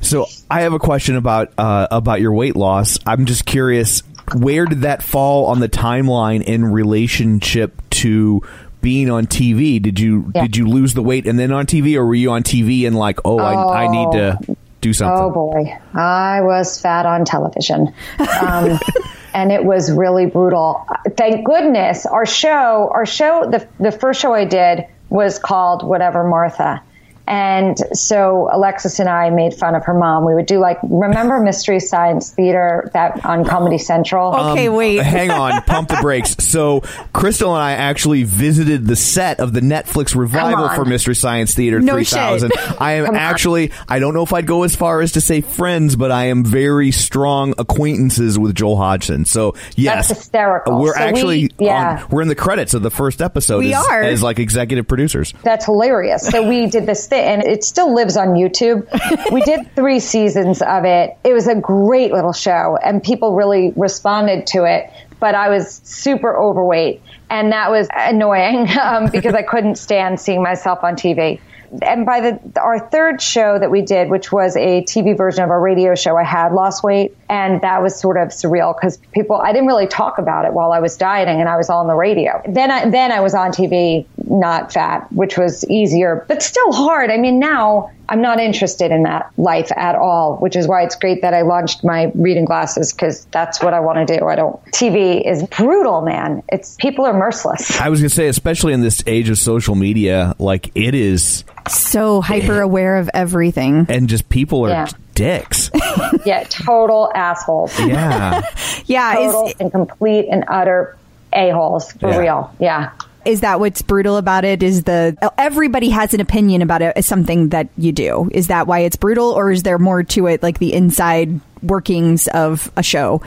So 0.00 0.26
I 0.50 0.62
have 0.62 0.72
a 0.72 0.78
question 0.78 1.16
about 1.16 1.52
uh, 1.58 1.88
about 1.90 2.20
your 2.20 2.32
weight 2.32 2.56
loss. 2.56 2.98
I'm 3.06 3.26
just 3.26 3.44
curious, 3.44 4.02
where 4.34 4.64
did 4.66 4.82
that 4.82 5.02
fall 5.02 5.46
on 5.46 5.60
the 5.60 5.68
timeline 5.68 6.42
in 6.42 6.64
relationship 6.64 7.80
to 7.90 8.42
being 8.80 9.10
on 9.10 9.26
TV? 9.26 9.80
Did 9.80 10.00
you 10.00 10.30
Yeah. 10.34 10.42
did 10.42 10.56
you 10.56 10.66
lose 10.66 10.94
the 10.94 11.02
weight 11.02 11.26
and 11.26 11.38
then 11.38 11.52
on 11.52 11.66
TV, 11.66 11.96
or 11.96 12.06
were 12.06 12.14
you 12.14 12.30
on 12.30 12.42
TV 12.42 12.86
and 12.86 12.96
like, 12.96 13.18
oh, 13.24 13.38
I, 13.38 13.84
I 13.84 13.88
need 13.88 14.12
to? 14.12 14.56
Do 14.80 14.94
something. 14.94 15.24
Oh 15.24 15.30
boy, 15.30 15.78
I 15.92 16.40
was 16.40 16.80
fat 16.80 17.04
on 17.04 17.26
television. 17.26 17.92
Um, 18.40 18.78
and 19.34 19.52
it 19.52 19.62
was 19.62 19.92
really 19.92 20.24
brutal. 20.24 20.86
Thank 21.18 21.44
goodness 21.44 22.06
our 22.06 22.24
show, 22.24 22.90
our 22.90 23.04
show, 23.04 23.44
the, 23.50 23.68
the 23.78 23.92
first 23.92 24.22
show 24.22 24.32
I 24.32 24.46
did 24.46 24.86
was 25.10 25.38
called 25.38 25.86
Whatever 25.86 26.24
Martha. 26.26 26.82
And 27.30 27.78
so 27.96 28.48
Alexis 28.52 28.98
and 28.98 29.08
I 29.08 29.30
made 29.30 29.54
fun 29.54 29.76
of 29.76 29.84
her 29.84 29.94
mom. 29.94 30.26
We 30.26 30.34
would 30.34 30.46
do 30.46 30.58
like, 30.58 30.78
remember 30.82 31.38
Mystery 31.38 31.78
Science 31.78 32.30
Theater 32.32 32.90
that 32.92 33.24
on 33.24 33.44
Comedy 33.44 33.78
Central? 33.78 34.34
Okay, 34.34 34.66
um, 34.66 34.74
wait. 34.74 34.96
Hang 35.04 35.30
on, 35.30 35.62
pump 35.62 35.90
the 35.90 35.98
brakes. 36.02 36.34
So, 36.44 36.80
Crystal 37.12 37.54
and 37.54 37.62
I 37.62 37.72
actually 37.72 38.24
visited 38.24 38.84
the 38.88 38.96
set 38.96 39.38
of 39.38 39.52
the 39.52 39.60
Netflix 39.60 40.16
revival 40.16 40.70
for 40.70 40.84
Mystery 40.84 41.14
Science 41.14 41.54
Theater 41.54 41.78
No 41.80 41.92
3000. 41.94 42.50
I 42.80 42.94
am 42.94 43.06
Come 43.06 43.14
on. 43.14 43.20
actually, 43.20 43.70
I 43.88 44.00
don't 44.00 44.12
know 44.12 44.24
if 44.24 44.32
I'd 44.32 44.48
go 44.48 44.64
as 44.64 44.74
far 44.74 45.00
as 45.00 45.12
to 45.12 45.20
say 45.20 45.40
friends, 45.40 45.94
but 45.94 46.10
I 46.10 46.26
am 46.26 46.44
very 46.44 46.90
strong 46.90 47.54
acquaintances 47.58 48.40
with 48.40 48.56
Joel 48.56 48.76
Hodgson. 48.76 49.24
So, 49.24 49.54
yes. 49.76 50.08
That's 50.08 50.18
hysterical. 50.20 50.80
We're 50.80 50.94
So 50.94 51.00
we- 51.00 51.06
actually, 51.08 51.50
yeah. 51.60 52.00
on, 52.02 52.08
we're 52.10 52.22
in 52.22 52.28
the 52.28 52.34
credits 52.34 52.74
of 52.74 52.82
the 52.82 52.90
first 52.90 53.22
episode 53.22 53.58
We 53.60 53.72
as, 53.72 53.86
are. 53.86 54.02
as 54.02 54.20
like 54.20 54.40
executive 54.40 54.88
producers. 54.88 55.32
That's 55.44 55.64
hilarious. 55.66 56.26
So 56.26 56.48
we 56.48 56.66
did 56.66 56.86
this 56.86 57.06
thing, 57.06 57.19
and 57.20 57.42
it 57.42 57.64
still 57.64 57.94
lives 57.94 58.16
on 58.16 58.28
YouTube. 58.28 58.86
We 59.32 59.40
did 59.42 59.72
three 59.74 60.00
seasons 60.00 60.62
of 60.62 60.84
it. 60.84 61.16
It 61.24 61.32
was 61.32 61.46
a 61.46 61.54
great 61.54 62.12
little 62.12 62.32
show, 62.32 62.78
and 62.82 63.02
people 63.02 63.34
really 63.34 63.72
responded 63.76 64.46
to 64.48 64.64
it. 64.64 64.90
But 65.18 65.34
I 65.34 65.50
was 65.50 65.80
super 65.84 66.36
overweight, 66.36 67.02
and 67.28 67.52
that 67.52 67.70
was 67.70 67.88
annoying 67.94 68.68
um, 68.80 69.10
because 69.10 69.34
I 69.34 69.42
couldn't 69.42 69.76
stand 69.76 70.20
seeing 70.20 70.42
myself 70.42 70.82
on 70.82 70.94
TV. 70.94 71.40
And 71.82 72.04
by 72.04 72.20
the 72.20 72.60
our 72.60 72.78
third 72.78 73.22
show 73.22 73.58
that 73.58 73.70
we 73.70 73.82
did, 73.82 74.10
which 74.10 74.32
was 74.32 74.56
a 74.56 74.82
TV 74.82 75.16
version 75.16 75.44
of 75.44 75.50
our 75.50 75.60
radio 75.60 75.94
show, 75.94 76.16
I 76.16 76.24
had 76.24 76.52
lost 76.52 76.82
weight, 76.82 77.16
and 77.28 77.60
that 77.62 77.82
was 77.82 77.98
sort 77.98 78.16
of 78.16 78.28
surreal 78.28 78.74
because 78.74 78.96
people 79.12 79.36
I 79.36 79.52
didn't 79.52 79.68
really 79.68 79.86
talk 79.86 80.18
about 80.18 80.44
it 80.44 80.52
while 80.52 80.72
I 80.72 80.80
was 80.80 80.96
dieting, 80.96 81.40
and 81.40 81.48
I 81.48 81.56
was 81.56 81.70
on 81.70 81.86
the 81.86 81.94
radio. 81.94 82.42
Then 82.48 82.70
I 82.70 82.90
then 82.90 83.12
I 83.12 83.20
was 83.20 83.34
on 83.34 83.52
TV, 83.52 84.06
not 84.24 84.72
fat, 84.72 85.12
which 85.12 85.38
was 85.38 85.64
easier, 85.70 86.24
but 86.28 86.42
still 86.42 86.72
hard. 86.72 87.10
I 87.10 87.16
mean, 87.16 87.38
now 87.38 87.92
I'm 88.10 88.20
not 88.22 88.40
interested 88.40 88.90
in 88.90 89.04
that 89.04 89.30
life 89.38 89.70
at 89.76 89.94
all, 89.94 90.36
which 90.38 90.56
is 90.56 90.66
why 90.66 90.82
it's 90.82 90.96
great 90.96 91.22
that 91.22 91.32
I 91.32 91.42
launched 91.42 91.84
my 91.84 92.10
reading 92.14 92.44
glasses 92.44 92.92
because 92.92 93.24
that's 93.26 93.62
what 93.62 93.72
I 93.72 93.80
want 93.80 94.06
to 94.06 94.18
do. 94.18 94.26
I 94.26 94.34
don't. 94.34 94.62
TV 94.72 95.24
is 95.24 95.44
brutal, 95.46 96.02
man. 96.02 96.42
It's 96.50 96.74
people 96.74 97.06
are 97.06 97.12
merciless. 97.16 97.80
I 97.80 97.88
was 97.88 98.00
going 98.00 98.08
to 98.10 98.14
say, 98.14 98.26
especially 98.28 98.72
in 98.72 98.80
this 98.82 99.02
age 99.06 99.28
of 99.30 99.38
social 99.38 99.76
media, 99.76 100.34
like 100.40 100.72
it 100.74 100.94
is, 100.94 101.44
so 101.68 102.20
hyper 102.20 102.60
aware 102.60 102.96
of 102.96 103.08
everything. 103.14 103.86
and 103.88 104.08
just 104.08 104.28
people 104.28 104.66
are 104.66 104.70
Yeah. 104.70 104.88
dicks. 105.14 105.70
Yeah, 106.26 106.44
total 106.44 107.10
assholes. 107.14 107.78
Yeah. 107.78 108.42
Yeah, 108.86 109.14
Total 109.14 109.46
is 109.46 109.54
and 109.60 109.70
complete 109.70 110.26
and 110.30 110.44
utter 110.48 110.96
a 111.32 111.50
holes 111.50 111.92
for 111.92 112.10
Yeah. 112.10 112.16
real. 112.18 112.54
Yeah. 112.58 112.90
Is 113.24 113.40
that 113.40 113.60
what's 113.60 113.82
brutal 113.82 114.16
about 114.16 114.44
it? 114.44 114.62
Is 114.62 114.84
the 114.84 115.16
everybody 115.38 115.90
has 115.90 116.14
an 116.14 116.20
opinion 116.20 116.62
about 116.62 116.82
it 116.82 116.92
as 116.96 117.06
something 117.06 117.50
that 117.50 117.68
you 117.76 117.92
do? 117.92 118.30
Is 118.32 118.48
that 118.48 118.66
why 118.66 118.80
it's 118.80 118.96
brutal, 118.96 119.30
or 119.30 119.50
is 119.50 119.62
there 119.62 119.78
more 119.78 120.02
to 120.02 120.26
it, 120.26 120.42
like 120.42 120.58
the 120.58 120.72
inside 120.72 121.40
workings 121.62 122.28
of 122.28 122.70
a 122.76 122.82
show? 122.82 123.22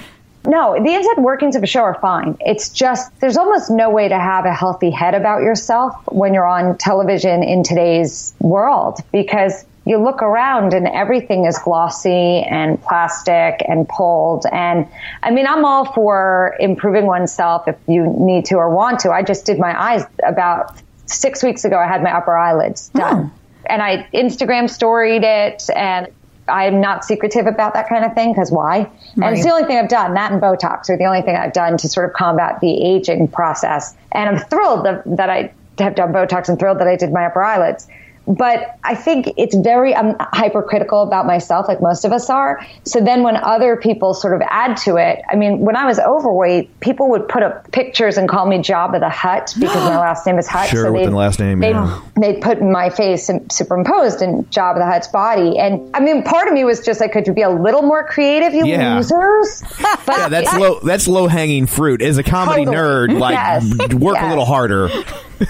No, 0.45 0.73
the 0.73 0.93
inside 0.93 1.21
workings 1.21 1.55
of 1.55 1.63
a 1.63 1.67
show 1.67 1.81
are 1.81 1.97
fine. 2.01 2.35
It's 2.41 2.69
just 2.69 3.17
there's 3.21 3.37
almost 3.37 3.71
no 3.71 3.89
way 3.89 4.09
to 4.09 4.19
have 4.19 4.45
a 4.45 4.53
healthy 4.53 4.89
head 4.89 5.15
about 5.15 5.41
yourself 5.41 5.95
when 6.11 6.33
you're 6.33 6.47
on 6.47 6.77
television 6.77 7.43
in 7.43 7.63
today's 7.63 8.33
world 8.39 8.99
because 9.11 9.65
you 9.85 9.97
look 9.97 10.21
around 10.21 10.73
and 10.73 10.87
everything 10.87 11.45
is 11.45 11.57
glossy 11.59 12.41
and 12.41 12.81
plastic 12.81 13.63
and 13.67 13.87
pulled. 13.87 14.45
And 14.51 14.87
I 15.21 15.31
mean, 15.31 15.45
I'm 15.45 15.65
all 15.65 15.91
for 15.93 16.55
improving 16.59 17.05
oneself 17.05 17.67
if 17.67 17.75
you 17.87 18.05
need 18.05 18.45
to 18.45 18.55
or 18.55 18.73
want 18.73 19.01
to. 19.01 19.11
I 19.11 19.23
just 19.23 19.45
did 19.45 19.59
my 19.59 19.79
eyes 19.79 20.05
about 20.25 20.77
six 21.05 21.43
weeks 21.43 21.65
ago. 21.65 21.77
I 21.77 21.87
had 21.87 22.01
my 22.01 22.15
upper 22.15 22.35
eyelids 22.37 22.89
hmm. 22.89 22.99
done 22.99 23.31
and 23.65 23.81
I 23.81 24.07
Instagram 24.13 24.69
storied 24.69 25.23
it 25.23 25.69
and 25.75 26.07
I'm 26.47 26.81
not 26.81 27.05
secretive 27.05 27.47
about 27.47 27.73
that 27.73 27.87
kind 27.87 28.03
of 28.03 28.13
thing 28.15 28.33
because 28.33 28.51
why? 28.51 28.91
And 29.15 29.33
it's 29.33 29.45
the 29.45 29.51
only 29.51 29.65
thing 29.65 29.77
I've 29.77 29.87
done. 29.87 30.13
That 30.15 30.31
and 30.33 30.41
Botox 30.41 30.89
are 30.89 30.97
the 30.97 31.05
only 31.05 31.21
thing 31.21 31.37
I've 31.37 31.53
done 31.53 31.77
to 31.77 31.87
sort 31.87 32.09
of 32.09 32.13
combat 32.13 32.59
the 32.59 32.83
aging 32.85 33.29
process. 33.29 33.95
And 34.11 34.29
I'm 34.29 34.37
thrilled 34.37 34.85
that, 34.85 35.03
that 35.05 35.29
I 35.29 35.53
have 35.77 35.95
done 35.95 36.11
Botox 36.11 36.49
and 36.49 36.59
thrilled 36.59 36.79
that 36.79 36.87
I 36.87 36.97
did 36.97 37.13
my 37.13 37.27
upper 37.27 37.41
eyelids. 37.41 37.87
But 38.25 38.77
I 38.85 38.95
think 38.95 39.33
it's 39.35 39.53
very, 39.53 39.93
I'm 39.93 40.15
hypercritical 40.17 41.01
about 41.03 41.25
myself, 41.25 41.67
like 41.67 41.81
most 41.81 42.05
of 42.05 42.13
us 42.13 42.29
are. 42.29 42.65
So 42.85 43.01
then 43.01 43.21
when 43.21 43.35
other 43.35 43.75
people 43.75 44.13
sort 44.13 44.33
of 44.33 44.41
add 44.49 44.77
to 44.77 44.95
it, 44.95 45.21
I 45.29 45.35
mean, 45.35 45.59
when 45.59 45.75
I 45.75 45.85
was 45.85 45.99
overweight, 45.99 46.79
people 46.79 47.09
would 47.09 47.27
put 47.27 47.43
up 47.43 47.69
pictures 47.73 48.17
and 48.17 48.29
call 48.29 48.45
me 48.45 48.59
Jabba 48.59 49.01
the 49.01 49.09
Hutt 49.09 49.53
because 49.59 49.75
my 49.75 49.99
last 49.99 50.25
name 50.25 50.39
is 50.39 50.47
Hut. 50.47 50.69
Sure, 50.69 50.89
with 50.89 51.03
the 51.03 51.11
last 51.11 51.37
name, 51.39 51.59
they'd- 51.59 51.71
yeah. 51.71 52.01
they'd 52.17 52.41
put 52.41 52.61
my 52.61 52.89
face 52.89 53.29
in- 53.29 53.49
superimposed 53.49 54.21
in 54.21 54.45
Jabba 54.45 54.77
the 54.77 54.85
Hutt's 54.85 55.09
body. 55.09 55.57
And 55.59 55.93
I 55.93 55.99
mean, 55.99 56.23
part 56.23 56.47
of 56.47 56.53
me 56.53 56.63
was 56.63 56.79
just 56.79 57.01
like, 57.01 57.11
could 57.11 57.27
you 57.27 57.33
be 57.33 57.41
a 57.41 57.49
little 57.49 57.81
more 57.81 58.07
creative, 58.07 58.53
you 58.53 58.65
Yeah. 58.65 58.95
losers? 58.95 59.63
But 59.81 59.99
Yeah, 60.17 60.29
that's 60.29 60.53
low. 60.53 60.79
That's 60.79 61.07
low 61.09 61.27
hanging 61.27 61.65
fruit. 61.67 62.01
As 62.01 62.17
a 62.17 62.23
comedy 62.23 62.63
Totally. 62.63 62.77
nerd, 63.15 63.19
like 63.19 63.33
Yes. 63.33 63.93
work 63.95 64.17
a 64.21 64.29
little 64.29 64.45
harder. 64.45 64.87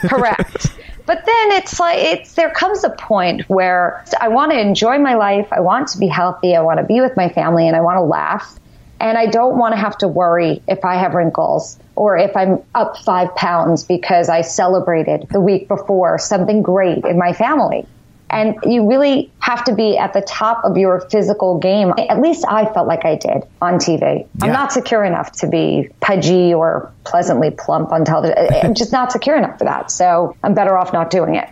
correct. 0.08 0.68
But 1.06 1.26
then 1.26 1.52
it's 1.52 1.80
like 1.80 2.00
it's 2.00 2.34
there 2.34 2.50
comes 2.50 2.84
a 2.84 2.90
point 2.90 3.50
where 3.50 4.04
I 4.22 4.30
want 4.30 4.52
to 4.52 4.60
enjoy 4.60 5.00
my 5.00 5.16
life, 5.16 5.48
I 5.52 5.60
want 5.60 5.90
to 5.90 5.98
be 5.98 6.08
healthy, 6.08 6.56
I 6.56 6.62
want 6.62 6.80
to 6.80 6.86
be 6.86 7.02
with 7.02 7.18
my 7.18 7.30
family 7.30 7.68
and 7.68 7.76
I 7.76 7.82
want 7.82 7.98
to 7.98 8.04
laugh. 8.04 8.60
And 9.00 9.18
I 9.18 9.26
don't 9.26 9.58
want 9.58 9.74
to 9.74 9.78
have 9.78 9.98
to 9.98 10.08
worry 10.08 10.62
if 10.66 10.86
I 10.86 10.96
have 10.96 11.14
wrinkles 11.14 11.78
or 11.96 12.18
if 12.18 12.38
I'm 12.38 12.64
up 12.74 12.96
5 12.98 13.36
pounds 13.36 13.84
because 13.84 14.30
I 14.30 14.42
celebrated 14.42 15.28
the 15.30 15.42
week 15.42 15.68
before 15.68 16.18
something 16.20 16.62
great 16.62 17.04
in 17.04 17.18
my 17.18 17.34
family. 17.34 17.86
And 18.34 18.58
you 18.64 18.90
really 18.90 19.32
have 19.40 19.64
to 19.66 19.76
be 19.76 19.98
at 19.98 20.14
the 20.14 20.22
top 20.22 20.66
of 20.66 20.76
your 20.76 21.02
physical 21.12 21.60
game. 21.60 21.94
At 22.10 22.20
least 22.20 22.46
I 22.50 22.66
felt 22.74 22.88
like 22.88 23.06
I 23.06 23.16
did 23.16 23.44
on 23.62 23.76
TV. 23.76 24.28
I'm 24.42 24.52
not 24.52 24.72
secure 24.72 25.04
enough 25.04 25.32
to 25.34 25.48
be 25.48 25.90
pudgy 26.02 26.54
or 26.54 26.92
pleasantly 27.04 27.52
plump 27.52 27.92
on 27.92 28.06
television. 28.06 28.36
I'm 28.64 28.74
just 28.74 28.92
not 28.92 29.12
secure 29.12 29.38
enough 29.38 29.60
for 29.60 29.66
that. 29.66 29.92
So 29.92 30.36
I'm 30.44 30.54
better 30.54 30.78
off 30.78 30.92
not 30.94 31.12
doing 31.12 31.36
it. 31.36 31.48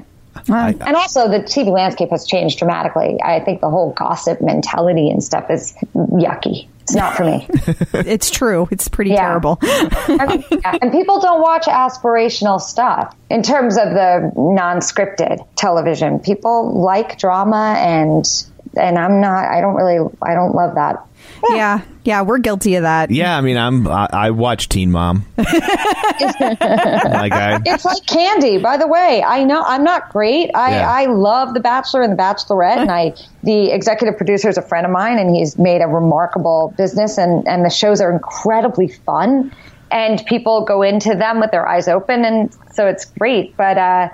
and 0.82 0.96
also, 0.96 1.28
the 1.28 1.40
TV 1.40 1.72
landscape 1.72 2.10
has 2.10 2.26
changed 2.26 2.58
dramatically. 2.58 3.20
I 3.24 3.42
think 3.42 3.62
the 3.62 3.70
whole 3.70 3.92
gossip 3.92 4.42
mentality 4.42 5.10
and 5.10 5.24
stuff 5.24 5.52
is 5.52 5.76
yucky. 5.94 6.68
It's 6.92 6.98
not 6.98 7.16
for 7.16 7.24
me. 7.26 7.48
It's 8.12 8.30
true. 8.30 8.68
It's 8.72 8.88
pretty 8.88 9.12
Yeah. 9.12 9.28
terrible. 9.28 9.60
and, 9.64 10.44
and 10.82 10.92
people 10.92 11.20
don't 11.22 11.42
watch 11.42 11.66
aspirational 11.66 12.60
stuff 12.60 13.16
in 13.30 13.44
terms 13.44 13.78
of 13.78 13.90
the 13.92 14.32
non-scripted 14.36 15.46
television. 15.56 16.20
People 16.20 16.82
like 16.82 17.18
drama 17.18 17.76
and 17.78 18.26
and 18.78 18.98
I'm 18.98 19.20
not 19.22 19.46
I 19.46 19.62
don't 19.62 19.76
really 19.76 20.10
I 20.22 20.34
don't 20.34 20.56
love 20.56 20.76
that. 20.76 21.06
Yeah, 21.50 21.82
yeah, 22.04 22.22
we're 22.22 22.40
guilty 22.40 22.76
of 22.76 22.84
that. 22.84 23.12
Yeah, 23.12 23.38
I 23.38 23.42
mean, 23.42 23.58
I'm 23.58 23.88
I, 23.88 24.08
I 24.12 24.32
watch 24.32 24.70
Teen 24.70 24.92
Mom. 24.92 25.26
like 25.38 25.50
I, 27.32 27.62
It's 27.66 27.86
like 27.86 28.06
candy, 28.06 28.58
by 28.58 28.78
the 28.78 28.88
way. 28.88 29.24
I 29.24 29.44
know 29.44 29.62
I'm 29.62 29.84
not 29.84 30.10
great. 30.10 30.52
I, 30.56 30.72
Yeah. 30.72 30.92
I 30.92 31.06
love 31.06 31.54
The 31.54 31.60
Bachelor 31.60 32.02
and 32.02 32.14
The 32.14 32.18
Bachelorette, 32.18 32.78
and 32.78 32.92
I 32.92 33.14
the 33.44 33.72
executive 33.72 34.18
producer 34.18 34.50
is 34.50 34.58
a 34.58 34.62
friend 34.62 34.86
of 34.86 34.92
mine, 34.92 35.20
and 35.20 35.36
he's 35.36 35.58
made 35.58 35.82
a 35.82 35.88
remarkable 35.88 36.74
business, 36.78 37.18
and 37.18 37.48
and 37.48 37.66
the 37.66 37.70
shows 37.70 38.02
are 38.02 38.12
incredibly 38.12 38.88
fun, 38.88 39.52
and 39.92 40.24
people 40.26 40.66
go 40.66 40.82
into 40.82 41.16
them 41.16 41.40
with 41.40 41.52
their 41.52 41.68
eyes 41.68 41.88
open, 41.88 42.26
and 42.26 42.56
so 42.74 42.88
it's 42.88 43.06
great. 43.06 43.56
But 43.58 43.78
uh, 43.78 44.10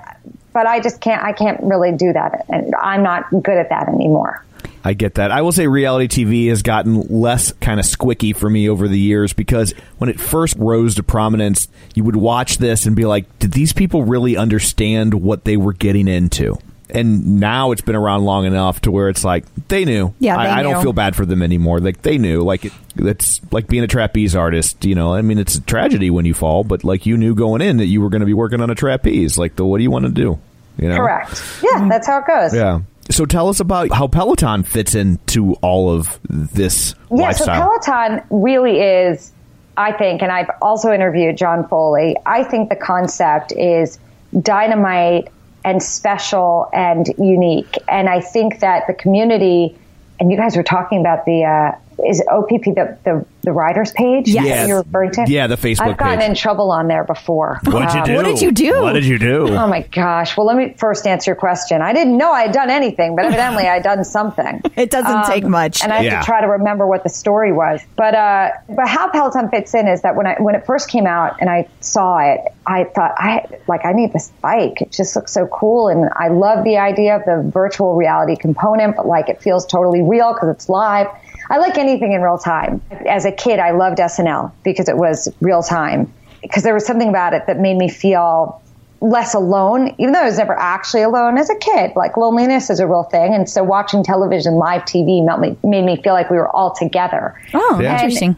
but 0.53 0.65
I 0.65 0.79
just 0.79 1.01
can't 1.01 1.23
I 1.23 1.33
can't 1.33 1.61
really 1.61 1.91
do 1.91 2.13
that, 2.13 2.45
and 2.49 2.73
I'm 2.75 3.03
not 3.03 3.29
good 3.29 3.57
at 3.57 3.69
that 3.69 3.87
anymore. 3.87 4.43
I 4.87 4.93
get 4.93 5.15
that. 5.15 5.31
I 5.31 5.41
will 5.41 5.51
say 5.51 5.67
reality 5.67 6.07
TV 6.07 6.47
has 6.47 6.61
gotten 6.61 7.01
less 7.09 7.51
kind 7.59 7.77
of 7.77 7.85
squicky 7.85 8.33
for 8.33 8.49
me 8.49 8.69
over 8.69 8.87
the 8.87 8.97
years 8.97 9.33
because 9.33 9.73
when 9.97 10.09
it 10.09 10.17
first 10.17 10.55
rose 10.57 10.95
to 10.95 11.03
prominence, 11.03 11.67
you 11.93 12.05
would 12.05 12.15
watch 12.15 12.57
this 12.57 12.85
and 12.85 12.95
be 12.95 13.03
like, 13.03 13.37
did 13.39 13.51
these 13.51 13.73
people 13.73 14.03
really 14.03 14.37
understand 14.37 15.13
what 15.13 15.43
they 15.43 15.57
were 15.57 15.73
getting 15.73 16.07
into? 16.07 16.57
And 16.89 17.37
now 17.41 17.71
it's 17.73 17.81
been 17.81 17.97
around 17.97 18.23
long 18.23 18.45
enough 18.45 18.79
to 18.83 18.91
where 18.91 19.09
it's 19.09 19.25
like 19.25 19.43
they 19.67 19.83
knew. 19.83 20.13
Yeah, 20.19 20.37
they 20.37 20.49
I, 20.49 20.59
I 20.59 20.63
don't 20.63 20.81
feel 20.81 20.93
bad 20.93 21.17
for 21.17 21.25
them 21.25 21.41
anymore. 21.41 21.81
Like 21.81 22.01
they 22.01 22.17
knew. 22.17 22.43
Like 22.43 22.63
it, 22.63 22.71
it's 22.95 23.41
like 23.51 23.67
being 23.67 23.83
a 23.83 23.87
trapeze 23.87 24.37
artist. 24.37 24.85
You 24.85 24.95
know, 24.95 25.13
I 25.13 25.21
mean, 25.21 25.37
it's 25.37 25.55
a 25.55 25.61
tragedy 25.61 26.09
when 26.09 26.23
you 26.23 26.33
fall, 26.33 26.63
but 26.63 26.85
like 26.85 27.05
you 27.05 27.17
knew 27.17 27.35
going 27.35 27.61
in 27.61 27.75
that 27.77 27.87
you 27.87 27.99
were 27.99 28.09
going 28.09 28.21
to 28.21 28.25
be 28.25 28.33
working 28.33 28.61
on 28.61 28.69
a 28.69 28.75
trapeze. 28.75 29.37
Like, 29.37 29.57
the 29.57 29.65
what 29.65 29.79
do 29.79 29.83
you 29.83 29.91
want 29.91 30.05
to 30.05 30.11
do? 30.11 30.39
You 30.77 30.87
know, 30.87 30.95
Correct. 30.95 31.61
Yeah, 31.61 31.89
that's 31.89 32.07
how 32.07 32.19
it 32.19 32.27
goes. 32.27 32.55
Yeah. 32.55 32.79
So 33.09 33.25
tell 33.25 33.49
us 33.49 33.59
about 33.59 33.91
how 33.91 34.07
Peloton 34.07 34.63
fits 34.63 34.95
into 34.95 35.53
all 35.55 35.89
of 35.89 36.19
this 36.29 36.93
Yeah, 37.11 37.31
so. 37.31 37.45
Peloton 37.45 38.21
really 38.29 38.79
is, 38.81 39.31
I 39.77 39.91
think, 39.93 40.21
and 40.21 40.31
I've 40.31 40.49
also 40.61 40.91
interviewed 40.91 41.37
John 41.37 41.67
Foley. 41.67 42.15
I 42.25 42.43
think 42.43 42.69
the 42.69 42.75
concept 42.75 43.51
is 43.53 43.97
dynamite 44.41 45.29
and 45.63 45.81
special 45.81 46.69
and 46.73 47.07
unique. 47.17 47.75
And 47.87 48.09
I 48.09 48.21
think 48.21 48.59
that 48.59 48.87
the 48.87 48.93
community 48.93 49.77
and 50.19 50.31
you 50.31 50.37
guys 50.37 50.55
were 50.55 50.63
talking 50.63 50.99
about 50.99 51.25
the 51.25 51.43
uh, 51.43 51.86
is 52.05 52.19
it 52.19 52.27
OPP 52.29 52.63
the, 52.75 52.97
the 53.03 53.25
the 53.43 53.51
riders 53.53 53.91
page 53.93 54.27
Yes. 54.27 54.45
that 54.45 54.67
you're 54.67 54.81
referring 54.83 55.11
to? 55.13 55.25
Yeah, 55.27 55.47
the 55.47 55.55
Facebook 55.55 55.81
I've 55.91 55.97
gotten 55.97 56.19
page. 56.19 56.29
in 56.29 56.35
trouble 56.35 56.69
on 56.71 56.87
there 56.89 57.03
before. 57.05 57.59
What'd 57.63 57.93
you 57.93 57.99
Um, 58.01 58.05
do? 58.05 58.15
What 58.15 58.25
did 58.25 58.41
you 58.41 58.51
do? 58.51 58.81
What 58.81 58.93
did 58.93 59.05
you 59.05 59.17
do? 59.17 59.47
Oh 59.55 59.67
my 59.67 59.81
gosh. 59.83 60.35
Well, 60.35 60.45
let 60.45 60.57
me 60.57 60.75
first 60.77 61.07
answer 61.07 61.31
your 61.31 61.35
question. 61.37 61.81
I 61.81 61.93
didn't 61.93 62.17
know 62.17 62.31
I 62.31 62.41
had 62.43 62.51
done 62.51 62.69
anything, 62.69 63.15
but 63.15 63.25
evidently 63.25 63.63
I 63.67 63.75
had 63.75 63.83
done 63.83 64.03
something. 64.03 64.61
It 64.77 64.91
doesn't 64.91 65.25
take 65.25 65.43
much. 65.45 65.81
And 65.83 65.91
I 65.91 65.97
have 65.97 66.05
Yeah. 66.05 66.19
to 66.19 66.25
try 66.25 66.41
to 66.41 66.47
remember 66.47 66.85
what 66.85 67.03
the 67.03 67.09
story 67.09 67.51
was. 67.51 67.81
But 67.95 68.13
uh, 68.13 68.49
but 68.69 68.87
how 68.87 69.09
Peloton 69.09 69.49
fits 69.49 69.73
in 69.73 69.87
is 69.87 70.01
that 70.03 70.15
when 70.15 70.27
I 70.27 70.35
when 70.39 70.53
it 70.55 70.65
first 70.65 70.89
came 70.89 71.07
out 71.07 71.37
and 71.39 71.49
I 71.49 71.67
saw 71.79 72.19
it, 72.19 72.41
I 72.67 72.83
thought 72.83 73.13
I 73.17 73.45
like 73.67 73.85
I 73.85 73.93
need 73.93 74.13
this 74.13 74.29
bike. 74.41 74.81
It 74.81 74.91
just 74.91 75.15
looks 75.15 75.31
so 75.33 75.47
cool, 75.47 75.87
and 75.87 76.09
I 76.15 76.27
love 76.27 76.63
the 76.63 76.77
idea 76.77 77.15
of 77.15 77.23
the 77.25 77.49
virtual 77.49 77.95
reality 77.95 78.35
component. 78.35 78.97
But 78.97 79.07
like 79.07 79.29
it 79.29 79.41
feels 79.41 79.65
totally 79.65 80.01
real 80.03 80.33
because 80.33 80.49
it's 80.49 80.69
live. 80.69 81.07
I 81.49 81.57
like 81.57 81.77
anything 81.77 82.13
in 82.13 82.21
real 82.21 82.37
time. 82.37 82.81
As 83.07 83.25
a 83.25 83.31
kid, 83.31 83.59
I 83.59 83.71
loved 83.71 83.99
SNL 83.99 84.51
because 84.63 84.89
it 84.89 84.97
was 84.97 85.29
real 85.41 85.63
time. 85.63 86.11
Because 86.41 86.63
there 86.63 86.73
was 86.73 86.85
something 86.85 87.09
about 87.09 87.33
it 87.33 87.47
that 87.47 87.59
made 87.59 87.77
me 87.77 87.89
feel 87.89 88.61
less 88.99 89.33
alone, 89.33 89.93
even 89.99 90.11
though 90.13 90.21
I 90.21 90.25
was 90.25 90.37
never 90.37 90.57
actually 90.57 91.03
alone 91.03 91.37
as 91.37 91.49
a 91.49 91.55
kid. 91.55 91.91
Like 91.95 92.17
loneliness 92.17 92.69
is 92.69 92.79
a 92.79 92.87
real 92.87 93.03
thing. 93.03 93.33
And 93.33 93.49
so 93.49 93.63
watching 93.63 94.03
television, 94.03 94.55
live 94.55 94.83
TV 94.83 95.23
made 95.25 95.39
me, 95.39 95.57
made 95.63 95.85
me 95.85 96.01
feel 96.01 96.13
like 96.13 96.29
we 96.29 96.37
were 96.37 96.49
all 96.49 96.73
together. 96.73 97.39
oh, 97.53 97.79
Yeah. 97.81 97.93
interesting. 97.93 98.35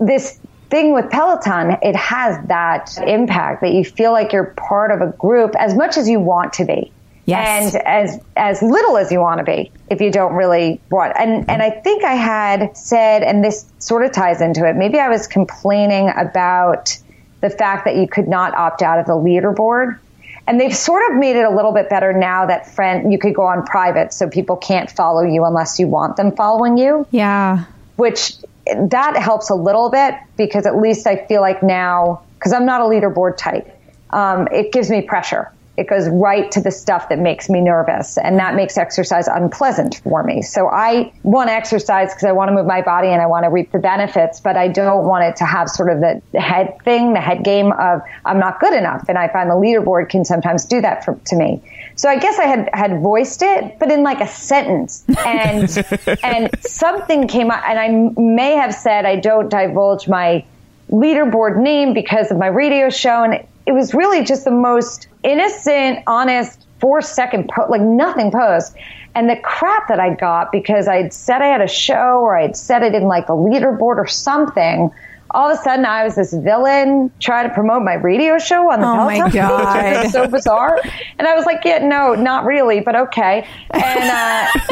This 0.00 0.38
thing 0.70 0.92
with 0.92 1.08
Peloton, 1.10 1.76
it 1.82 1.94
has 1.94 2.44
that 2.48 2.96
impact 3.06 3.60
that 3.60 3.72
you 3.72 3.84
feel 3.84 4.10
like 4.12 4.32
you're 4.32 4.52
part 4.56 4.90
of 4.90 5.00
a 5.00 5.12
group 5.16 5.54
as 5.58 5.74
much 5.76 5.96
as 5.96 6.08
you 6.08 6.18
want 6.18 6.52
to 6.54 6.64
be. 6.64 6.90
Yes. 7.26 7.74
And 7.74 7.86
as 7.86 8.20
as 8.36 8.62
little 8.62 8.96
as 8.96 9.10
you 9.10 9.20
want 9.20 9.38
to 9.38 9.44
be 9.44 9.72
if 9.90 10.00
you 10.00 10.10
don't 10.10 10.34
really 10.34 10.80
want. 10.90 11.14
And 11.18 11.48
and 11.48 11.62
I 11.62 11.70
think 11.70 12.04
I 12.04 12.14
had 12.14 12.76
said, 12.76 13.22
and 13.22 13.42
this 13.42 13.66
sort 13.78 14.04
of 14.04 14.12
ties 14.12 14.40
into 14.40 14.68
it. 14.68 14.76
Maybe 14.76 14.98
I 14.98 15.08
was 15.08 15.26
complaining 15.26 16.10
about 16.16 16.96
the 17.40 17.50
fact 17.50 17.84
that 17.86 17.96
you 17.96 18.06
could 18.08 18.28
not 18.28 18.54
opt 18.54 18.82
out 18.82 18.98
of 18.98 19.06
the 19.06 19.12
leaderboard. 19.12 19.98
And 20.46 20.60
they've 20.60 20.76
sort 20.76 21.10
of 21.10 21.16
made 21.16 21.36
it 21.36 21.44
a 21.44 21.50
little 21.50 21.72
bit 21.72 21.88
better 21.88 22.12
now 22.12 22.44
that 22.46 22.68
friend 22.74 23.10
you 23.10 23.18
could 23.18 23.34
go 23.34 23.44
on 23.44 23.64
private 23.64 24.12
so 24.12 24.28
people 24.28 24.56
can't 24.56 24.90
follow 24.90 25.22
you 25.22 25.44
unless 25.44 25.78
you 25.78 25.86
want 25.86 26.16
them 26.16 26.32
following 26.32 26.76
you 26.76 27.06
Yeah. 27.10 27.64
which 27.96 28.34
that 28.66 29.16
helps 29.16 29.48
a 29.48 29.54
little 29.54 29.90
bit 29.90 30.14
because 30.36 30.66
at 30.66 30.76
least 30.76 31.06
I 31.06 31.16
feel 31.26 31.40
like 31.40 31.62
now, 31.62 32.22
because 32.38 32.52
I'm 32.52 32.66
not 32.66 32.80
a 32.82 32.84
leaderboard 32.84 33.36
type, 33.36 33.70
um, 34.10 34.48
it 34.52 34.72
gives 34.72 34.90
me 34.90 35.00
pressure. 35.02 35.50
It 35.76 35.88
goes 35.88 36.08
right 36.08 36.50
to 36.52 36.60
the 36.60 36.70
stuff 36.70 37.08
that 37.08 37.18
makes 37.18 37.48
me 37.48 37.60
nervous, 37.60 38.16
and 38.16 38.38
that 38.38 38.54
makes 38.54 38.78
exercise 38.78 39.26
unpleasant 39.26 40.00
for 40.04 40.22
me. 40.22 40.42
So 40.42 40.68
I 40.68 41.12
want 41.22 41.48
to 41.48 41.52
exercise 41.52 42.14
because 42.14 42.24
I 42.24 42.32
want 42.32 42.48
to 42.48 42.54
move 42.54 42.66
my 42.66 42.82
body 42.82 43.08
and 43.08 43.20
I 43.20 43.26
want 43.26 43.44
to 43.44 43.50
reap 43.50 43.72
the 43.72 43.78
benefits, 43.78 44.40
but 44.40 44.56
I 44.56 44.68
don't 44.68 45.04
want 45.04 45.24
it 45.24 45.36
to 45.36 45.44
have 45.44 45.68
sort 45.68 45.90
of 45.90 46.00
the 46.00 46.40
head 46.40 46.78
thing, 46.84 47.12
the 47.12 47.20
head 47.20 47.44
game 47.44 47.72
of 47.72 48.02
I'm 48.24 48.38
not 48.38 48.60
good 48.60 48.72
enough. 48.72 49.08
And 49.08 49.18
I 49.18 49.28
find 49.28 49.50
the 49.50 49.54
leaderboard 49.54 50.10
can 50.10 50.24
sometimes 50.24 50.64
do 50.64 50.80
that 50.80 51.04
for, 51.04 51.18
to 51.26 51.36
me. 51.36 51.62
So 51.96 52.08
I 52.08 52.18
guess 52.18 52.38
I 52.38 52.44
had, 52.44 52.70
had 52.72 53.00
voiced 53.00 53.42
it, 53.42 53.78
but 53.78 53.90
in 53.90 54.02
like 54.02 54.20
a 54.20 54.26
sentence. 54.26 55.04
And, 55.26 56.18
and 56.22 56.50
something 56.60 57.28
came 57.28 57.50
up 57.50 57.62
and 57.66 57.78
I 57.78 58.20
may 58.20 58.56
have 58.56 58.74
said 58.74 59.04
I 59.04 59.16
don't 59.16 59.48
divulge 59.48 60.08
my 60.08 60.44
leaderboard 60.90 61.60
name 61.60 61.94
because 61.94 62.30
of 62.30 62.38
my 62.38 62.48
radio 62.48 62.90
show. 62.90 63.24
And 63.24 63.46
it 63.66 63.72
was 63.72 63.94
really 63.94 64.24
just 64.24 64.44
the 64.44 64.50
most 64.50 65.08
innocent, 65.22 66.00
honest, 66.06 66.66
four 66.80 67.00
second 67.00 67.48
post, 67.48 67.70
like 67.70 67.80
nothing 67.80 68.30
post. 68.30 68.76
And 69.14 69.30
the 69.30 69.36
crap 69.36 69.88
that 69.88 70.00
I 70.00 70.14
got 70.14 70.50
because 70.52 70.88
I'd 70.88 71.12
said 71.12 71.40
I 71.40 71.46
had 71.46 71.60
a 71.60 71.68
show 71.68 72.20
or 72.20 72.36
I'd 72.36 72.56
said 72.56 72.82
it 72.82 72.94
in 72.94 73.04
like 73.04 73.26
the 73.26 73.34
leaderboard 73.34 73.96
or 73.96 74.06
something. 74.06 74.90
All 75.34 75.50
of 75.50 75.58
a 75.58 75.62
sudden, 75.62 75.84
I 75.84 76.04
was 76.04 76.14
this 76.14 76.32
villain 76.32 77.10
trying 77.20 77.48
to 77.48 77.54
promote 77.54 77.82
my 77.82 77.94
radio 77.94 78.38
show 78.38 78.70
on 78.70 78.80
the 78.80 78.86
Oh 78.86 79.04
my 79.04 79.28
God. 79.32 79.84
It 79.84 80.02
was 80.04 80.12
so 80.12 80.28
bizarre. 80.28 80.80
And 81.18 81.26
I 81.26 81.34
was 81.34 81.44
like, 81.44 81.64
yeah, 81.64 81.78
no, 81.78 82.14
not 82.14 82.44
really, 82.44 82.80
but 82.80 82.94
okay. 82.96 83.46
And 83.70 84.10
uh, 84.10 84.46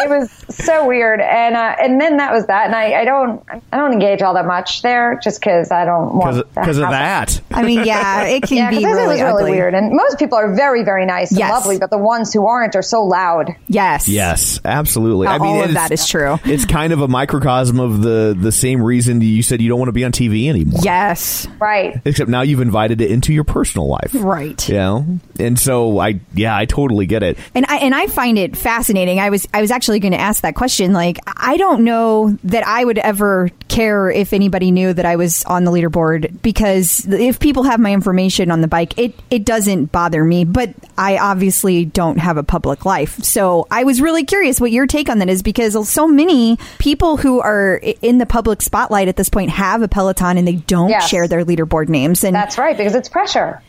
it 0.00 0.08
was 0.08 0.30
so 0.48 0.86
weird. 0.86 1.20
And 1.20 1.54
uh, 1.54 1.76
and 1.80 2.00
then 2.00 2.16
that 2.16 2.32
was 2.32 2.46
that. 2.46 2.66
And 2.66 2.74
I, 2.74 3.02
I 3.02 3.04
don't 3.04 3.42
I 3.50 3.76
don't 3.76 3.92
engage 3.92 4.22
all 4.22 4.34
that 4.34 4.46
much 4.46 4.82
there 4.82 5.20
just 5.22 5.40
because 5.40 5.70
I 5.70 5.84
don't 5.84 6.14
want 6.16 6.46
Because 6.54 6.78
of 6.78 6.88
that. 6.90 7.40
I 7.50 7.62
mean, 7.62 7.84
yeah, 7.84 8.22
it 8.24 8.42
can 8.44 8.56
Yeah, 8.56 8.70
be 8.70 8.76
because 8.78 8.96
it 8.96 9.00
really 9.00 9.14
was 9.14 9.20
really 9.22 9.42
ugly. 9.42 9.50
weird. 9.52 9.74
And 9.74 9.94
most 9.94 10.18
people 10.18 10.38
are 10.38 10.54
very 10.54 10.82
very 10.84 11.06
nice 11.06 11.30
and 11.30 11.38
Yes. 11.38 11.50
lovely, 11.50 11.78
but 11.78 11.90
the 11.90 11.98
ones 11.98 12.32
who 12.32 12.46
aren't 12.46 12.74
are 12.76 12.82
so 12.82 13.02
loud. 13.02 13.50
Yes. 13.68 14.08
Yes, 14.08 14.60
absolutely. 14.64 15.26
I 15.26 15.36
All 15.38 15.54
mean, 15.56 15.64
of 15.64 15.74
that 15.74 15.90
is 15.90 16.06
true. 16.08 16.38
It's 16.44 16.64
kind 16.64 16.92
of 16.92 17.00
a 17.00 17.08
microcosm 17.08 17.80
of 17.80 18.00
the 18.02 18.34
the 18.38 18.52
same 18.52 18.82
reason 18.82 19.20
you 19.20 19.42
said 19.42 19.60
you 19.60 19.68
don't 19.68 19.73
want 19.78 19.88
to 19.88 19.92
be 19.92 20.04
on 20.04 20.12
TV 20.12 20.48
anymore. 20.48 20.80
Yes. 20.82 21.46
Right. 21.60 22.00
Except 22.04 22.30
now 22.30 22.42
you've 22.42 22.60
invited 22.60 23.00
it 23.00 23.10
into 23.10 23.32
your 23.32 23.44
personal 23.44 23.88
life. 23.88 24.10
Right. 24.14 24.68
You 24.68 24.74
know? 24.74 25.18
And 25.38 25.58
so 25.58 25.98
I 25.98 26.20
yeah, 26.34 26.56
I 26.56 26.64
totally 26.64 27.06
get 27.06 27.22
it. 27.22 27.38
And 27.54 27.66
I 27.68 27.76
and 27.78 27.94
I 27.94 28.06
find 28.06 28.38
it 28.38 28.56
fascinating. 28.56 29.20
I 29.20 29.30
was 29.30 29.46
I 29.52 29.60
was 29.60 29.70
actually 29.70 30.00
going 30.00 30.12
to 30.12 30.20
ask 30.20 30.42
that 30.42 30.54
question. 30.54 30.92
Like 30.92 31.18
I 31.26 31.56
don't 31.56 31.84
know 31.84 32.36
that 32.44 32.66
I 32.66 32.84
would 32.84 32.98
ever 32.98 33.50
care 33.68 34.10
if 34.10 34.32
anybody 34.32 34.70
knew 34.70 34.92
that 34.92 35.04
I 35.04 35.16
was 35.16 35.42
on 35.44 35.64
the 35.64 35.70
leaderboard 35.72 36.40
because 36.42 37.06
if 37.06 37.40
people 37.40 37.62
have 37.64 37.80
my 37.80 37.92
information 37.92 38.50
on 38.50 38.60
the 38.60 38.68
bike, 38.68 38.98
it 38.98 39.14
it 39.30 39.44
doesn't 39.44 39.86
bother 39.92 40.22
me. 40.24 40.44
But 40.44 40.70
I 40.98 41.18
obviously 41.18 41.84
don't 41.84 42.18
have 42.18 42.36
a 42.36 42.42
public 42.42 42.84
life, 42.84 43.22
so 43.24 43.66
I 43.70 43.84
was 43.84 44.00
really 44.00 44.24
curious 44.24 44.60
what 44.60 44.70
your 44.72 44.86
take 44.86 45.08
on 45.08 45.18
that 45.18 45.28
is 45.28 45.42
because 45.42 45.88
so 45.88 46.06
many 46.06 46.58
people 46.78 47.16
who 47.16 47.40
are 47.40 47.80
in 48.02 48.18
the 48.18 48.26
public 48.26 48.62
spotlight 48.62 49.08
at 49.08 49.16
this 49.16 49.28
point 49.28 49.50
have 49.50 49.82
a 49.82 49.88
Peloton 49.88 50.38
and 50.38 50.46
they 50.46 50.56
don't 50.56 50.90
Yes. 50.90 51.08
share 51.08 51.26
their 51.26 51.44
leaderboard 51.44 51.88
names. 51.88 52.22
And 52.24 52.34
That's 52.34 52.58
right 52.58 52.76
because 52.76 52.94
it's 52.94 53.08
pressure. 53.08 53.60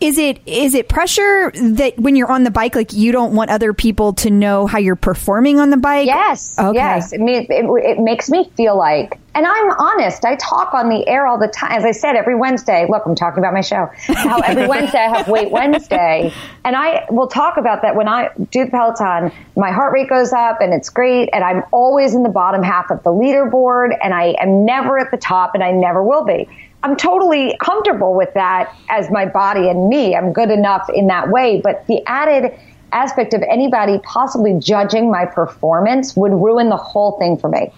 Is 0.00 0.18
it 0.18 0.40
is 0.46 0.74
it 0.74 0.88
pressure 0.88 1.50
that 1.52 1.98
when 1.98 2.16
you're 2.16 2.30
on 2.30 2.44
the 2.44 2.50
bike, 2.50 2.74
like 2.74 2.92
you 2.92 3.12
don't 3.12 3.34
want 3.34 3.50
other 3.50 3.72
people 3.72 4.12
to 4.14 4.30
know 4.30 4.66
how 4.66 4.78
you're 4.78 4.96
performing 4.96 5.58
on 5.58 5.70
the 5.70 5.76
bike? 5.76 6.06
Yes. 6.06 6.58
Okay. 6.58 6.76
Yes. 6.76 7.12
It, 7.12 7.20
mean, 7.20 7.46
it, 7.48 7.64
it 7.84 7.98
makes 7.98 8.28
me 8.30 8.50
feel 8.56 8.76
like, 8.76 9.18
and 9.34 9.46
I'm 9.46 9.70
honest, 9.72 10.24
I 10.24 10.36
talk 10.36 10.74
on 10.74 10.88
the 10.88 11.06
air 11.06 11.26
all 11.26 11.38
the 11.38 11.48
time. 11.48 11.72
As 11.72 11.84
I 11.84 11.90
said, 11.90 12.16
every 12.16 12.34
Wednesday, 12.34 12.86
look, 12.88 13.02
I'm 13.06 13.14
talking 13.14 13.38
about 13.38 13.52
my 13.52 13.60
show. 13.60 13.90
How 14.06 14.38
every 14.38 14.66
Wednesday 14.68 14.98
I 14.98 15.16
have 15.16 15.28
weight 15.28 15.50
Wednesday. 15.50 16.32
And 16.64 16.74
I 16.74 17.04
will 17.10 17.28
talk 17.28 17.56
about 17.56 17.82
that 17.82 17.96
when 17.96 18.08
I 18.08 18.30
do 18.50 18.64
the 18.64 18.70
Peloton. 18.70 19.32
My 19.56 19.70
heart 19.70 19.92
rate 19.92 20.08
goes 20.08 20.32
up 20.32 20.60
and 20.60 20.72
it's 20.72 20.88
great. 20.88 21.28
And 21.32 21.44
I'm 21.44 21.62
always 21.70 22.14
in 22.14 22.22
the 22.22 22.30
bottom 22.30 22.62
half 22.62 22.90
of 22.90 23.02
the 23.02 23.10
leaderboard 23.10 23.96
and 24.02 24.14
I 24.14 24.36
am 24.40 24.64
never 24.64 24.98
at 24.98 25.10
the 25.10 25.18
top 25.18 25.54
and 25.54 25.62
I 25.62 25.70
never 25.70 26.02
will 26.02 26.24
be. 26.24 26.48
I'm 26.82 26.96
totally 26.96 27.56
comfortable 27.60 28.14
with 28.14 28.32
that 28.34 28.72
as 28.90 29.10
my 29.10 29.26
body 29.26 29.68
and 29.68 29.88
me. 29.88 30.14
I'm 30.14 30.32
good 30.32 30.50
enough 30.50 30.88
in 30.94 31.06
that 31.08 31.30
way. 31.30 31.60
But 31.62 31.86
the 31.86 32.02
added 32.06 32.52
aspect 32.92 33.34
of 33.34 33.42
anybody 33.42 33.98
possibly 34.04 34.58
judging 34.58 35.10
my 35.10 35.26
performance 35.26 36.16
would 36.16 36.32
ruin 36.32 36.68
the 36.68 36.76
whole 36.76 37.18
thing 37.18 37.36
for 37.36 37.48
me. 37.48 37.72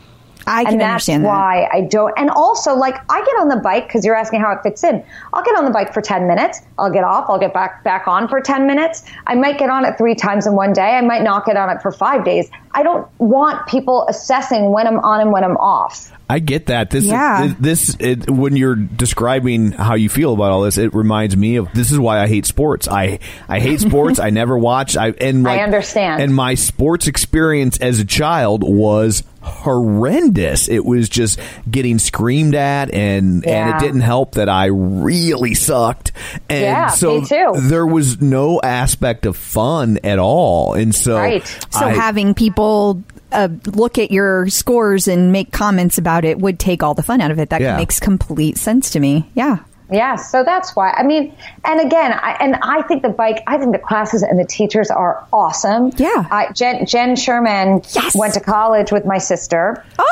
I 0.49 0.65
can 0.65 0.73
and 0.75 0.81
that's 0.81 0.89
understand 1.09 1.25
that. 1.25 1.29
why 1.29 1.69
I 1.73 1.83
don't. 1.83 2.13
And 2.17 2.31
also, 2.31 2.75
like, 2.75 2.97
I 3.11 3.21
get 3.25 3.39
on 3.41 3.49
the 3.49 3.57
bike 3.57 3.87
because 3.87 4.05
you're 4.05 4.17
asking 4.17 4.41
how 4.41 4.53
it 4.53 4.63
fits 4.63 4.83
in. 4.85 5.05
I'll 5.33 5.43
get 5.45 5.57
on 5.57 5.65
the 5.65 5.71
bike 5.71 5.93
for 5.95 6.01
10 6.01 6.27
minutes. 6.27 6.61
I'll 6.79 6.91
get 6.93 7.05
off. 7.05 7.27
I'll 7.29 7.39
get 7.39 7.53
back, 7.55 7.85
back 7.85 8.09
on 8.09 8.29
for 8.29 8.41
10 8.41 8.67
minutes. 8.67 9.05
I 9.27 9.35
might 9.35 9.59
get 9.59 9.71
on 9.71 9.85
it 9.85 9.97
three 9.99 10.15
times 10.15 10.47
in 10.47 10.55
one 10.55 10.73
day. 10.73 10.97
I 10.97 11.01
might 11.03 11.23
not 11.23 11.45
get 11.47 11.57
on 11.57 11.71
it 11.71 11.83
for 11.83 11.93
five 11.93 12.25
days. 12.25 12.51
I 12.73 12.83
don't 12.83 13.09
want 13.19 13.67
people 13.67 14.07
assessing 14.09 14.71
when 14.73 14.87
I'm 14.87 14.99
on 15.01 15.21
and 15.21 15.33
when 15.33 15.45
I'm 15.45 15.57
off. 15.57 16.13
I 16.31 16.41
get 16.41 16.67
that. 16.67 16.91
This, 16.91 17.05
Yeah. 17.07 17.55
this, 17.59 17.97
it, 17.99 18.29
when 18.29 18.55
you're 18.55 18.75
describing 18.75 19.73
how 19.73 19.95
you 19.95 20.11
feel 20.11 20.35
about 20.35 20.51
all 20.53 20.61
this, 20.61 20.77
it 20.77 20.95
reminds 20.95 21.35
me 21.37 21.57
of 21.57 21.73
this 21.73 21.91
is 21.91 21.99
why 21.99 22.21
I 22.21 22.27
hate 22.27 22.45
sports. 22.45 22.87
I, 22.87 23.19
I 23.49 23.61
hate 23.61 23.81
sports. 23.81 24.19
I 24.19 24.29
never 24.29 24.59
watched. 24.59 24.97
I 24.99 25.09
and 25.13 25.49
I 25.49 25.61
understand. 25.61 26.23
And 26.23 26.35
my 26.35 26.55
sports 26.55 27.07
experience 27.07 27.79
as 27.79 27.99
a 27.99 28.05
child 28.05 28.63
was 28.63 29.23
horrendous. 29.49 30.69
It 30.69 30.85
was 30.85 31.09
just 31.09 31.39
getting 31.71 31.99
screamed 31.99 32.55
at, 32.55 32.93
and 32.93 33.47
and 33.47 33.71
it 33.75 33.79
didn't 33.81 34.03
help 34.03 34.33
that 34.37 34.49
I 34.49 34.67
really 34.67 35.55
sucked. 35.55 36.13
And 36.49 36.63
Yeah, 36.63 36.89
so 36.89 37.21
me 37.21 37.27
too. 37.27 37.53
there 37.63 37.87
was 37.87 38.21
no 38.21 38.61
aspect 38.61 39.27
of 39.27 39.37
fun 39.37 39.99
at 40.05 40.19
all. 40.19 40.75
And 40.75 40.95
so, 40.95 41.17
Right. 41.17 41.47
So 41.71 41.87
I- 41.87 41.93
having 41.95 42.35
people 42.35 43.03
uh, 43.31 43.49
look 43.67 43.99
at 43.99 44.11
your 44.11 44.49
scores 44.49 45.07
and 45.07 45.33
make 45.33 45.53
comments 45.53 45.99
about 45.99 46.25
it 46.25 46.39
would 46.39 46.59
take 46.59 46.83
all 46.83 46.95
the 46.95 47.03
fun 47.03 47.21
out 47.21 47.31
of 47.31 47.39
it. 47.39 47.51
That 47.51 47.61
Yeah. 47.61 47.77
makes 47.77 48.01
complete 48.01 48.57
sense 48.57 48.89
to 48.91 49.01
me. 49.01 49.29
Yeah. 49.35 49.59
Yeah, 49.91 50.16
so 50.16 50.45
that's 50.45 50.76
why. 50.76 50.91
I 50.91 51.03
mean, 51.03 51.34
and 51.64 51.80
again, 51.80 52.12
I, 52.12 52.36
and 52.41 52.57
I 52.57 52.82
think 52.82 53.03
the 53.03 53.09
bike, 53.09 53.43
I 53.47 53.57
think 53.59 53.72
the 53.72 53.78
classes 53.78 54.22
and 54.22 54.39
the 54.39 54.45
teachers 54.45 54.91
are 54.91 55.26
awesome. 55.32 55.93
Yeah. 55.97 56.26
I, 56.30 56.53
Jen, 56.53 56.84
Jenn 56.86 57.16
Sherman 57.16 57.82
Yes. 57.95 58.14
went 58.14 58.34
to 58.34 58.41
college 58.41 58.93
with 58.93 59.07
my 59.07 59.18
sister. 59.18 59.82
Oh! 59.99 60.05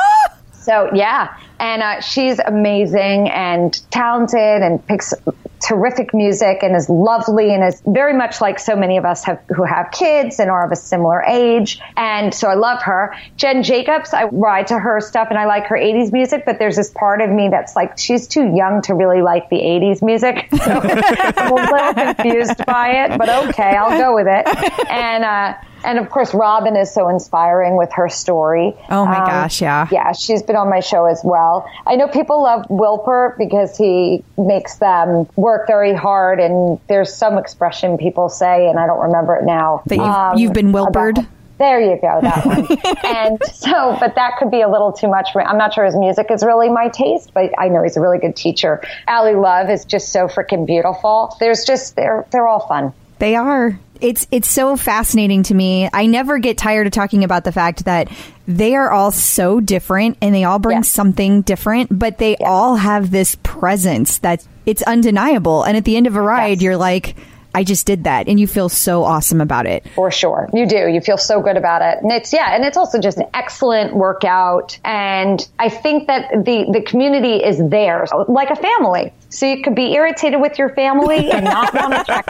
So 0.53 0.89
yeah, 0.93 1.37
and 1.59 1.81
uh, 1.81 2.01
she's 2.01 2.39
amazing 2.39 3.29
and 3.29 3.79
talented 3.89 4.61
and 4.61 4.85
picks 4.85 5.13
terrific 5.59 6.13
music 6.13 6.59
and 6.61 6.75
is 6.75 6.89
lovely 6.89 7.53
and 7.53 7.63
is 7.63 7.81
very 7.85 8.13
much 8.13 8.41
like 8.41 8.59
so 8.59 8.75
many 8.75 8.97
of 8.97 9.05
us 9.05 9.23
have 9.23 9.41
who 9.55 9.63
have 9.63 9.91
kids 9.91 10.39
and 10.39 10.49
are 10.49 10.65
of 10.65 10.71
a 10.71 10.75
similar 10.75 11.23
age. 11.23 11.79
And 11.95 12.33
so 12.33 12.47
I 12.47 12.55
love 12.55 12.81
her. 12.83 13.15
Jen 13.35 13.63
Jacobs, 13.63 14.13
I 14.13 14.25
ride 14.25 14.67
to 14.67 14.79
her 14.79 15.01
stuff 15.01 15.27
and 15.29 15.37
I 15.37 15.45
like 15.45 15.65
her 15.67 15.77
80s 15.77 16.11
music, 16.11 16.43
but 16.45 16.59
there's 16.59 16.75
this 16.75 16.91
part 16.91 17.21
of 17.21 17.29
me 17.29 17.49
that's 17.49 17.75
like, 17.75 17.97
she's 17.97 18.27
too 18.27 18.53
young 18.55 18.81
to 18.83 18.93
really 18.93 19.21
like 19.21 19.49
the 19.49 19.57
80s 19.57 20.01
music. 20.01 20.49
So 20.67 20.73
I'm 20.73 21.51
a 21.51 21.55
little 21.55 21.93
confused 21.93 22.65
by 22.65 22.89
it, 23.05 23.17
but 23.17 23.29
okay, 23.29 23.77
I'll 23.77 23.97
go 23.97 24.15
with 24.15 24.27
it. 24.27 24.45
And, 24.89 25.23
uh, 25.23 25.53
and 25.87 25.97
of 25.99 26.09
course, 26.09 26.33
Robin 26.33 26.75
is 26.75 26.93
so 26.93 27.07
inspiring 27.07 27.77
with 27.77 27.91
her 27.93 28.09
story. 28.09 28.75
Oh 28.89 29.05
my 29.05 29.19
gosh, 29.19 29.61
yeah. 29.61 29.87
Yeah, 29.89 30.11
she's 30.11 30.43
been 30.43 30.57
on 30.57 30.69
my 30.69 30.81
show 30.81 31.05
as 31.05 31.21
well. 31.23 31.65
I 31.87 31.95
know 31.95 32.07
people 32.09 32.43
love 32.43 32.67
Wilper 32.67 33.37
because 33.37 33.77
he 33.77 34.23
makes 34.37 34.75
them 34.75 35.27
work 35.37 35.65
very 35.65 35.93
hard, 35.93 36.39
and 36.41 36.79
there's 36.89 37.15
some 37.15 37.37
expression 37.37 37.97
people 37.97 38.27
say, 38.27 38.67
and 38.69 38.77
I 38.77 38.85
don't 38.85 38.99
remember 39.01 39.35
it 39.37 39.45
now. 39.45 39.81
That 39.87 39.95
you've, 39.95 40.05
um, 40.05 40.37
you've 40.37 40.53
been 40.53 40.71
Wilpered. 40.73 41.17
about- 41.17 41.25
there 41.57 41.79
you 41.81 41.99
go, 41.99 42.19
that 42.21 42.45
one. 42.45 42.67
and 43.03 43.43
so, 43.45 43.97
but 43.99 44.13
that 44.13 44.33
could 44.37 44.51
be 44.51 44.61
a 44.61 44.69
little 44.69 44.91
too 44.91 45.07
much 45.07 45.31
for 45.31 45.39
me. 45.39 45.45
I'm 45.45 45.57
not 45.57 45.73
sure 45.73 45.85
his 45.85 45.95
music 45.95 46.27
is 46.29 46.43
really 46.43 46.69
my 46.69 46.89
taste, 46.89 47.31
but 47.33 47.49
I 47.57 47.69
know 47.69 47.81
he's 47.81 47.97
a 47.97 48.01
really 48.01 48.19
good 48.19 48.35
teacher. 48.35 48.83
Ally 49.07 49.31
Love 49.31 49.71
is 49.71 49.83
just 49.83 50.09
so 50.11 50.27
freaking 50.27 50.67
beautiful. 50.67 51.35
There's 51.39 51.65
just, 51.65 51.95
they're, 51.95 52.27
they're 52.31 52.47
all 52.47 52.67
fun. 52.67 52.93
They 53.19 53.35
are. 53.35 53.79
It's 54.01 54.27
it's 54.31 54.49
so 54.49 54.75
fascinating 54.77 55.43
to 55.43 55.53
me. 55.53 55.89
I 55.91 56.05
never 56.05 56.37
get 56.39 56.57
tired 56.57 56.87
of 56.87 56.93
talking 56.93 57.23
about 57.23 57.43
the 57.43 57.51
fact 57.51 57.85
that 57.85 58.09
they 58.47 58.75
are 58.75 58.91
all 58.91 59.11
so 59.11 59.59
different 59.59 60.17
and 60.21 60.33
they 60.33 60.43
all 60.43 60.59
bring 60.59 60.77
Yeah. 60.79 60.81
something 60.83 61.41
different, 61.41 61.97
but 61.97 62.17
they 62.17 62.35
all 62.37 62.75
have 62.75 63.11
this 63.11 63.35
presence 63.43 64.19
that 64.19 64.45
it's 64.65 64.81
undeniable. 64.83 65.63
And 65.63 65.75
at 65.77 65.85
the 65.85 65.97
end 65.97 66.07
of 66.07 66.15
a 66.15 66.21
ride, 66.21 66.57
Yes. 66.57 66.61
you're 66.61 66.77
like, 66.77 67.15
I 67.55 67.63
just 67.63 67.87
did 67.87 68.03
that, 68.03 68.27
and 68.27 68.39
you 68.39 68.45
feel 68.45 68.69
so 68.69 69.03
awesome 69.03 69.41
about 69.41 69.65
it. 69.65 69.83
For 69.95 70.11
sure. 70.11 70.47
You 70.53 70.67
do. 70.67 70.87
You 70.89 71.01
feel 71.01 71.17
so 71.17 71.41
good 71.41 71.57
about 71.57 71.81
it. 71.81 72.03
And 72.03 72.11
it's, 72.11 72.31
yeah, 72.31 72.53
and 72.53 72.63
it's 72.63 72.77
also 72.77 72.99
just 72.99 73.17
an 73.17 73.25
excellent 73.33 73.95
workout. 73.95 74.77
And 74.85 75.39
I 75.57 75.69
think 75.69 76.05
that 76.05 76.29
the, 76.45 76.69
the 76.71 76.83
community 76.83 77.37
is 77.43 77.57
there 77.69 78.05
like 78.27 78.51
a 78.51 78.55
family. 78.55 79.11
So 79.29 79.47
you 79.47 79.63
could 79.63 79.73
be 79.73 79.93
irritated 79.93 80.39
with 80.39 80.59
your 80.59 80.69
family 80.69 81.31
and 81.31 81.45
not 81.45 81.73
want 81.73 81.93
to 81.95 82.03
check 82.05 82.27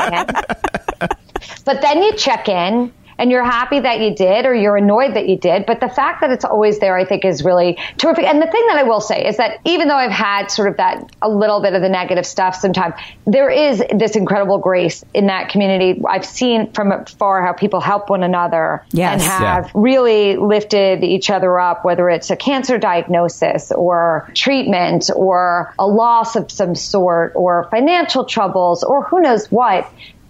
in. 1.02 1.08
But 1.66 1.82
then 1.82 2.02
you 2.04 2.14
check 2.14 2.50
in 2.50 2.92
and 3.20 3.32
you're 3.32 3.44
happy 3.44 3.80
that 3.80 4.00
you 4.00 4.14
did 4.14 4.46
or 4.46 4.54
you're 4.54 4.78
annoyed 4.78 5.16
that 5.16 5.28
you 5.28 5.38
did. 5.38 5.66
But 5.66 5.80
the 5.80 5.90
fact 5.90 6.22
that 6.22 6.30
it's 6.30 6.46
always 6.46 6.78
there, 6.78 6.96
I 6.96 7.04
think 7.04 7.26
is 7.26 7.44
really 7.44 7.80
terrific. 7.98 8.26
And 8.26 8.40
the 8.40 8.46
thing 8.46 8.64
that 8.68 8.78
I 8.78 8.84
will 8.84 9.02
say 9.02 9.26
is 9.26 9.38
that 9.38 9.60
even 9.66 9.88
though 9.88 9.96
I've 9.96 10.12
had 10.12 10.52
sort 10.52 10.68
of 10.68 10.78
that 10.78 11.12
a 11.20 11.28
little 11.28 11.60
bit 11.60 11.74
of 11.74 11.82
the 11.82 11.90
negative 11.90 12.28
stuff 12.28 12.54
sometimes, 12.56 12.94
there 13.26 13.50
is 13.50 13.84
this 13.92 14.16
incredible 14.16 14.60
grace 14.60 15.04
in 15.16 15.26
that 15.28 15.50
community. 15.50 16.00
I've 16.08 16.26
seen 16.28 16.72
from 16.74 16.92
afar 16.92 17.44
how 17.44 17.54
people 17.54 17.80
help 17.82 18.12
one 18.12 18.22
another 18.22 18.84
Yes. 18.92 19.14
and 19.14 19.22
Yeah. 19.24 19.54
have 19.56 19.72
really 19.74 20.36
lifted 20.38 21.04
each 21.04 21.32
other 21.32 21.60
up, 21.60 21.84
whether 21.84 22.12
it's 22.12 22.30
a 22.30 22.36
cancer 22.36 22.78
diagnosis 22.78 23.72
or 23.72 24.30
treatment 24.36 25.10
or 25.16 25.74
a 25.80 25.88
loss 25.88 26.36
of 26.36 26.52
some 26.52 26.76
sort 26.76 27.34
or 27.36 27.68
financial 27.72 28.26
troubles 28.26 28.84
or 28.84 29.02
who 29.06 29.22
knows 29.22 29.52
what. 29.52 29.88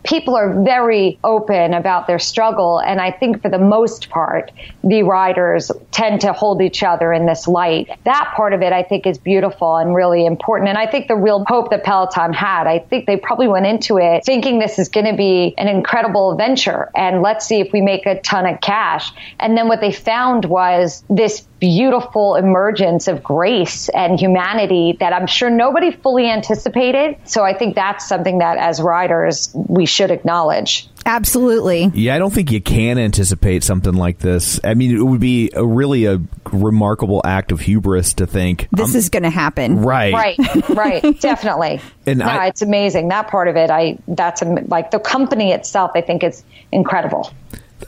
People 0.07 0.35
are 0.35 0.63
very 0.63 1.19
open 1.23 1.73
about 1.73 2.07
their 2.07 2.19
struggle. 2.19 2.79
And 2.79 3.01
I 3.01 3.11
think 3.11 3.41
for 3.41 3.49
the 3.49 3.59
most 3.59 4.09
part, 4.09 4.51
the 4.83 5.03
riders 5.03 5.71
tend 5.91 6.21
to 6.21 6.33
hold 6.33 6.61
each 6.61 6.81
other 6.81 7.11
in 7.11 7.25
this 7.25 7.47
light. 7.47 7.89
That 8.05 8.33
part 8.35 8.53
of 8.53 8.61
it, 8.61 8.71
I 8.71 8.83
think, 8.83 9.05
is 9.05 9.17
beautiful 9.17 9.75
and 9.75 9.93
really 9.93 10.25
important. 10.25 10.69
And 10.69 10.77
I 10.77 10.87
think 10.87 11.07
the 11.07 11.15
real 11.15 11.43
hope 11.47 11.71
that 11.71 11.83
Peloton 11.83 12.33
had, 12.33 12.67
I 12.67 12.79
think 12.79 13.05
they 13.05 13.17
probably 13.17 13.47
went 13.47 13.65
into 13.65 13.97
it 13.97 14.23
thinking 14.25 14.59
this 14.59 14.79
is 14.79 14.89
going 14.89 15.05
to 15.05 15.15
be 15.15 15.53
an 15.57 15.67
incredible 15.67 16.35
venture 16.35 16.89
and 16.95 17.21
let's 17.21 17.45
see 17.45 17.59
if 17.59 17.73
we 17.73 17.81
make 17.81 18.05
a 18.05 18.19
ton 18.21 18.45
of 18.45 18.61
cash. 18.61 19.11
And 19.39 19.57
then 19.57 19.67
what 19.67 19.81
they 19.81 19.91
found 19.91 20.45
was 20.45 21.03
this 21.09 21.45
beautiful 21.59 22.35
emergence 22.35 23.07
of 23.07 23.23
grace 23.23 23.89
and 23.89 24.19
humanity 24.19 24.95
that 24.99 25.13
I'm 25.13 25.27
sure 25.27 25.49
nobody 25.49 25.91
fully 25.91 26.29
anticipated. 26.29 27.17
So 27.25 27.43
I 27.43 27.53
think 27.53 27.75
that's 27.75 28.07
something 28.07 28.39
that 28.39 28.57
as 28.57 28.81
riders, 28.81 29.49
we 29.53 29.85
should 29.85 30.11
acknowledge. 30.11 30.87
Absolutely. 31.05 31.89
Yeah, 31.93 32.15
I 32.15 32.19
don't 32.19 32.33
think 32.33 32.51
you 32.51 32.61
can 32.61 32.97
anticipate 32.97 33.63
something 33.63 33.93
like 33.93 34.19
this. 34.19 34.59
I 34.63 34.73
mean, 34.73 34.95
it 34.95 35.01
would 35.01 35.21
be 35.21 35.49
a 35.53 35.65
really 35.65 36.05
a 36.05 36.19
remarkable 36.51 37.21
act 37.25 37.51
of 37.51 37.59
hubris 37.61 38.13
to 38.15 38.27
think 38.27 38.67
This 38.71 38.91
um, 38.93 38.97
is 38.97 39.09
going 39.09 39.23
to 39.23 39.29
happen. 39.29 39.81
right. 39.83 40.13
Right, 40.13 40.69
right, 40.69 41.19
definitely. 41.21 41.79
And 42.05 42.19
no, 42.19 42.25
I- 42.25 42.47
it's 42.47 42.61
amazing. 42.61 43.07
That 43.07 43.29
part 43.29 43.47
of 43.47 43.55
it, 43.55 43.69
I 43.69 43.97
that's 44.07 44.43
like 44.43 44.91
the 44.91 44.99
company 44.99 45.51
itself. 45.53 45.91
I 45.95 46.01
think 46.01 46.23
is 46.23 46.43
incredible. 46.71 47.31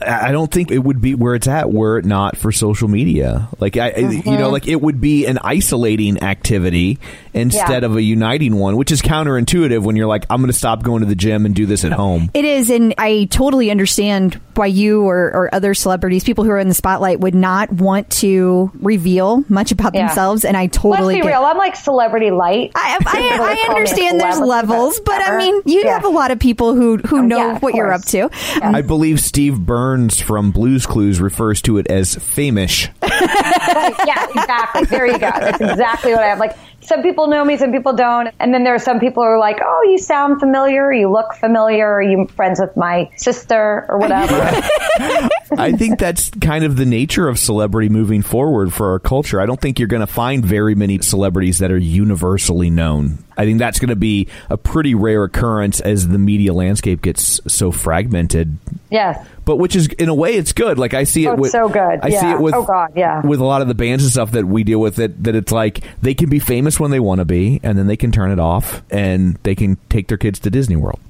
I 0.00 0.28
I 0.28 0.32
don't 0.32 0.50
think 0.50 0.70
it 0.70 0.78
would 0.78 1.00
be 1.00 1.14
where 1.14 1.34
it's 1.34 1.48
at 1.48 1.72
were 1.72 1.98
it 1.98 2.04
not 2.04 2.36
for 2.36 2.52
social 2.52 2.86
media. 2.88 3.48
Like 3.58 3.76
I, 3.76 3.90
I- 3.90 3.96
you 3.98 4.22
Mm-hmm. 4.22 4.38
know, 4.38 4.50
like 4.50 4.68
it 4.68 4.80
would 4.80 5.00
be 5.00 5.26
an 5.26 5.38
isolating 5.38 6.22
activity 6.22 6.98
instead 7.34 7.82
Yeah. 7.82 7.86
of 7.88 7.96
a 7.96 8.02
uniting 8.02 8.56
one, 8.56 8.76
which 8.76 8.92
is 8.92 9.02
counterintuitive 9.02 9.82
when 9.82 9.96
you're 9.96 10.06
like, 10.06 10.24
I'm 10.30 10.38
going 10.40 10.50
to 10.52 10.56
stop 10.56 10.82
going 10.82 11.00
to 11.00 11.06
the 11.06 11.14
gym 11.14 11.46
and 11.46 11.54
do 11.54 11.66
this 11.66 11.84
at 11.84 11.92
home. 11.92 12.30
It 12.34 12.44
is, 12.44 12.70
and 12.70 12.94
I 12.98 13.26
totally 13.30 13.70
understand 13.70 14.40
why 14.54 14.66
you 14.66 15.02
or, 15.02 15.16
or 15.32 15.54
other 15.54 15.74
celebrities, 15.74 16.22
people 16.24 16.44
who 16.44 16.50
are 16.50 16.58
in 16.58 16.68
the 16.68 16.74
spotlight, 16.74 17.20
would 17.20 17.34
not 17.34 17.72
want 17.72 18.10
to 18.10 18.70
reveal 18.80 19.44
much 19.48 19.72
about 19.72 19.94
Yeah. 19.94 20.06
themselves. 20.06 20.44
And 20.44 20.56
I 20.56 20.66
totally 20.66 21.14
Let's 21.14 21.24
be 21.26 21.28
get. 21.30 21.36
real. 21.38 21.44
I'm 21.46 21.56
like 21.58 21.76
celebrity 21.76 22.30
light. 22.30 22.72
I, 22.74 22.98
People 22.98 23.12
I, 23.44 23.64
I 23.68 23.74
understand 23.74 24.20
there's 24.20 24.38
levels, 24.40 25.00
but 25.00 25.20
I 25.22 25.38
mean, 25.38 25.62
you 25.66 25.82
Yeah. 25.84 25.94
have 25.94 26.04
a 26.04 26.08
lot 26.08 26.30
of 26.30 26.38
people 26.38 26.74
who 26.74 26.98
who 26.98 27.18
Oh, 27.18 27.22
know 27.22 27.38
yeah, 27.38 27.56
of 27.56 27.62
what 27.62 27.74
you're 27.74 27.92
up 27.92 28.02
course. 28.02 28.10
to. 28.12 28.28
I 28.62 28.82
believe 28.82 29.20
Steve 29.20 29.58
Burns 29.58 29.79
from 30.22 30.50
Blue's 30.50 30.86
Clues 30.86 31.20
refers 31.20 31.62
to 31.62 31.78
it 31.78 31.86
as 31.88 32.14
famish. 32.14 32.88
yeah, 33.02 34.26
exactly. 34.28 34.84
There 34.84 35.06
you 35.06 35.18
go. 35.18 35.30
That's 35.30 35.60
exactly 35.60 36.12
what 36.12 36.22
I 36.22 36.28
have. 36.28 36.38
Like 36.38 36.56
some 36.80 37.02
people 37.02 37.28
know 37.28 37.44
me, 37.44 37.56
some 37.56 37.72
people 37.72 37.92
don't, 37.92 38.34
and 38.40 38.52
then 38.52 38.64
there 38.64 38.74
are 38.74 38.78
some 38.78 39.00
people 39.00 39.22
who 39.22 39.28
are 39.28 39.38
like, 39.38 39.58
"Oh, 39.62 39.86
you 39.88 39.98
sound 39.98 40.40
familiar. 40.40 40.92
You 40.92 41.10
look 41.10 41.34
familiar. 41.34 41.86
Are 41.86 42.02
you 42.02 42.26
friends 42.34 42.58
with 42.60 42.76
my 42.76 43.10
sister 43.16 43.86
or 43.88 43.98
whatever?" 43.98 44.34
I 45.56 45.72
think 45.72 45.98
that's 45.98 46.30
kind 46.30 46.64
of 46.64 46.76
the 46.76 46.86
nature 46.86 47.28
of 47.28 47.38
celebrity 47.38 47.88
moving 47.88 48.22
forward 48.22 48.72
for 48.72 48.90
our 48.90 48.98
culture. 48.98 49.40
I 49.40 49.46
don't 49.46 49.60
think 49.60 49.78
you're 49.78 49.88
going 49.88 50.00
to 50.00 50.06
find 50.06 50.44
very 50.44 50.74
many 50.74 50.98
celebrities 51.00 51.58
that 51.58 51.70
are 51.70 51.78
universally 51.78 52.70
known. 52.70 53.18
I 53.40 53.46
think 53.46 53.58
that's 53.58 53.78
going 53.78 53.88
to 53.88 53.96
be 53.96 54.28
a 54.50 54.58
pretty 54.58 54.94
rare 54.94 55.24
occurrence 55.24 55.80
as 55.80 56.06
the 56.08 56.18
media 56.18 56.52
landscape 56.52 57.00
gets 57.00 57.40
so 57.52 57.72
fragmented. 57.72 58.58
yes. 58.90 59.26
But 59.46 59.56
which 59.56 59.74
is 59.74 59.86
in 59.98 60.08
a 60.10 60.14
way 60.14 60.34
it's 60.34 60.52
good. 60.52 60.78
Like 60.78 60.92
I 60.94 61.04
see 61.04 61.24
it 61.24 61.30
Oh, 61.30 61.34
with 61.36 61.50
so 61.50 61.68
good. 61.68 62.00
I 62.02 62.10
see 62.10 62.30
it 62.30 62.38
with 62.40 62.54
Oh, 62.54 62.62
God, 62.64 62.92
yeah. 62.94 63.20
with 63.26 63.40
a 63.40 63.44
lot 63.44 63.62
of 63.62 63.68
the 63.68 63.74
bands 63.74 64.04
and 64.04 64.12
stuff 64.12 64.32
that 64.32 64.44
we 64.44 64.62
deal 64.62 64.78
with 64.78 64.98
it 64.98 65.24
that 65.24 65.34
it's 65.34 65.50
like 65.50 65.80
they 66.02 66.12
can 66.14 66.28
be 66.28 66.38
famous 66.38 66.78
when 66.78 66.90
they 66.90 67.00
want 67.00 67.18
to 67.20 67.24
be 67.24 67.58
and 67.62 67.76
then 67.78 67.86
they 67.86 67.96
can 67.96 68.12
turn 68.12 68.30
it 68.30 68.38
off 68.38 68.82
and 68.90 69.38
they 69.42 69.54
can 69.54 69.76
take 69.88 70.06
their 70.08 70.18
kids 70.18 70.38
to 70.40 70.50
Disney 70.50 70.76
World. 70.76 71.00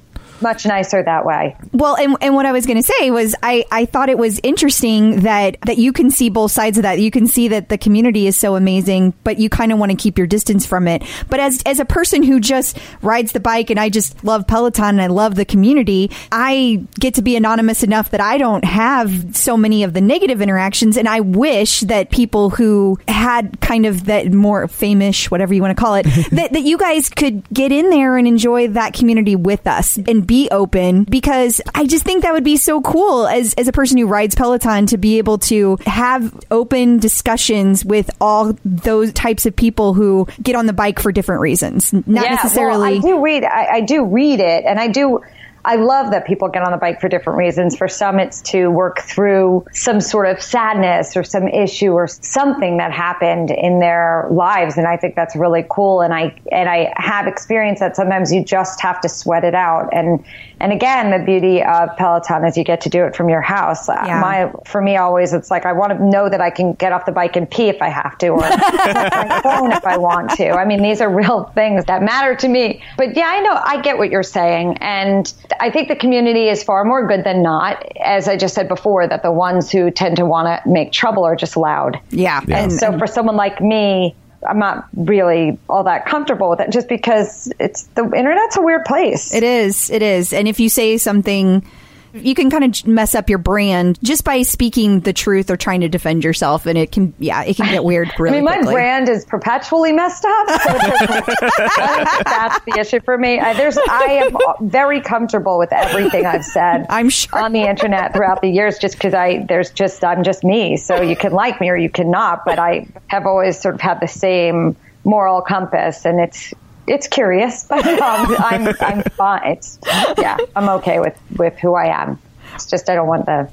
Much 0.41 0.65
nicer 0.65 1.03
that 1.03 1.25
way. 1.25 1.55
Well, 1.71 1.95
and, 1.95 2.15
and 2.21 2.35
what 2.35 2.45
I 2.45 2.51
was 2.51 2.65
going 2.65 2.81
to 2.81 2.83
say 2.83 3.11
was 3.11 3.35
I, 3.43 3.65
I 3.71 3.85
thought 3.85 4.09
it 4.09 4.17
was 4.17 4.39
interesting 4.43 5.21
that, 5.21 5.57
that 5.65 5.77
you 5.77 5.93
can 5.93 6.11
see 6.11 6.29
both 6.29 6.51
sides 6.51 6.77
of 6.77 6.83
that. 6.83 6.99
You 6.99 7.11
can 7.11 7.27
see 7.27 7.49
that 7.49 7.69
the 7.69 7.77
community 7.77 8.27
is 8.27 8.37
so 8.37 8.55
amazing, 8.55 9.13
but 9.23 9.37
you 9.37 9.49
kind 9.49 9.71
of 9.71 9.79
want 9.79 9.91
to 9.91 9.97
keep 9.97 10.17
your 10.17 10.27
distance 10.27 10.65
from 10.65 10.87
it. 10.87 11.03
But 11.29 11.39
as, 11.39 11.61
as 11.65 11.79
a 11.79 11.85
person 11.85 12.23
who 12.23 12.39
just 12.39 12.77
rides 13.01 13.31
the 13.31 13.39
bike 13.39 13.69
and 13.69 13.79
I 13.79 13.89
just 13.89 14.23
love 14.23 14.47
Peloton 14.47 14.89
and 14.89 15.01
I 15.01 15.07
love 15.07 15.35
the 15.35 15.45
community, 15.45 16.11
I 16.31 16.85
get 16.99 17.15
to 17.15 17.21
be 17.21 17.35
anonymous 17.35 17.83
enough 17.83 18.11
that 18.11 18.21
I 18.21 18.37
don't 18.37 18.65
have 18.65 19.35
so 19.35 19.57
many 19.57 19.83
of 19.83 19.93
the 19.93 20.01
negative 20.01 20.41
interactions. 20.41 20.97
And 20.97 21.07
I 21.07 21.19
wish 21.19 21.81
that 21.81 22.09
people 22.09 22.49
who 22.49 22.99
had 23.07 23.59
kind 23.61 23.85
of 23.85 24.05
that 24.05 24.31
more 24.31 24.67
famous, 24.67 25.29
whatever 25.29 25.53
you 25.53 25.61
want 25.61 25.75
to 25.77 25.81
call 25.81 25.95
it, 25.95 26.03
that, 26.31 26.53
that 26.53 26.63
you 26.63 26.77
guys 26.77 27.09
could 27.09 27.47
get 27.49 27.71
in 27.71 27.89
there 27.89 28.17
and 28.17 28.27
enjoy 28.27 28.69
that 28.69 28.93
community 28.93 29.35
with 29.35 29.67
us 29.67 29.97
and 29.97 30.25
be 30.31 30.47
open 30.49 31.03
because 31.03 31.59
I 31.75 31.85
just 31.85 32.05
think 32.05 32.23
that 32.23 32.31
would 32.31 32.45
be 32.45 32.55
so 32.55 32.79
cool 32.79 33.27
as, 33.27 33.53
as 33.55 33.67
a 33.67 33.73
person 33.73 33.97
who 33.97 34.07
rides 34.07 34.33
Peloton 34.33 34.85
to 34.85 34.97
be 34.97 35.17
able 35.17 35.39
to 35.39 35.77
have 35.85 36.33
open 36.49 36.99
discussions 36.99 37.83
with 37.83 38.09
all 38.21 38.55
those 38.63 39.11
types 39.11 39.45
of 39.45 39.53
people 39.53 39.93
who 39.93 40.25
get 40.41 40.55
on 40.55 40.67
the 40.67 40.73
bike 40.73 41.01
for 41.01 41.11
different 41.11 41.41
reasons. 41.41 41.91
Not 41.91 42.23
yeah, 42.23 42.35
necessarily. 42.35 42.99
Well, 42.99 43.09
I 43.09 43.11
do 43.11 43.21
read. 43.21 43.43
I, 43.43 43.67
I 43.73 43.81
do 43.81 44.05
read 44.05 44.39
it, 44.39 44.63
and 44.63 44.79
I 44.79 44.87
do. 44.87 45.19
I 45.63 45.75
love 45.75 46.11
that 46.11 46.25
people 46.25 46.47
get 46.47 46.63
on 46.63 46.71
the 46.71 46.77
bike 46.77 46.99
for 46.99 47.07
different 47.07 47.37
reasons. 47.37 47.77
For 47.77 47.87
some, 47.87 48.19
it's 48.19 48.41
to 48.43 48.69
work 48.69 49.01
through 49.01 49.65
some 49.73 50.01
sort 50.01 50.27
of 50.27 50.41
sadness 50.41 51.15
or 51.15 51.23
some 51.23 51.47
issue 51.47 51.91
or 51.91 52.07
something 52.07 52.77
that 52.77 52.91
happened 52.91 53.51
in 53.51 53.79
their 53.79 54.27
lives. 54.31 54.77
And 54.77 54.87
I 54.87 54.97
think 54.97 55.15
that's 55.15 55.35
really 55.35 55.65
cool. 55.69 56.01
And 56.01 56.13
I, 56.13 56.35
and 56.51 56.69
I 56.69 56.93
have 56.95 57.27
experienced 57.27 57.79
that 57.79 57.95
sometimes 57.95 58.31
you 58.33 58.43
just 58.43 58.81
have 58.81 59.01
to 59.01 59.09
sweat 59.09 59.43
it 59.43 59.55
out. 59.55 59.89
And, 59.93 60.23
and 60.59 60.71
again, 60.71 61.11
the 61.11 61.23
beauty 61.23 61.63
of 61.63 61.89
Peloton 61.97 62.45
is 62.45 62.57
you 62.57 62.63
get 62.63 62.81
to 62.81 62.89
do 62.89 63.05
it 63.05 63.15
from 63.15 63.29
your 63.29 63.41
house. 63.41 63.89
Uh, 63.89 64.03
yeah. 64.05 64.19
My, 64.19 64.51
for 64.65 64.81
me, 64.81 64.97
always, 64.97 65.33
it's 65.33 65.51
like 65.51 65.65
I 65.65 65.73
want 65.73 65.91
to 65.93 66.05
know 66.05 66.29
that 66.29 66.41
I 66.41 66.49
can 66.49 66.73
get 66.73 66.91
off 66.91 67.05
the 67.05 67.11
bike 67.11 67.35
and 67.35 67.49
pee 67.49 67.69
if 67.69 67.81
I 67.81 67.89
have 67.89 68.17
to, 68.19 68.29
or 68.29 68.39
my 68.39 69.41
phone 69.43 69.71
if 69.71 69.85
I 69.85 69.97
want 69.97 70.31
to. 70.31 70.51
I 70.51 70.65
mean, 70.65 70.81
these 70.81 71.01
are 71.01 71.09
real 71.09 71.45
things 71.55 71.85
that 71.85 72.03
matter 72.03 72.35
to 72.35 72.47
me. 72.47 72.81
But 72.97 73.15
yeah, 73.15 73.27
I 73.27 73.39
know, 73.41 73.59
I 73.63 73.81
get 73.81 73.97
what 73.97 74.11
you're 74.11 74.23
saying. 74.23 74.77
And 74.81 75.31
I 75.59 75.69
think 75.69 75.87
the 75.87 75.95
community 75.95 76.47
is 76.47 76.63
far 76.63 76.83
more 76.83 77.07
good 77.07 77.23
than 77.23 77.41
not. 77.43 77.85
As 77.99 78.27
I 78.27 78.37
just 78.37 78.53
said 78.53 78.67
before, 78.67 79.07
that 79.07 79.23
the 79.23 79.31
ones 79.31 79.71
who 79.71 79.91
tend 79.91 80.17
to 80.17 80.25
want 80.25 80.47
to 80.47 80.69
make 80.69 80.91
trouble 80.91 81.23
are 81.23 81.35
just 81.35 81.57
loud. 81.57 81.99
Yeah. 82.09 82.41
And 82.47 82.71
so 82.71 82.97
for 82.97 83.07
someone 83.07 83.35
like 83.35 83.61
me, 83.61 84.15
I'm 84.47 84.59
not 84.59 84.87
really 84.95 85.59
all 85.69 85.83
that 85.83 86.05
comfortable 86.05 86.49
with 86.49 86.61
it 86.61 86.71
just 86.71 86.87
because 86.87 87.51
it's 87.59 87.83
the 87.95 88.03
internet's 88.03 88.57
a 88.57 88.61
weird 88.61 88.85
place. 88.85 89.33
It 89.33 89.43
is. 89.43 89.89
It 89.89 90.01
is. 90.01 90.33
And 90.33 90.47
if 90.47 90.59
you 90.59 90.69
say 90.69 90.97
something, 90.97 91.65
you 92.13 92.35
can 92.35 92.49
kind 92.49 92.63
of 92.63 92.87
mess 92.87 93.15
up 93.15 93.29
your 93.29 93.39
brand 93.39 93.99
just 94.03 94.23
by 94.23 94.41
speaking 94.41 95.01
the 95.01 95.13
truth 95.13 95.49
or 95.49 95.57
trying 95.57 95.81
to 95.81 95.89
defend 95.89 96.23
yourself. 96.23 96.65
And 96.65 96.77
it 96.77 96.91
can, 96.91 97.13
yeah, 97.19 97.43
it 97.43 97.55
can 97.55 97.69
get 97.71 97.83
weird 97.83 98.11
really 98.19 98.37
I 98.37 98.39
mean, 98.39 98.45
my 98.45 98.55
quickly. 98.57 98.73
brand 98.73 99.09
is 99.09 99.25
perpetually 99.25 99.91
messed 99.91 100.25
up. 100.25 100.47
So 100.47 100.55
it's 100.55 101.39
just, 101.39 101.79
I 101.79 102.05
think 102.05 102.25
that's 102.25 102.65
the 102.65 102.79
issue 102.79 102.99
for 103.01 103.17
me. 103.17 103.39
I, 103.39 103.53
there's, 103.53 103.77
I 103.77 104.23
am 104.25 104.69
very 104.69 105.01
comfortable 105.01 105.57
with 105.57 105.71
everything 105.71 106.25
I've 106.25 106.45
said. 106.45 106.85
I'm 106.89 107.09
sure. 107.09 107.39
on 107.39 107.53
the 107.53 107.61
internet 107.61 108.13
throughout 108.13 108.41
the 108.41 108.49
years, 108.49 108.77
just 108.77 108.95
because 108.95 109.13
I 109.13 109.45
there's 109.47 109.71
just 109.71 110.03
I'm 110.03 110.23
just 110.23 110.43
me. 110.43 110.77
So 110.77 111.01
you 111.01 111.15
can 111.15 111.31
like 111.31 111.59
me 111.61 111.69
or 111.69 111.77
you 111.77 111.89
cannot, 111.89 112.45
but 112.45 112.59
I 112.59 112.87
have 113.07 113.25
always 113.25 113.59
sort 113.59 113.75
of 113.75 113.81
had 113.81 113.99
the 113.99 114.07
same 114.07 114.75
moral 115.03 115.41
compass, 115.41 116.05
and 116.05 116.19
it's 116.19 116.53
it's 116.91 117.07
curious, 117.07 117.63
but 117.69 117.85
um, 117.85 118.35
I'm 118.39 118.67
I'm 118.79 119.03
fine. 119.03 119.51
It's 119.53 119.79
yeah, 120.17 120.37
I'm 120.55 120.69
okay 120.69 120.99
with 120.99 121.17
with 121.37 121.57
who 121.59 121.75
I 121.75 121.87
am. 122.01 122.19
It's 122.55 122.65
just 122.69 122.89
I 122.89 122.95
don't 122.95 123.07
want 123.07 123.25
the 123.25 123.49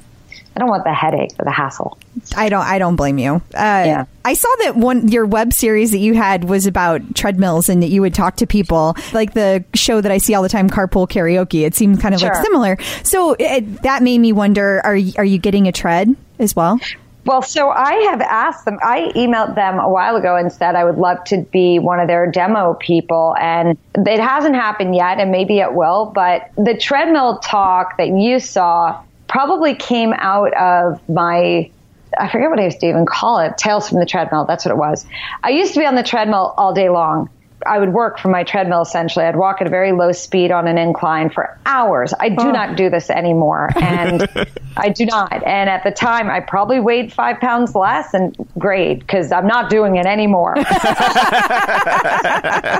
I 0.57 0.61
don't 0.61 0.71
want 0.71 0.83
the 0.83 0.93
headache 0.93 1.31
or 1.39 1.45
the 1.45 1.53
hassle. 1.53 1.99
I 2.37 2.49
don't. 2.49 2.67
I 2.67 2.81
don't 2.81 2.97
blame 2.97 3.19
you. 3.19 3.35
Uh, 3.55 3.85
Yeah. 3.87 4.05
I 4.25 4.35
saw 4.35 4.49
that 4.65 4.77
one 4.77 5.07
your 5.07 5.25
web 5.25 5.53
series 5.53 5.93
that 5.93 5.99
you 5.99 6.15
had 6.15 6.45
was 6.45 6.67
about 6.67 7.15
treadmills 7.15 7.69
and 7.69 7.81
that 7.83 7.91
you 7.91 8.01
would 8.03 8.13
talk 8.13 8.37
to 8.37 8.47
people, 8.47 8.97
like 9.13 9.35
the 9.35 9.65
show 9.75 10.01
that 10.01 10.11
I 10.11 10.19
see 10.19 10.35
all 10.35 10.43
the 10.43 10.49
time, 10.49 10.69
Carpool 10.69 11.09
Karaoke. 11.09 11.65
It 11.65 11.77
seemed 11.77 12.01
kind 12.01 12.13
of 12.15 12.21
like 12.21 12.35
similar. 12.35 12.77
So 13.05 13.37
it, 13.39 13.83
that 13.83 14.03
made 14.03 14.19
me 14.19 14.33
wonder: 14.33 14.81
Are 14.85 14.99
are 15.17 15.25
you 15.25 15.39
getting 15.39 15.69
a 15.69 15.73
tread 15.73 16.15
as 16.41 16.57
well? 16.57 16.81
Well, 17.29 17.43
so 17.43 17.69
I 17.69 17.93
have 18.11 18.23
asked 18.23 18.65
them, 18.65 18.79
I 18.83 19.13
emailed 19.15 19.55
them 19.55 19.79
a 19.79 19.87
while 19.87 20.17
ago 20.17 20.35
and 20.35 20.51
said 20.51 20.75
I 20.75 20.85
would 20.85 20.97
love 20.97 21.23
to 21.25 21.43
be 21.53 21.79
one 21.79 22.01
of 22.01 22.09
their 22.09 22.31
demo 22.31 22.73
people. 22.73 23.37
And 23.39 23.77
it 23.95 24.19
hasn't 24.19 24.55
happened 24.55 24.97
yet, 24.97 25.21
and 25.21 25.31
maybe 25.31 25.59
it 25.59 25.75
will. 25.75 26.07
But 26.07 26.51
the 26.57 26.75
treadmill 26.75 27.41
talk 27.41 27.99
that 27.99 28.09
you 28.09 28.41
saw 28.41 29.03
probably 29.27 29.75
came 29.75 30.15
out 30.15 30.55
of 30.55 31.07
my, 31.07 31.71
I 32.19 32.31
forget 32.31 32.49
what 32.49 32.61
I 32.61 32.65
used 32.65 32.81
to 32.81 32.87
even 32.87 33.05
call 33.05 33.41
it, 33.41 33.59
Tales 33.59 33.91
from 33.91 33.99
the 33.99 34.07
Treadmill. 34.07 34.47
That's 34.47 34.65
what 34.65 34.73
it 34.73 34.79
was. 34.79 35.05
I 35.45 35.51
used 35.51 35.75
to 35.75 35.81
be 35.81 35.85
on 35.85 35.97
the 35.97 36.03
treadmill 36.03 36.55
all 36.57 36.73
day 36.73 36.89
long. 36.89 37.29
I 37.67 37.79
would 37.79 37.93
work 37.93 38.19
from 38.19 38.31
my 38.31 38.45
treadmill 38.45 38.83
essentially. 38.83 39.25
I'd 39.25 39.37
walk 39.37 39.61
at 39.61 39.67
a 39.67 39.71
very 39.71 39.93
low 39.93 40.13
speed 40.13 40.51
on 40.51 40.69
an 40.69 40.79
incline 40.79 41.31
for 41.31 41.59
hours. 41.67 42.15
I 42.19 42.29
do 42.29 42.53
not 42.53 42.77
do 42.77 42.89
this 42.91 43.11
anymore. 43.11 43.71
And 43.77 44.29
I 44.77 44.91
do 44.91 45.07
not. 45.07 45.43
And 45.45 45.69
at 45.69 45.83
the 45.85 45.91
time, 45.91 46.31
I 46.31 46.41
probably 46.41 46.81
weighed 46.81 47.13
five 47.13 47.41
pounds 47.41 47.75
less 47.75 48.15
and 48.15 48.37
great 48.59 49.01
because 49.01 49.33
I'm 49.33 49.47
not 49.47 49.71
doing 49.71 49.97
it 49.97 50.07
anymore. 50.07 50.55
but, 50.57 50.67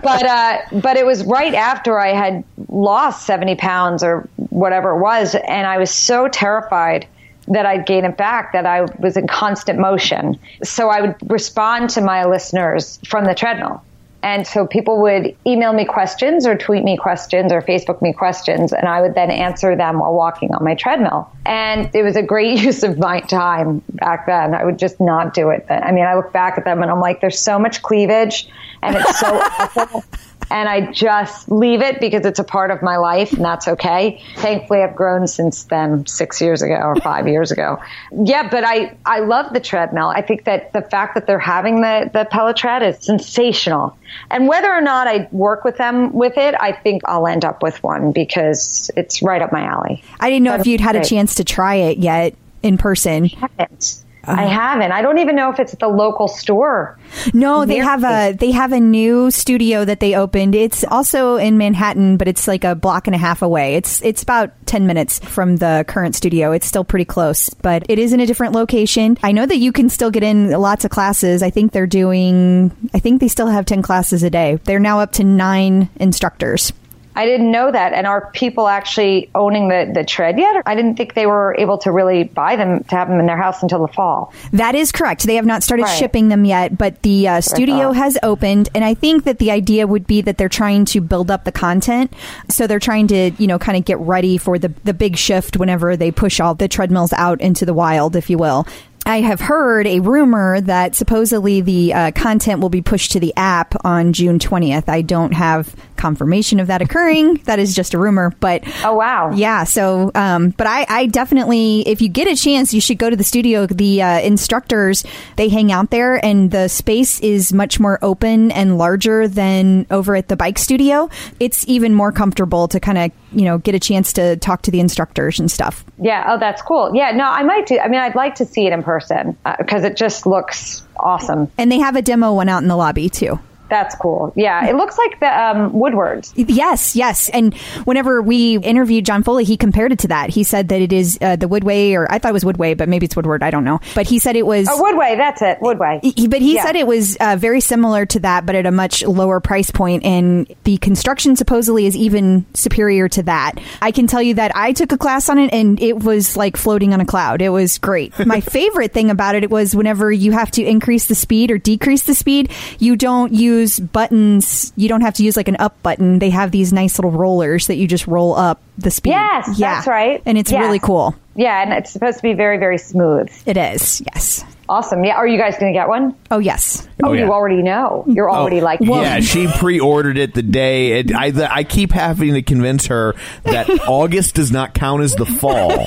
uh, 0.07 0.59
but 0.73 0.97
it 0.97 1.05
was 1.05 1.25
right 1.25 1.55
after 1.55 1.99
I 1.99 2.15
had 2.15 2.45
lost 2.69 3.27
70 3.27 3.57
pounds 3.57 4.03
or 4.03 4.29
whatever 4.51 4.97
it 4.97 5.01
was. 5.01 5.35
And 5.35 5.67
I 5.67 5.79
was 5.79 5.91
so 5.91 6.29
terrified 6.29 7.07
that 7.49 7.67
I'd 7.67 7.87
gain 7.87 8.05
it 8.05 8.17
back, 8.17 8.53
that 8.53 8.67
I 8.67 8.83
was 8.99 9.17
in 9.17 9.27
constant 9.27 9.79
motion. 9.79 10.39
So 10.63 10.89
I 10.89 11.01
would 11.01 11.17
respond 11.31 11.91
to 11.91 12.01
my 12.01 12.27
listeners 12.27 13.01
from 13.07 13.25
the 13.25 13.35
treadmill. 13.35 13.83
And 14.23 14.47
so 14.47 14.67
people 14.67 15.01
would 15.03 15.37
email 15.47 15.73
me 15.73 15.85
questions 15.85 16.47
or 16.47 16.57
tweet 16.57 16.83
me 16.83 16.97
questions 16.97 17.53
or 17.53 17.63
Facebook 17.63 18.03
me 18.03 18.13
questions, 18.13 18.73
and 18.73 18.89
I 18.89 19.01
would 19.01 19.15
then 19.15 19.31
answer 19.31 19.77
them 19.77 20.01
while 20.01 20.13
walking 20.13 20.53
on 20.53 20.65
my 20.65 20.75
treadmill. 20.75 21.31
And 21.47 21.91
it 21.95 22.03
was 22.03 22.17
a 22.17 22.23
great 22.23 22.59
use 22.63 22.83
of 22.83 22.99
my 22.99 23.21
time 23.21 23.83
back 23.91 24.27
then. 24.27 24.55
I 24.55 24.65
would 24.65 24.79
just 24.79 25.01
not 25.01 25.35
do 25.35 25.51
it. 25.51 25.67
I 25.69 25.93
mean, 25.93 26.05
I 26.05 26.15
look 26.15 26.33
back 26.33 26.59
at 26.59 26.65
them 26.65 26.83
and 26.83 26.91
I'm 26.91 27.01
like, 27.01 27.21
there's 27.21 27.39
so 27.39 27.59
much 27.59 27.83
cleavage 27.83 28.49
and 28.83 28.97
it's 28.97 29.21
so 29.21 29.27
awful. 29.59 30.05
And 30.51 30.69
I 30.69 30.91
just 30.93 31.51
leave 31.51 31.83
it 31.83 32.01
because 32.01 32.25
it's 32.25 32.39
a 32.39 32.45
part 32.45 32.71
of 32.71 32.83
my 32.83 32.97
life 32.97 33.33
and 33.33 33.45
that's 33.45 33.69
okay. 33.69 34.23
Thankfully, 34.37 34.83
I've 34.83 34.97
grown 34.97 35.27
since 35.27 35.65
then, 35.65 36.07
six 36.07 36.41
years 36.41 36.63
ago 36.63 36.75
or 36.75 36.97
five 36.97 37.29
years 37.29 37.51
ago. 37.51 37.81
Yeah, 38.13 38.49
but 38.49 38.65
I, 38.65 38.97
I 39.05 39.21
love 39.21 39.53
the 39.53 39.61
treadmill. 39.61 40.09
I 40.09 40.23
think 40.23 40.45
that 40.45 40.73
the 40.73 40.83
fact 40.83 41.15
that 41.15 41.27
they're 41.27 41.39
having 41.39 41.81
the, 41.81 42.11
the 42.13 42.27
Peloton 42.31 42.59
Tread 42.59 42.83
is 42.83 42.99
sensational. 43.05 43.97
And 44.31 44.49
whether 44.49 44.73
or 44.73 44.81
not 44.81 45.07
I 45.07 45.29
work 45.33 45.65
with 45.65 45.77
them 45.77 46.13
with 46.13 46.39
it, 46.39 46.55
I 46.59 46.73
think 46.73 47.03
I'll 47.05 47.27
end 47.27 47.45
up 47.45 47.63
with 47.63 47.83
one 47.83 48.13
because 48.13 48.91
it's 48.97 49.23
right 49.23 49.43
up 49.43 49.53
my 49.53 49.63
alley. 49.63 50.03
I 50.19 50.31
didn't 50.31 50.45
know 50.45 50.55
if 50.55 50.67
you'd 50.67 50.81
had 50.81 50.97
a 50.97 51.05
chance 51.05 51.37
to 51.37 51.45
try 51.45 51.77
it 51.77 51.99
yet 51.99 52.35
in 52.63 52.79
person. 52.79 53.27
haven't. 53.27 54.03
I 54.29 54.45
uh-huh. 54.45 54.49
haven't. 54.49 54.93
I 54.93 55.01
don't 55.01 55.19
even 55.19 55.37
know 55.37 55.51
if 55.51 55.59
it's 55.59 55.73
at 55.73 55.79
the 55.79 55.89
local 55.89 56.29
store. 56.29 56.99
No, 57.33 57.65
they 57.65 57.77
have 57.77 58.05
a 58.05 58.33
they 58.33 58.51
have 58.51 58.73
a 58.73 58.81
new 58.81 59.31
studio 59.31 59.85
that 59.85 60.01
they 60.01 60.15
opened. 60.15 60.55
It's 60.55 60.85
also 60.85 61.37
in 61.37 61.57
Manhattan, 61.57 62.17
but 62.17 62.29
it's 62.29 62.47
like 62.47 62.65
a 62.65 62.75
block 62.75 63.07
and 63.07 63.15
a 63.15 63.19
half 63.19 63.43
away. 63.43 63.77
It's 63.77 64.03
it's 64.03 64.23
about 64.23 64.53
10 64.67 64.87
minutes 64.87 65.19
from 65.21 65.57
the 65.57 65.85
current 65.89 66.15
studio. 66.15 66.53
It's 66.53 66.67
still 66.67 66.85
pretty 66.85 67.07
close, 67.07 67.49
but 67.49 67.87
it 67.89 67.99
is 67.99 68.13
in 68.13 68.21
a 68.21 68.27
different 68.27 68.53
location. 68.53 69.17
I 69.23 69.33
know 69.33 69.47
that 69.47 69.57
you 69.57 69.73
can 69.73 69.89
still 69.89 70.11
get 70.11 70.23
in 70.23 70.51
lots 70.51 70.85
of 70.85 70.91
classes. 70.91 71.43
I 71.43 71.51
think 71.51 71.73
they're 71.73 71.87
doing 71.87 72.71
I 72.93 72.99
think 72.99 73.21
they 73.21 73.29
still 73.29 73.49
have 73.49 73.65
10 73.65 73.83
classes 73.83 74.23
a 74.23 74.31
day. 74.31 74.59
They're 74.65 74.79
now 74.79 75.01
up 75.01 75.13
to 75.13 75.25
9 75.25 75.89
instructors. 75.97 76.73
I 77.19 77.27
didn't 77.27 77.51
know 77.51 77.71
that. 77.73 77.93
And 77.93 78.07
are 78.07 78.31
people 78.31 78.69
actually 78.69 79.29
owning 79.35 79.69
the, 79.69 79.91
the 79.93 80.05
tread 80.05 80.39
yet? 80.39 80.63
I 80.67 80.77
didn't 80.77 80.95
think 80.95 81.15
they 81.15 81.27
were 81.27 81.57
able 81.59 81.77
to 81.79 81.91
really 81.91 82.23
buy 82.25 82.55
them 82.55 82.85
to 82.85 82.95
have 82.97 83.09
them 83.09 83.19
in 83.19 83.27
their 83.27 83.37
house 83.37 83.61
until 83.61 83.81
the 83.85 83.93
fall. 83.93 84.33
That 84.53 84.77
is 84.77 84.93
correct. 84.93 85.25
They 85.25 85.35
have 85.35 85.45
not 85.45 85.65
started 85.65 85.83
Right. 85.83 85.99
shipping 85.99 86.29
them 86.29 86.45
yet, 86.45 86.79
but 86.79 87.03
the 87.03 87.27
uh, 87.27 87.41
studio 87.41 87.91
has 87.91 88.17
opened, 88.23 88.69
and 88.75 88.85
I 88.85 88.95
think 88.95 89.25
that 89.25 89.39
the 89.39 89.51
idea 89.51 89.87
would 89.87 90.07
be 90.07 90.21
that 90.23 90.39
they're 90.39 90.49
trying 90.49 90.85
to 90.87 91.01
build 91.01 91.31
up 91.31 91.43
the 91.45 91.53
content. 91.53 92.13
So 92.49 92.67
they're 92.69 92.79
trying 92.79 93.09
to, 93.09 93.33
you 93.39 93.47
know, 93.49 93.59
kind 93.59 93.77
of 93.77 93.85
get 93.85 93.99
ready 93.99 94.39
for 94.39 94.59
the 94.59 94.73
the 94.85 94.95
big 94.95 95.17
shift 95.17 95.57
whenever 95.57 95.97
they 95.97 96.11
push 96.13 96.39
all 96.41 96.55
the 96.55 96.69
treadmills 96.69 97.13
out 97.15 97.41
into 97.41 97.67
the 97.67 97.75
wild, 97.75 98.15
if 98.15 98.31
you 98.31 98.39
will. 98.39 98.65
I 99.09 99.23
have 99.23 99.41
heard 99.41 99.87
a 99.87 100.01
rumor 100.01 100.61
that 100.61 100.95
supposedly 100.95 101.63
the 101.63 101.95
uh, 101.95 102.11
content 102.13 102.61
will 102.61 102.69
be 102.69 102.83
pushed 102.83 103.13
to 103.13 103.21
the 103.21 103.33
app 103.37 103.75
on 103.85 104.13
June 104.13 104.39
20th. 104.39 104.87
I 104.89 105.01
don't 105.01 105.33
have 105.33 105.75
confirmation 105.97 106.61
of 106.61 106.67
that 106.69 106.83
occurring. 106.83 107.39
That 107.49 107.59
is 107.59 107.75
just 107.75 107.95
a 107.95 107.99
rumor, 107.99 108.35
but 108.41 108.63
Oh, 108.85 108.95
wow. 108.95 109.33
yeah. 109.35 109.65
So, 109.65 110.11
um, 110.15 110.51
but 110.51 110.67
I, 110.67 110.85
I 110.89 111.07
definitely, 111.07 111.81
if 111.89 112.03
you 112.03 112.11
get 112.11 112.29
a 112.29 112.37
chance, 112.37 112.75
you 112.75 112.81
should 112.83 112.99
go 112.99 113.09
to 113.09 113.17
the 113.17 113.25
studio. 113.25 113.67
The 113.67 114.03
uh, 114.03 114.21
instructors 114.21 115.03
they 115.37 115.49
hang 115.49 115.73
out 115.73 115.89
there, 115.91 116.23
and 116.23 116.51
the 116.51 116.69
space 116.69 117.19
is 117.21 117.55
much 117.55 117.81
more 117.81 117.99
open 118.03 118.53
and 118.53 118.77
larger 118.77 119.27
than 119.27 119.87
over 119.91 120.15
at 120.15 120.29
the 120.29 120.37
bike 120.37 120.59
studio. 120.59 121.09
It's 121.41 121.67
even 121.67 121.95
more 121.95 122.13
comfortable 122.13 122.69
to 122.69 122.79
kind 122.81 122.99
of 122.99 123.13
you 123.33 123.45
know 123.45 123.59
get 123.59 123.75
a 123.75 123.81
chance 123.81 124.13
to 124.15 124.37
talk 124.37 124.63
to 124.63 124.71
the 124.71 124.81
instructors 124.81 125.39
and 125.39 125.51
stuff. 125.51 125.85
Yeah. 125.99 126.25
Oh, 126.29 126.39
that's 126.39 126.63
cool. 126.63 126.93
Yeah. 126.95 127.11
No, 127.13 127.25
I 127.25 127.43
might 127.43 127.67
do. 127.67 127.79
I 127.79 127.89
mean, 127.89 128.01
I'd 128.01 128.15
like 128.15 128.37
to 128.37 128.45
see 128.45 128.67
it 128.67 128.73
in 128.73 128.83
person 128.83 129.37
uh, 129.45 129.57
because 129.59 129.85
it 129.85 129.97
just 129.97 130.27
looks 130.27 130.87
awesome. 130.97 131.51
And 131.59 131.71
they 131.71 131.79
have 131.79 131.97
a 131.97 132.03
demo 132.03 132.33
one 132.33 132.49
out 132.49 132.63
in 132.63 132.69
the 132.69 132.77
lobby 132.77 133.09
too. 133.09 133.39
That's 133.69 133.95
cool. 133.97 134.33
Yeah. 134.37 134.67
It 134.69 134.77
looks 134.77 134.97
like 134.99 135.21
the 135.21 135.27
um, 135.27 135.73
Woodwards. 135.73 136.33
Yes, 136.37 136.95
yes. 136.97 137.29
And 137.31 137.55
whenever 137.85 138.23
we 138.23 138.59
interviewed 138.59 139.07
John 139.07 139.23
Foley, 139.23 139.45
he 139.45 139.57
compared 139.57 139.93
it 139.93 140.01
to 140.01 140.09
that. 140.09 140.31
He 140.31 140.45
said 140.45 140.69
that 140.69 140.81
it 140.81 140.93
is 140.93 141.19
uh, 141.21 141.37
the 141.37 141.47
Woodway, 141.49 141.93
or 141.95 142.11
I 142.11 142.19
thought 142.19 142.31
it 142.31 142.33
was 142.35 142.45
Woodway, 142.45 142.77
but 142.77 142.89
maybe 142.89 143.07
it's 143.07 143.17
Woodward. 143.17 143.43
I 143.43 143.51
don't 143.51 143.65
know. 143.65 143.81
But 143.95 144.07
he 144.07 144.19
said 144.19 144.37
it 144.37 144.47
was. 144.47 144.69
Oh, 144.71 144.83
Woodway. 144.83 145.17
That's 145.17 145.43
it. 145.43 145.59
Woodway. 145.61 146.01
He, 146.17 146.29
but 146.29 146.41
he 146.41 146.55
Yeah. 146.55 146.65
said 146.65 146.77
it 146.77 146.87
was 146.87 147.17
uh, 147.21 147.37
very 147.39 147.61
similar 147.61 148.07
to 148.07 148.21
that, 148.21 148.47
but 148.47 148.55
at 148.55 148.67
a 148.67 148.71
much 148.73 149.03
lower 149.03 149.41
price 149.41 149.71
point. 149.71 149.79
point, 149.79 150.05
and 150.05 150.53
the 150.65 150.77
construction 150.79 151.37
supposedly 151.37 151.87
is 151.87 151.95
even 151.97 152.45
superior 152.53 153.09
to 153.09 153.23
that. 153.23 153.53
I 153.81 153.93
can 153.93 154.07
tell 154.09 154.21
you 154.21 154.35
that 154.35 154.51
I 154.57 154.73
took 154.73 154.91
a 154.91 154.99
class 154.99 155.29
on 155.29 155.39
it, 155.39 155.53
and 155.53 155.81
it 155.81 156.03
was 156.03 156.37
like 156.37 156.57
floating 156.57 156.93
on 156.93 157.01
a 157.01 157.07
cloud. 157.07 157.41
It 157.43 157.51
was 157.51 157.79
great. 157.79 158.13
My 158.27 158.41
favorite 158.41 158.93
thing 158.93 159.09
about 159.11 159.37
it 159.37 159.51
was 159.51 159.77
whenever 159.77 160.11
you 160.11 160.33
have 160.33 160.51
to 160.53 160.65
increase 160.65 161.07
the 161.07 161.15
speed 161.15 161.51
or 161.53 161.59
decrease 161.59 162.03
the 162.05 162.15
speed, 162.15 162.51
you 162.81 162.97
don't 162.97 163.33
use 163.33 163.58
use 163.59 163.81
buttons. 163.81 164.73
You 164.77 164.89
don't 164.89 165.01
have 165.01 165.15
to 165.15 165.25
use 165.25 165.37
like 165.37 165.49
an 165.49 165.57
up 165.59 165.83
button. 165.83 166.19
They 166.19 166.31
have 166.31 166.51
these 166.51 166.73
nice 166.73 166.99
little 166.99 167.11
rollers 167.11 167.67
that 167.67 167.77
you 167.77 167.87
just 167.87 168.07
roll 168.07 168.35
up 168.35 168.61
the 168.77 168.91
speed. 168.91 169.11
Yes, 169.11 169.59
that's 169.59 169.87
right. 169.87 170.23
And 170.27 170.39
it's 170.39 170.51
Yes. 170.53 170.61
really 170.61 170.79
cool. 170.79 171.15
Yeah, 171.35 171.63
and 171.63 171.73
it's 171.73 171.93
supposed 171.93 172.17
to 172.17 172.23
be 172.23 172.33
very, 172.35 172.59
very 172.59 172.79
smooth. 172.79 173.31
It 173.47 173.57
is. 173.57 174.03
Yes. 174.13 174.45
Awesome. 174.69 175.03
Yeah. 175.05 175.15
Are 175.15 175.27
you 175.27 175.39
guys 175.39 175.57
going 175.59 175.73
to 175.73 175.79
get 175.79 175.89
one? 175.89 176.15
Oh 176.31 176.39
yes. 176.41 176.87
Oh, 177.03 177.09
oh 177.09 177.13
yeah. 177.13 177.25
you 177.25 177.33
already 177.33 177.63
know. 177.63 178.05
You're 178.07 178.29
oh, 178.29 178.35
already 178.35 178.61
like, 178.61 178.81
yeah, 178.83 179.21
she 179.21 179.47
pre-ordered 179.47 180.19
it 180.19 180.35
the 180.35 180.43
day. 180.43 180.99
It, 181.01 181.15
I 181.15 181.33
I 181.51 181.65
keep 181.65 181.93
having 181.93 182.35
to 182.35 182.43
convince 182.43 182.87
her 182.89 183.15
that 183.45 183.71
August 183.89 184.35
does 184.35 184.53
not 184.53 184.75
count 184.75 185.03
as 185.03 185.15
the 185.15 185.25
fall. 185.27 185.87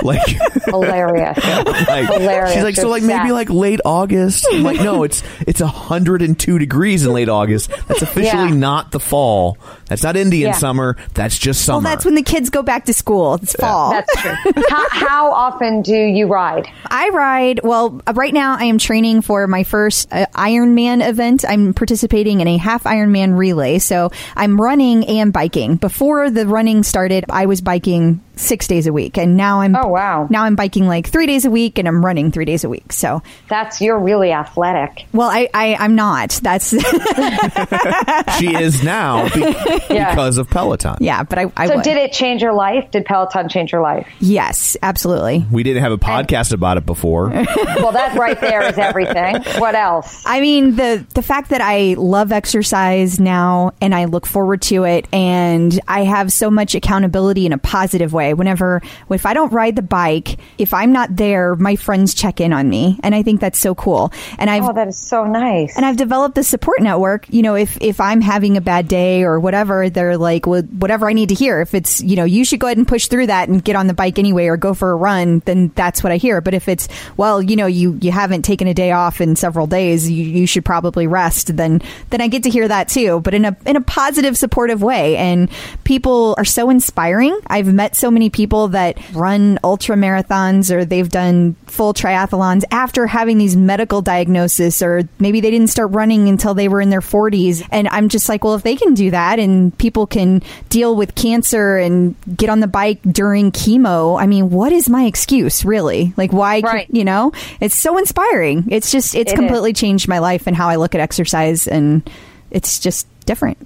Like, 0.10 0.26
hilarious. 0.66 1.36
like 1.44 2.06
Hilarious. 2.06 2.52
she's 2.54 2.62
like, 2.62 2.76
so 2.76 2.88
like 2.88 3.02
maybe 3.02 3.32
like 3.32 3.50
late 3.50 3.80
August. 3.84 4.46
I'm 4.50 4.62
like, 4.62 4.80
no, 4.80 5.02
it's 5.02 5.22
it's 5.46 5.60
hundred 5.60 6.22
and 6.22 6.38
two 6.38 6.58
degrees 6.58 7.04
in 7.04 7.12
late 7.12 7.28
August. 7.28 7.70
That's 7.88 8.02
officially 8.08 8.48
Yeah. 8.48 8.54
not 8.54 8.92
the 8.92 9.00
fall. 9.00 9.58
That's 9.90 10.02
not 10.04 10.16
Indian 10.16 10.50
Yeah. 10.50 10.54
summer. 10.56 10.96
That's 11.14 11.36
just 11.36 11.64
summer. 11.64 11.82
Well, 11.84 11.90
that's 11.92 12.04
when 12.06 12.14
the 12.14 12.22
kids 12.22 12.48
go 12.48 12.62
back 12.62 12.84
to 12.86 12.92
school. 12.94 13.34
It's 13.34 13.54
fall. 13.54 13.90
That's 13.90 14.16
true. 14.22 14.34
how, 14.70 14.88
how 14.88 15.32
often 15.32 15.82
do 15.82 15.92
you 15.94 16.28
ride? 16.28 16.68
I 16.86 17.08
ride. 17.10 17.60
Well, 17.64 18.00
uh, 18.06 18.12
right 18.14 18.32
now 18.32 18.56
I 18.56 18.64
am 18.66 18.78
training 18.78 19.22
for 19.22 19.46
my 19.48 19.64
first 19.64 20.08
uh, 20.12 20.26
Ironman 20.34 21.06
event. 21.06 21.44
I'm 21.46 21.74
participating 21.74 22.40
in 22.40 22.46
a 22.46 22.56
half 22.56 22.84
Ironman 22.84 23.36
relay. 23.36 23.80
So 23.80 24.12
I'm 24.36 24.60
running 24.60 25.06
and 25.08 25.32
biking. 25.32 25.74
Before 25.76 26.30
the 26.30 26.46
running 26.46 26.84
started, 26.84 27.24
I 27.28 27.46
was 27.46 27.60
biking 27.60 28.22
six 28.36 28.66
days 28.68 28.86
a 28.86 28.92
week, 28.92 29.18
and 29.18 29.36
now 29.36 29.60
I'm 29.60 29.76
Oh, 29.76 29.88
wow. 29.88 30.26
Now 30.30 30.44
I'm 30.44 30.54
biking 30.56 30.86
like 30.86 31.06
three 31.08 31.26
days 31.26 31.44
a 31.44 31.50
week, 31.50 31.78
and 31.78 31.86
I'm 31.86 32.02
running 32.02 32.30
three 32.30 32.46
days 32.46 32.64
a 32.64 32.70
week. 32.70 32.90
So, 32.90 33.22
That's 33.48 33.82
you're 33.82 33.98
really 33.98 34.32
athletic. 34.32 35.06
well, 35.12 35.28
I, 35.28 35.48
I 35.52 35.74
I'm 35.74 35.94
not. 35.94 36.30
That's 36.42 36.70
she 38.38 38.54
is 38.54 38.82
now 38.82 39.28
be- 39.34 39.42
Yeah. 39.90 40.10
because 40.10 40.38
of 40.38 40.48
Peloton. 40.48 40.96
yeah, 41.00 41.22
but 41.22 41.38
I. 41.38 41.52
I 41.56 41.66
So 41.66 41.76
would. 41.76 41.84
did 41.84 41.96
it 41.96 42.12
change 42.12 42.42
your 42.42 42.52
life? 42.52 42.90
Did 42.90 43.04
Peloton 43.04 43.48
change 43.48 43.72
your 43.72 43.80
life? 43.82 44.06
Yes, 44.20 44.76
absolutely. 44.82 45.44
We 45.50 45.62
didn't 45.62 45.82
have 45.82 45.92
a 45.92 45.98
podcast 45.98 46.52
about 46.52 46.76
it 46.76 46.86
before. 46.86 47.30
Well, 47.80 47.92
that 47.92 48.16
right 48.16 48.40
there 48.40 48.62
is 48.66 48.78
everything. 48.78 49.36
What 49.60 49.74
else? 49.74 50.22
I 50.26 50.40
mean 50.40 50.76
the 50.76 51.04
the 51.14 51.22
fact 51.22 51.50
that 51.50 51.60
I 51.60 51.94
love 51.98 52.30
exercise 52.32 53.18
now 53.18 53.72
and 53.80 53.94
I 53.94 54.04
look 54.04 54.26
forward 54.26 54.60
to 54.62 54.84
it 54.84 55.06
and 55.12 55.78
I 55.88 56.04
have 56.04 56.32
so 56.32 56.50
much 56.50 56.74
accountability 56.74 57.46
in 57.46 57.52
a 57.52 57.58
positive 57.58 58.12
way. 58.12 58.34
Whenever 58.34 58.82
if 59.08 59.24
I 59.26 59.34
don't 59.34 59.52
ride 59.52 59.76
the 59.76 59.82
bike, 59.82 60.38
if 60.58 60.74
I'm 60.74 60.92
not 60.92 61.16
there, 61.16 61.54
my 61.56 61.76
friends 61.76 62.12
check 62.14 62.40
in 62.40 62.52
on 62.52 62.68
me 62.68 62.98
and 63.02 63.14
I 63.14 63.22
think 63.22 63.40
that's 63.40 63.58
so 63.58 63.74
cool. 63.74 64.12
And 64.38 64.50
I've 64.50 64.64
Oh, 64.64 64.72
that 64.74 64.88
is 64.88 64.98
so 64.98 65.24
nice. 65.24 65.76
and 65.76 65.84
I've 65.86 65.96
developed 65.96 66.34
the 66.34 66.44
support 66.44 66.80
network. 66.82 67.26
You 67.30 67.42
know, 67.42 67.54
if 67.54 67.78
if 67.80 68.00
I'm 68.00 68.20
having 68.20 68.56
a 68.56 68.60
bad 68.60 68.88
day 68.88 69.22
or 69.22 69.40
whatever, 69.40 69.69
they're 69.90 70.16
like, 70.16 70.46
well, 70.46 70.62
whatever 70.62 71.08
I 71.08 71.12
need 71.12 71.28
to 71.28 71.34
hear. 71.34 71.60
If 71.60 71.74
it's 71.74 72.00
you 72.02 72.16
know, 72.16 72.24
you 72.24 72.44
should 72.44 72.60
go 72.60 72.66
ahead 72.66 72.78
and 72.78 72.86
push 72.86 73.06
through 73.06 73.26
that 73.28 73.48
and 73.48 73.62
get 73.62 73.76
on 73.76 73.86
the 73.86 73.94
bike 73.94 74.18
anyway, 74.18 74.46
or 74.46 74.56
go 74.56 74.74
for 74.74 74.90
a 74.90 74.96
run. 74.96 75.40
Then 75.44 75.72
that's 75.74 76.02
what 76.02 76.12
I 76.12 76.16
hear. 76.16 76.40
But 76.40 76.54
if 76.54 76.68
it's 76.68 76.88
well, 77.16 77.40
you 77.40 77.56
know, 77.56 77.66
you 77.66 77.98
you 78.00 78.12
haven't 78.12 78.42
taken 78.42 78.66
a 78.66 78.74
day 78.74 78.92
off 78.92 79.20
in 79.20 79.36
several 79.36 79.66
days, 79.66 80.10
you, 80.10 80.24
you 80.24 80.46
should 80.46 80.64
probably 80.64 81.06
rest. 81.06 81.56
Then 81.56 81.82
then 82.10 82.20
I 82.20 82.28
get 82.28 82.42
to 82.44 82.50
hear 82.50 82.68
that 82.68 82.88
too, 82.88 83.20
but 83.20 83.34
in 83.34 83.44
a 83.44 83.56
in 83.66 83.76
a 83.76 83.80
positive, 83.80 84.36
supportive 84.36 84.82
way. 84.82 85.16
And 85.16 85.50
people 85.84 86.34
are 86.38 86.44
so 86.44 86.70
inspiring. 86.70 87.38
I've 87.46 87.72
met 87.72 87.96
so 87.96 88.10
many 88.10 88.30
people 88.30 88.68
that 88.68 88.98
run 89.14 89.58
ultra 89.64 89.96
marathons 89.96 90.70
or 90.70 90.84
they've 90.84 91.08
done 91.08 91.54
full 91.70 91.94
triathlons 91.94 92.64
after 92.70 93.06
having 93.06 93.38
these 93.38 93.56
medical 93.56 94.02
diagnoses 94.02 94.82
or 94.82 95.02
maybe 95.18 95.40
they 95.40 95.50
didn't 95.50 95.68
start 95.68 95.90
running 95.92 96.28
until 96.28 96.52
they 96.54 96.68
were 96.68 96.80
in 96.80 96.90
their 96.90 97.00
40s 97.00 97.66
and 97.70 97.88
I'm 97.88 98.08
just 98.08 98.28
like 98.28 98.44
well 98.44 98.54
if 98.54 98.62
they 98.62 98.76
can 98.76 98.94
do 98.94 99.10
that 99.12 99.38
and 99.38 99.76
people 99.78 100.06
can 100.06 100.42
deal 100.68 100.94
with 100.96 101.14
cancer 101.14 101.76
and 101.78 102.14
get 102.36 102.50
on 102.50 102.60
the 102.60 102.66
bike 102.66 103.00
during 103.02 103.52
chemo 103.52 104.20
I 104.20 104.26
mean 104.26 104.50
what 104.50 104.72
is 104.72 104.88
my 104.88 105.04
excuse 105.04 105.64
really? 105.64 106.12
Like 106.16 106.32
why 106.32 106.60
Right. 106.60 106.86
you 106.90 107.04
know? 107.04 107.32
It's 107.60 107.74
so 107.76 107.96
inspiring. 107.98 108.64
It's 108.68 108.90
just 108.90 109.14
it's 109.14 109.30
It 109.32 109.34
is. 109.34 109.38
completely 109.38 109.72
changed 109.72 110.08
my 110.08 110.18
life 110.18 110.46
and 110.46 110.56
how 110.56 110.68
I 110.68 110.76
look 110.76 110.94
at 110.94 111.00
exercise 111.00 111.66
and 111.68 112.08
it's 112.50 112.78
just 112.80 113.06
different 113.26 113.58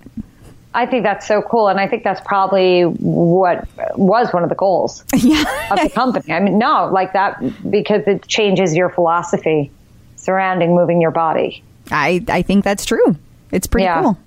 I 0.74 0.86
think 0.86 1.04
that's 1.04 1.26
so 1.26 1.40
cool, 1.40 1.68
and 1.68 1.78
I 1.78 1.86
think 1.88 2.02
that's 2.02 2.20
probably 2.20 2.82
what 2.82 3.66
was 3.96 4.32
one 4.32 4.42
of 4.42 4.48
the 4.48 4.54
goals 4.56 5.04
yeah 5.14 5.44
of 5.70 5.80
the 5.80 5.88
company. 5.88 6.32
I 6.32 6.40
mean, 6.40 6.58
no, 6.58 6.90
like 6.92 7.12
that 7.12 7.40
because 7.70 8.02
it 8.06 8.26
changes 8.26 8.74
your 8.74 8.90
philosophy 8.90 9.70
surrounding 10.16 10.74
moving 10.74 11.00
your 11.00 11.10
body. 11.12 11.62
I 11.90 12.24
I 12.28 12.42
think 12.42 12.64
that's 12.64 12.84
true 12.84 13.16
it's 13.50 13.66
pretty 13.66 13.84
Yeah. 13.84 14.02
cool 14.02 14.18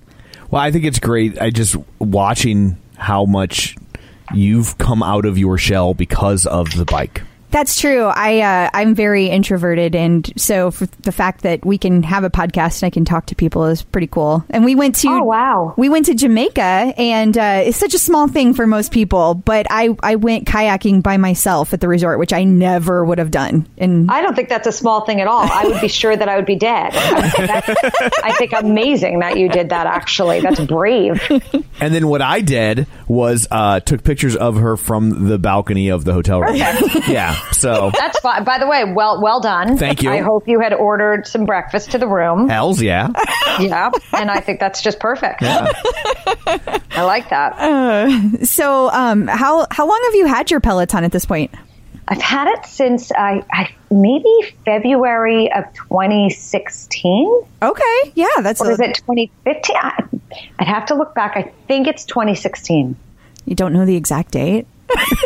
Well, 0.50 0.62
I 0.62 0.70
think 0.70 0.84
it's 0.84 0.98
great. 0.98 1.40
I 1.40 1.50
just 1.50 1.76
watching 1.98 2.76
how 2.96 3.24
much 3.26 3.76
you've 4.32 4.78
come 4.78 5.02
out 5.02 5.26
of 5.26 5.36
your 5.38 5.58
shell 5.58 5.92
because 5.94 6.46
of 6.46 6.74
the 6.76 6.84
bike. 6.84 7.22
That's 7.50 7.80
true. 7.80 8.04
I 8.04 8.40
uh, 8.40 8.70
I'm 8.74 8.94
very 8.94 9.26
introverted, 9.28 9.94
and 9.94 10.30
so 10.36 10.70
for 10.70 10.84
the 11.00 11.12
fact 11.12 11.42
that 11.42 11.64
we 11.64 11.78
can 11.78 12.02
have 12.02 12.22
a 12.22 12.28
podcast 12.30 12.82
and 12.82 12.88
I 12.88 12.90
can 12.90 13.06
talk 13.06 13.26
to 13.26 13.34
people 13.34 13.64
is 13.64 13.82
pretty 13.82 14.06
cool. 14.06 14.44
And 14.50 14.64
we 14.66 14.74
went 14.74 14.96
to 14.96 15.08
Oh, 15.08 15.24
wow. 15.24 15.74
we 15.78 15.88
went 15.88 16.06
to 16.06 16.14
Jamaica, 16.14 16.60
and 16.98 17.36
uh, 17.38 17.62
it's 17.64 17.78
such 17.78 17.94
a 17.94 17.98
small 17.98 18.28
thing 18.28 18.52
for 18.52 18.66
most 18.66 18.92
people. 18.92 19.34
But 19.34 19.66
I 19.70 19.96
I 20.02 20.16
went 20.16 20.46
kayaking 20.46 21.02
by 21.02 21.16
myself 21.16 21.72
at 21.72 21.80
the 21.80 21.88
resort, 21.88 22.18
which 22.18 22.34
I 22.34 22.44
never 22.44 23.02
would 23.04 23.18
have 23.18 23.30
done. 23.30 23.66
And 23.78 24.10
I 24.10 24.20
don't 24.20 24.34
think 24.36 24.50
that's 24.50 24.66
a 24.66 24.72
small 24.72 25.06
thing 25.06 25.20
at 25.22 25.26
all. 25.26 25.48
I 25.50 25.64
would 25.68 25.80
be 25.80 25.88
sure 25.88 26.14
that 26.14 26.28
I 26.28 26.36
would 26.36 26.46
be 26.46 26.56
dead. 26.56 26.94
I, 26.94 27.14
would 27.22 27.32
think 27.32 27.48
that's- 27.48 28.10
I 28.24 28.32
think 28.32 28.52
amazing 28.52 29.20
that 29.20 29.38
you 29.38 29.48
did 29.48 29.70
that. 29.70 29.86
Actually, 29.86 30.40
that's 30.40 30.60
brave. 30.60 31.20
And 31.80 31.94
then 31.94 32.08
what 32.08 32.20
I 32.20 32.40
did 32.42 32.86
was 33.08 33.48
uh, 33.50 33.80
took 33.80 34.04
pictures 34.04 34.36
of 34.36 34.56
her 34.56 34.76
from 34.76 35.28
the 35.28 35.38
balcony 35.38 35.88
of 35.88 36.04
the 36.04 36.12
hotel 36.12 36.40
room. 36.40 36.56
Yeah. 37.08 37.34
So 37.52 37.90
That's 37.98 38.18
fine. 38.20 38.44
By 38.44 38.58
the 38.58 38.66
way, 38.66 38.84
well, 38.84 39.22
well 39.22 39.40
done. 39.40 39.76
Thank 39.78 40.02
you. 40.02 40.10
I 40.10 40.18
hope 40.18 40.46
you 40.46 40.60
had 40.60 40.74
ordered 40.74 41.26
some 41.26 41.44
breakfast 41.44 41.92
to 41.92 41.98
the 41.98 42.06
room. 42.06 42.48
hells 42.48 42.82
yeah. 42.82 43.08
Yeah, 43.60 43.90
and 44.12 44.30
I 44.30 44.40
think 44.40 44.60
that's 44.60 44.82
just 44.82 45.00
perfect. 45.00 45.42
I 45.42 47.02
like 47.02 47.30
that. 47.30 48.46
so, 48.46 48.88
um, 48.90 49.26
how 49.26 49.66
how 49.70 49.86
long 49.88 50.00
have 50.04 50.14
you 50.14 50.26
had 50.26 50.50
your 50.50 50.60
Peloton 50.60 51.02
at 51.04 51.10
this 51.12 51.24
point? 51.24 51.50
I've 52.10 52.22
had 52.22 52.48
it 52.48 52.64
since 52.64 53.12
I, 53.12 53.44
I 53.52 53.70
maybe 53.90 54.32
February 54.64 55.52
of 55.52 55.64
2016. 55.74 57.42
Okay, 57.62 58.12
yeah, 58.14 58.26
that's 58.40 58.60
Or 58.60 58.70
a, 58.70 58.72
is 58.72 58.80
it 58.80 58.94
2015? 58.94 59.76
I- 59.76 60.04
I'd 60.58 60.66
have 60.68 60.86
to 60.86 60.94
look 60.94 61.14
back. 61.14 61.36
I 61.36 61.42
think 61.66 61.86
it's 61.86 62.04
2016. 62.04 62.96
you 63.44 63.54
don't 63.54 63.72
know 63.72 63.84
the 63.86 63.96
exact 63.96 64.30
date. 64.32 64.66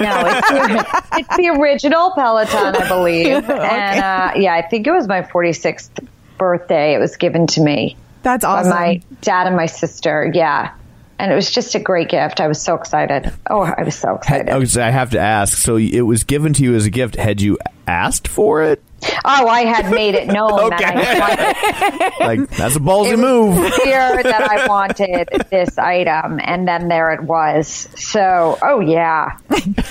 No, 0.01 0.23
it's 0.27 0.49
the, 0.49 1.03
it's 1.19 1.37
the 1.37 1.49
original 1.51 2.11
Peloton, 2.13 2.75
I 2.77 2.89
believe. 2.89 3.27
okay. 3.49 3.53
And 3.53 4.01
uh, 4.01 4.33
yeah, 4.37 4.55
I 4.55 4.63
think 4.63 4.87
it 4.87 4.91
was 4.93 5.07
my 5.07 5.23
46th 5.23 6.05
birthday. 6.39 6.95
It 6.95 6.99
was 6.99 7.17
given 7.17 7.47
to 7.49 7.61
me 7.61 7.97
That's 8.25 8.45
by 8.45 8.51
awesome. 8.61 8.71
my 8.71 9.01
dad 9.21 9.47
and 9.47 9.55
my 9.57 9.67
sister. 9.67 10.31
Yeah. 10.35 10.75
And 11.23 11.31
it 11.31 11.37
was 11.37 11.53
just 11.53 11.77
a 11.77 11.79
great 11.79 12.09
gift. 12.09 12.41
I 12.41 12.49
was 12.49 12.61
so 12.61 12.75
excited. 12.75 13.33
Oh, 13.49 13.63
I 13.63 13.85
was 13.85 13.95
so 13.95 14.17
excited. 14.17 14.49
Oh, 14.49 14.83
I 14.83 14.91
have 14.91 15.11
to 15.11 15.21
ask. 15.21 15.57
So 15.57 15.77
it 15.77 16.01
was 16.01 16.25
given 16.25 16.53
to 16.55 16.65
you 16.65 16.75
as 16.75 16.85
a 16.85 16.91
gift. 16.91 17.15
Had 17.15 17.41
you 17.41 17.59
asked 17.87 18.27
for 18.27 18.65
it? 18.65 18.83
Oh, 19.25 19.47
I 19.47 19.61
had 19.61 19.93
made 19.93 20.17
it 20.17 20.27
known 20.27 20.71
that 20.71 20.83
I 20.83 22.09
wanted 22.19 22.41
Like 22.49 22.51
that's 22.57 22.75
a 22.75 22.81
ballsy 22.81 23.17
move. 23.17 23.73
clear 23.75 24.21
that 24.21 24.51
I 24.51 24.67
wanted 24.67 25.29
this 25.49 25.79
item, 25.79 26.41
and 26.43 26.67
then 26.67 26.89
there 26.89 27.13
it 27.13 27.23
was. 27.23 27.89
So, 27.97 28.59
oh 28.61 28.81
yeah, 28.81 29.39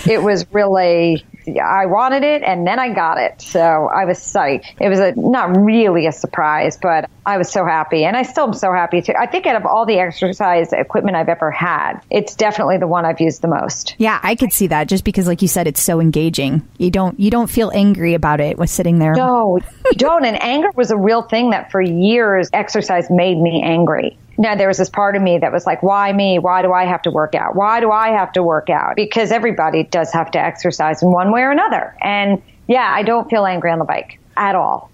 it 0.05 0.21
was 0.21 0.45
really. 0.51 1.25
I 1.47 1.85
wanted 1.85 2.23
it, 2.23 2.43
and 2.43 2.65
then 2.65 2.79
I 2.79 2.93
got 2.93 3.17
it. 3.17 3.41
So 3.41 3.59
I 3.59 4.05
was 4.05 4.19
psyched. 4.19 4.65
It 4.79 4.89
was 4.89 4.99
a 4.99 5.13
not 5.15 5.55
really 5.57 6.07
a 6.07 6.11
surprise, 6.11 6.77
but 6.81 7.09
I 7.25 7.37
was 7.37 7.51
so 7.51 7.65
happy, 7.65 8.03
and 8.03 8.15
I 8.15 8.23
still 8.23 8.45
am 8.45 8.53
so 8.53 8.71
happy 8.73 9.01
too. 9.01 9.13
I 9.17 9.25
think 9.25 9.45
out 9.45 9.55
of 9.55 9.65
all 9.65 9.85
the 9.85 9.99
exercise 9.99 10.73
equipment 10.73 11.15
I've 11.17 11.29
ever 11.29 11.51
had, 11.51 11.99
it's 12.09 12.35
definitely 12.35 12.77
the 12.77 12.87
one 12.87 13.05
I've 13.05 13.21
used 13.21 13.41
the 13.41 13.47
most. 13.47 13.95
Yeah, 13.97 14.19
I 14.23 14.35
could 14.35 14.53
see 14.53 14.67
that 14.67 14.87
just 14.87 15.03
because 15.03 15.27
like 15.27 15.41
you 15.41 15.47
said 15.47 15.67
it's 15.67 15.81
so 15.81 15.99
engaging. 15.99 16.67
You 16.77 16.91
don't 16.91 17.19
you 17.19 17.31
don't 17.31 17.49
feel 17.49 17.71
angry 17.73 18.13
about 18.13 18.39
it 18.39 18.57
with 18.57 18.69
sitting 18.69 18.99
there. 18.99 19.13
No, 19.13 19.59
you 19.85 19.97
don't. 19.97 20.25
And 20.25 20.41
anger 20.41 20.69
was 20.75 20.91
a 20.91 20.97
real 20.97 21.23
thing 21.23 21.51
that 21.51 21.71
for 21.71 21.81
years 21.81 22.49
exercise 22.53 23.09
made 23.09 23.37
me 23.37 23.61
angry. 23.63 24.17
Now 24.41 24.55
there 24.55 24.67
was 24.67 24.79
this 24.79 24.89
part 24.89 25.15
of 25.15 25.21
me 25.21 25.37
that 25.37 25.51
was 25.51 25.67
like, 25.67 25.83
why 25.83 26.11
me? 26.11 26.39
Why 26.39 26.63
do 26.63 26.73
I 26.73 26.85
have 26.85 27.03
to 27.03 27.11
work 27.11 27.35
out? 27.35 27.55
Why 27.55 27.79
do 27.79 27.91
I 27.91 28.09
have 28.09 28.31
to 28.33 28.41
work 28.41 28.71
out? 28.71 28.95
Because 28.95 29.31
everybody 29.31 29.83
does 29.83 30.11
have 30.13 30.31
to 30.31 30.39
exercise 30.39 31.03
in 31.03 31.11
one 31.11 31.31
way 31.31 31.41
or 31.41 31.51
another. 31.51 31.95
And 32.01 32.41
yeah, 32.67 32.91
I 32.91 33.03
don't 33.03 33.29
feel 33.29 33.45
angry 33.45 33.69
on 33.69 33.77
the 33.77 33.85
bike 33.85 34.19
at 34.35 34.55
all. 34.55 34.89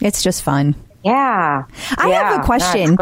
It's 0.00 0.22
just 0.22 0.42
fun. 0.42 0.76
Yeah. 1.04 1.64
I 1.98 2.08
Yeah, 2.10 2.30
have 2.30 2.40
a 2.42 2.44
question. 2.44 2.96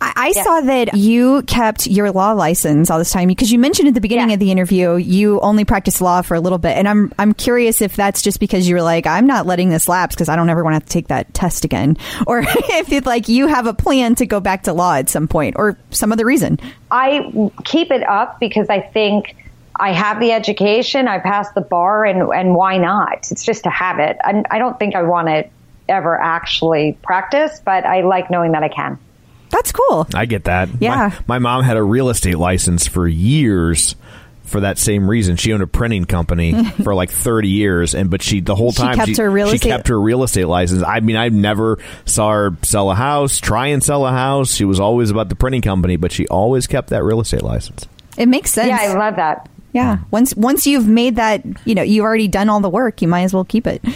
I, 0.00 0.12
I 0.16 0.32
saw 0.32 0.62
that 0.62 0.94
you 0.96 1.42
kept 1.42 1.86
your 1.86 2.10
law 2.10 2.32
license 2.32 2.90
all 2.90 2.98
this 2.98 3.10
time 3.10 3.28
because 3.28 3.52
you 3.52 3.58
mentioned 3.58 3.88
at 3.88 3.94
the 3.94 4.00
beginning 4.00 4.30
Yeah. 4.30 4.34
of 4.34 4.40
the 4.40 4.50
interview 4.50 4.94
you 4.96 5.40
only 5.40 5.64
practiced 5.66 6.00
law 6.00 6.22
for 6.22 6.34
a 6.34 6.40
little 6.40 6.56
bit, 6.58 6.76
and 6.78 6.88
I'm 6.88 7.12
I'm 7.18 7.34
curious 7.34 7.82
if 7.82 7.96
that's 7.96 8.22
just 8.22 8.40
because 8.40 8.66
you 8.68 8.74
were 8.76 8.82
like 8.82 9.06
I'm 9.06 9.26
not 9.26 9.44
letting 9.46 9.68
this 9.68 9.88
lapse 9.88 10.14
because 10.14 10.28
I 10.30 10.36
don't 10.36 10.48
ever 10.48 10.64
want 10.64 10.72
to 10.72 10.76
have 10.76 10.84
to 10.86 10.90
take 10.92 11.08
that 11.08 11.34
test 11.34 11.64
again, 11.66 11.98
or 12.26 12.40
if 12.40 12.90
it's 12.90 13.06
like 13.06 13.28
you 13.28 13.46
have 13.46 13.66
a 13.66 13.74
plan 13.74 14.14
to 14.16 14.26
go 14.26 14.40
back 14.40 14.62
to 14.62 14.72
law 14.72 14.94
at 14.94 15.10
some 15.10 15.28
point, 15.28 15.56
or 15.58 15.76
some 15.90 16.12
other 16.12 16.24
reason. 16.24 16.58
I 16.90 17.50
keep 17.64 17.90
it 17.90 18.08
up 18.08 18.40
because 18.40 18.70
I 18.70 18.80
think 18.80 19.36
I 19.78 19.92
have 19.92 20.20
the 20.20 20.32
education, 20.32 21.08
I 21.08 21.18
passed 21.18 21.54
the 21.54 21.60
bar, 21.60 22.04
and, 22.06 22.32
and 22.32 22.54
why 22.54 22.78
not? 22.78 23.30
It's 23.30 23.44
just 23.44 23.66
a 23.66 23.70
habit. 23.70 24.16
I, 24.24 24.42
I 24.50 24.58
don't 24.58 24.78
think 24.78 24.94
I 24.94 25.02
want 25.02 25.26
to 25.28 25.44
ever 25.88 26.20
actually 26.20 26.98
practice, 27.02 27.60
but 27.64 27.84
I 27.84 28.02
like 28.02 28.30
knowing 28.30 28.52
that 28.52 28.62
I 28.62 28.68
can. 28.68 28.98
That's 29.50 29.70
cool. 29.72 30.06
I 30.14 30.26
get 30.26 30.44
that. 30.44 30.68
Yeah. 30.80 31.10
My, 31.28 31.38
my 31.38 31.38
mom 31.38 31.62
had 31.64 31.76
a 31.76 31.82
real 31.82 32.08
estate 32.08 32.38
license 32.38 32.86
for 32.88 33.06
years 33.06 33.94
for 34.44 34.60
that 34.60 34.78
same 34.78 35.08
reason. 35.08 35.36
She 35.36 35.52
owned 35.52 35.62
a 35.62 35.66
printing 35.66 36.04
company 36.06 36.64
for 36.82 36.94
like 36.94 37.10
30 37.10 37.48
years 37.48 37.94
and 37.94 38.10
but 38.10 38.20
she 38.20 38.40
the 38.40 38.54
whole 38.54 38.72
She 38.72 38.82
time 38.82 38.96
kept 38.96 39.16
her 39.16 39.30
real 39.30 39.48
she 39.50 39.56
estate- 39.56 39.68
kept 39.70 39.88
her 39.88 40.00
real 40.00 40.22
estate 40.24 40.46
license. 40.46 40.82
I 40.82 41.00
mean, 41.00 41.16
I've 41.16 41.32
never 41.32 41.78
saw 42.04 42.30
her 42.32 42.56
sell 42.62 42.90
a 42.90 42.94
house, 42.94 43.38
try 43.38 43.68
and 43.68 43.82
sell 43.82 44.04
a 44.06 44.10
house. 44.10 44.52
She 44.54 44.64
was 44.64 44.80
always 44.80 45.10
about 45.10 45.28
the 45.28 45.34
printing 45.36 45.62
company, 45.62 45.96
but 45.96 46.10
she 46.12 46.26
always 46.28 46.66
kept 46.66 46.90
that 46.90 47.04
real 47.04 47.20
estate 47.20 47.42
license. 47.42 47.86
It 48.16 48.26
makes 48.26 48.50
sense. 48.52 48.68
Yeah, 48.68 48.78
I 48.80 48.94
love 48.94 49.16
that. 49.16 49.48
Yeah. 49.74 49.98
Once 50.12 50.34
once 50.36 50.68
you've 50.68 50.86
made 50.86 51.16
that, 51.16 51.44
you 51.66 51.74
know, 51.74 51.82
you've 51.82 52.04
already 52.04 52.28
done 52.28 52.48
all 52.48 52.60
the 52.60 52.70
work. 52.70 53.02
You 53.02 53.08
might 53.08 53.24
as 53.24 53.34
well 53.34 53.44
keep 53.44 53.66
it. 53.66 53.82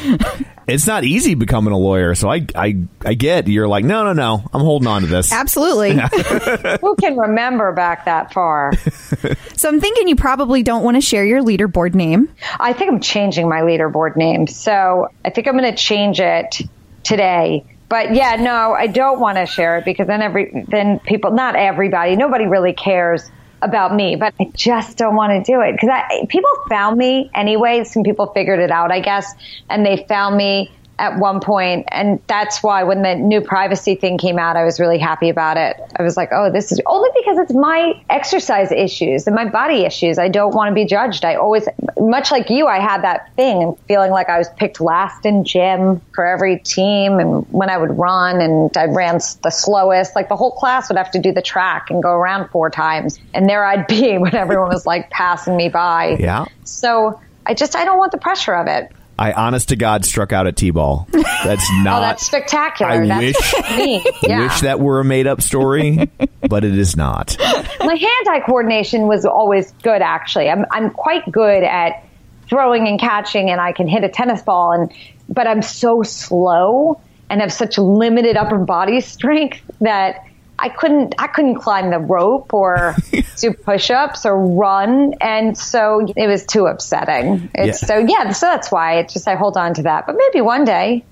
It's 0.69 0.87
not 0.87 1.03
easy 1.03 1.35
becoming 1.35 1.73
a 1.73 1.79
lawyer, 1.79 2.15
so 2.15 2.31
I 2.31 2.47
I 2.55 2.77
I 3.03 3.15
get 3.15 3.49
you're 3.49 3.67
like, 3.67 3.87
"No, 3.87 4.05
no, 4.05 4.13
no. 4.13 4.47
I'm 4.53 4.61
holding 4.61 4.87
on 4.87 5.01
to 5.01 5.07
this." 5.07 5.33
Absolutely. 5.33 5.93
Who 6.83 6.95
can 6.97 7.17
remember 7.17 7.73
back 7.73 8.05
that 8.05 8.35
far? 8.35 8.75
so 9.57 9.69
I'm 9.71 9.81
thinking 9.81 10.09
you 10.09 10.17
probably 10.17 10.63
don't 10.63 10.85
want 10.85 10.99
to 10.99 11.01
share 11.01 11.25
your 11.25 11.43
leaderboard 11.43 11.95
name. 11.95 12.29
I 12.61 12.75
think 12.75 12.93
I'm 12.93 13.01
changing 13.01 13.49
my 13.49 13.63
leaderboard 13.63 14.17
name. 14.17 14.47
So 14.47 15.09
I 15.25 15.31
think 15.31 15.49
I'm 15.49 15.57
going 15.57 15.75
to 15.75 15.77
change 15.77 16.21
it 16.21 16.61
today. 17.03 17.65
But 17.89 18.15
yeah, 18.15 18.37
no, 18.37 18.75
I 18.75 18.89
don't 18.89 19.21
want 19.21 19.39
to 19.39 19.47
share 19.47 19.79
it 19.79 19.87
because 19.87 20.07
then 20.07 20.21
every, 20.21 20.67
then 20.69 20.99
people, 20.99 21.31
not 21.31 21.57
everybody, 21.57 22.17
nobody 22.17 22.45
really 22.45 22.75
cares 22.75 23.31
about 23.63 23.95
me, 23.95 24.17
but 24.17 24.35
I 24.41 24.51
just 24.55 24.97
don't 24.97 25.17
want 25.17 25.45
to 25.45 25.53
do 25.53 25.61
it 25.61 25.73
because 25.73 25.91
people 26.29 26.51
found 26.69 26.97
me 26.97 27.31
anyway. 27.35 27.85
Some 27.85 28.03
people 28.03 28.27
figured 28.33 28.61
it 28.61 28.71
out, 28.71 28.93
I 28.93 29.01
guess, 29.01 29.33
and 29.69 29.85
they 29.85 30.05
found 30.09 30.37
me 30.37 30.71
at 30.99 31.19
one 31.19 31.41
point, 31.41 31.87
and 31.89 32.21
that's 32.27 32.63
why 32.63 32.83
when 32.83 33.03
the 33.03 33.15
new 33.15 33.41
privacy 33.41 33.95
thing 33.95 34.19
came 34.19 34.39
out, 34.39 34.57
I 34.57 34.65
was 34.65 34.81
really 34.81 34.99
happy 34.99 35.29
about 35.29 35.57
it. 35.57 35.77
I 35.97 36.03
was 36.03 36.17
like, 36.17 36.31
oh, 36.33 36.51
this 36.51 36.73
is 36.73 36.81
only 36.87 37.11
because 37.17 37.39
it's 37.39 37.55
my 37.55 38.03
exercise 38.11 38.73
issues 38.73 39.27
and 39.27 39.37
my 39.37 39.45
body 39.45 39.85
issues. 39.85 40.19
I 40.19 40.29
don't 40.29 40.55
want 40.55 40.71
to 40.71 40.75
be 40.75 40.85
judged. 40.85 41.25
I 41.25 41.37
always, 41.37 41.69
much 41.99 42.31
like 42.31 42.51
you, 42.51 42.67
I 42.67 42.81
had 42.81 43.03
that 43.05 43.35
thing 43.37 43.63
and 43.63 43.79
feeling 43.87 44.11
like 44.11 44.29
I 44.29 44.39
was 44.39 44.49
picked 44.51 44.81
last 44.81 45.25
in 45.25 45.45
gym 45.45 46.01
for 46.15 46.27
every 46.27 46.59
team, 46.59 47.21
and 47.21 47.47
when 47.53 47.71
I 47.71 47.79
would 47.79 47.97
run, 47.97 48.41
and 48.41 48.77
I 48.77 48.87
ran 48.87 49.21
the 49.43 49.51
slowest, 49.51 50.17
like 50.17 50.29
the 50.29 50.37
whole 50.37 50.53
class 50.53 50.89
would 50.89 50.99
have 50.99 51.11
to 51.13 51.21
do 51.21 51.33
the 51.33 51.43
track 51.43 51.91
and 51.91 52.03
go 52.03 52.11
around 52.11 52.49
four 52.49 52.71
times, 52.71 53.19
and 53.35 53.49
there 53.49 53.65
I'd 53.65 53.87
be 53.87 54.19
when 54.19 54.35
everyone 54.35 54.69
was 54.69 54.87
like 54.87 55.11
passing 55.11 55.57
me 55.57 55.69
by. 55.69 56.17
Yeah. 56.19 56.47
So 56.65 57.21
I 57.47 57.55
just, 57.55 57.77
I 57.77 57.85
don't 57.85 57.99
want 57.99 58.13
the 58.13 58.19
pressure 58.19 58.55
of 58.55 58.67
it. 58.67 58.93
I 59.19 59.33
honest 59.33 59.71
to 59.71 59.77
God 59.77 60.05
struck 60.05 60.33
out 60.33 60.47
at 60.47 60.57
T-ball. 60.57 61.09
That's 61.13 61.69
not 61.83 61.99
Oh, 61.99 62.01
that's 62.01 62.25
spectacular. 62.27 62.93
I 62.93 63.07
that's 63.07 63.21
wish- 63.21 63.71
me. 63.79 64.05
Yeah. 64.23 64.43
wish 64.43 64.61
that 64.61 64.79
were 64.79 65.01
a 65.01 65.05
made 65.05 65.27
up 65.27 65.43
story, 65.43 66.09
but 66.49 66.65
it 66.65 66.79
is 66.79 66.97
not. 66.97 67.37
My 67.39 67.95
hand-eye 67.95 68.43
coordination 68.47 69.07
was 69.09 69.25
always 69.25 69.73
good. 69.83 70.03
Actually, 70.03 70.49
I'm 70.49 70.65
I'm 70.71 70.91
quite 70.91 71.31
good 71.33 71.65
at 71.65 72.05
throwing 72.49 72.87
and 72.87 73.01
catching, 73.01 73.51
and 73.51 73.61
I 73.61 73.73
can 73.73 73.89
hit 73.89 74.05
a 74.05 74.09
tennis 74.09 74.43
ball. 74.43 74.73
And 74.73 74.93
but 75.29 75.47
I'm 75.49 75.63
so 75.63 76.03
slow 76.03 77.01
and 77.29 77.41
have 77.41 77.53
such 77.53 77.77
limited 77.77 78.37
upper 78.37 78.59
body 78.59 79.01
strength 79.03 79.61
that 79.81 80.25
I 80.59 80.69
couldn't 80.69 81.15
I 81.19 81.29
couldn't 81.29 81.57
climb 81.57 81.91
the 81.91 81.99
rope 81.99 82.53
or 82.53 82.97
do 83.37 83.53
push-ups 83.53 84.27
or 84.27 84.37
run, 84.39 85.15
and 85.21 85.57
so 85.57 86.05
it 86.17 86.27
was 86.27 86.45
too 86.47 86.67
upsetting. 86.67 87.51
It's 87.55 87.83
Yeah. 87.83 87.87
so 87.89 87.99
yeah, 87.99 88.33
so 88.33 88.47
that's 88.47 88.71
why 88.73 88.99
it's 88.99 89.13
just 89.13 89.29
I 89.29 89.35
hold 89.37 89.57
on 89.57 89.75
to 89.75 89.83
that. 89.85 90.07
But 90.07 90.17
maybe 90.19 90.41
one 90.41 90.65
day, 90.65 91.05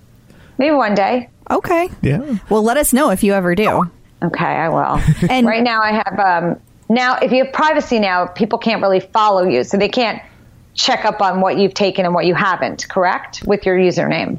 maybe 0.58 0.74
one 0.74 0.94
day. 0.94 1.28
Okay. 1.50 1.88
Yeah. 2.02 2.38
Well, 2.50 2.62
let 2.64 2.76
us 2.76 2.92
know 2.92 3.10
if 3.10 3.22
you 3.22 3.32
ever 3.34 3.54
do. 3.54 3.88
Okay, 4.22 4.44
I 4.44 4.68
will. 4.68 5.00
And- 5.30 5.46
right 5.46 5.62
now, 5.62 5.80
I 5.82 5.92
have 5.92 6.18
um, 6.18 6.60
now. 6.88 7.18
If 7.18 7.30
you 7.30 7.44
have 7.44 7.52
privacy 7.52 8.00
now, 8.00 8.26
people 8.26 8.58
can't 8.58 8.82
really 8.82 9.00
follow 9.00 9.44
you, 9.44 9.62
so 9.62 9.76
they 9.76 9.88
can't 9.90 10.20
check 10.74 11.04
up 11.04 11.20
on 11.22 11.40
what 11.40 11.56
you've 11.56 11.74
taken 11.74 12.04
and 12.04 12.14
what 12.14 12.26
you 12.26 12.34
haven't. 12.34 12.88
Correct 12.88 13.42
with 13.46 13.64
your 13.64 13.76
username. 13.78 14.38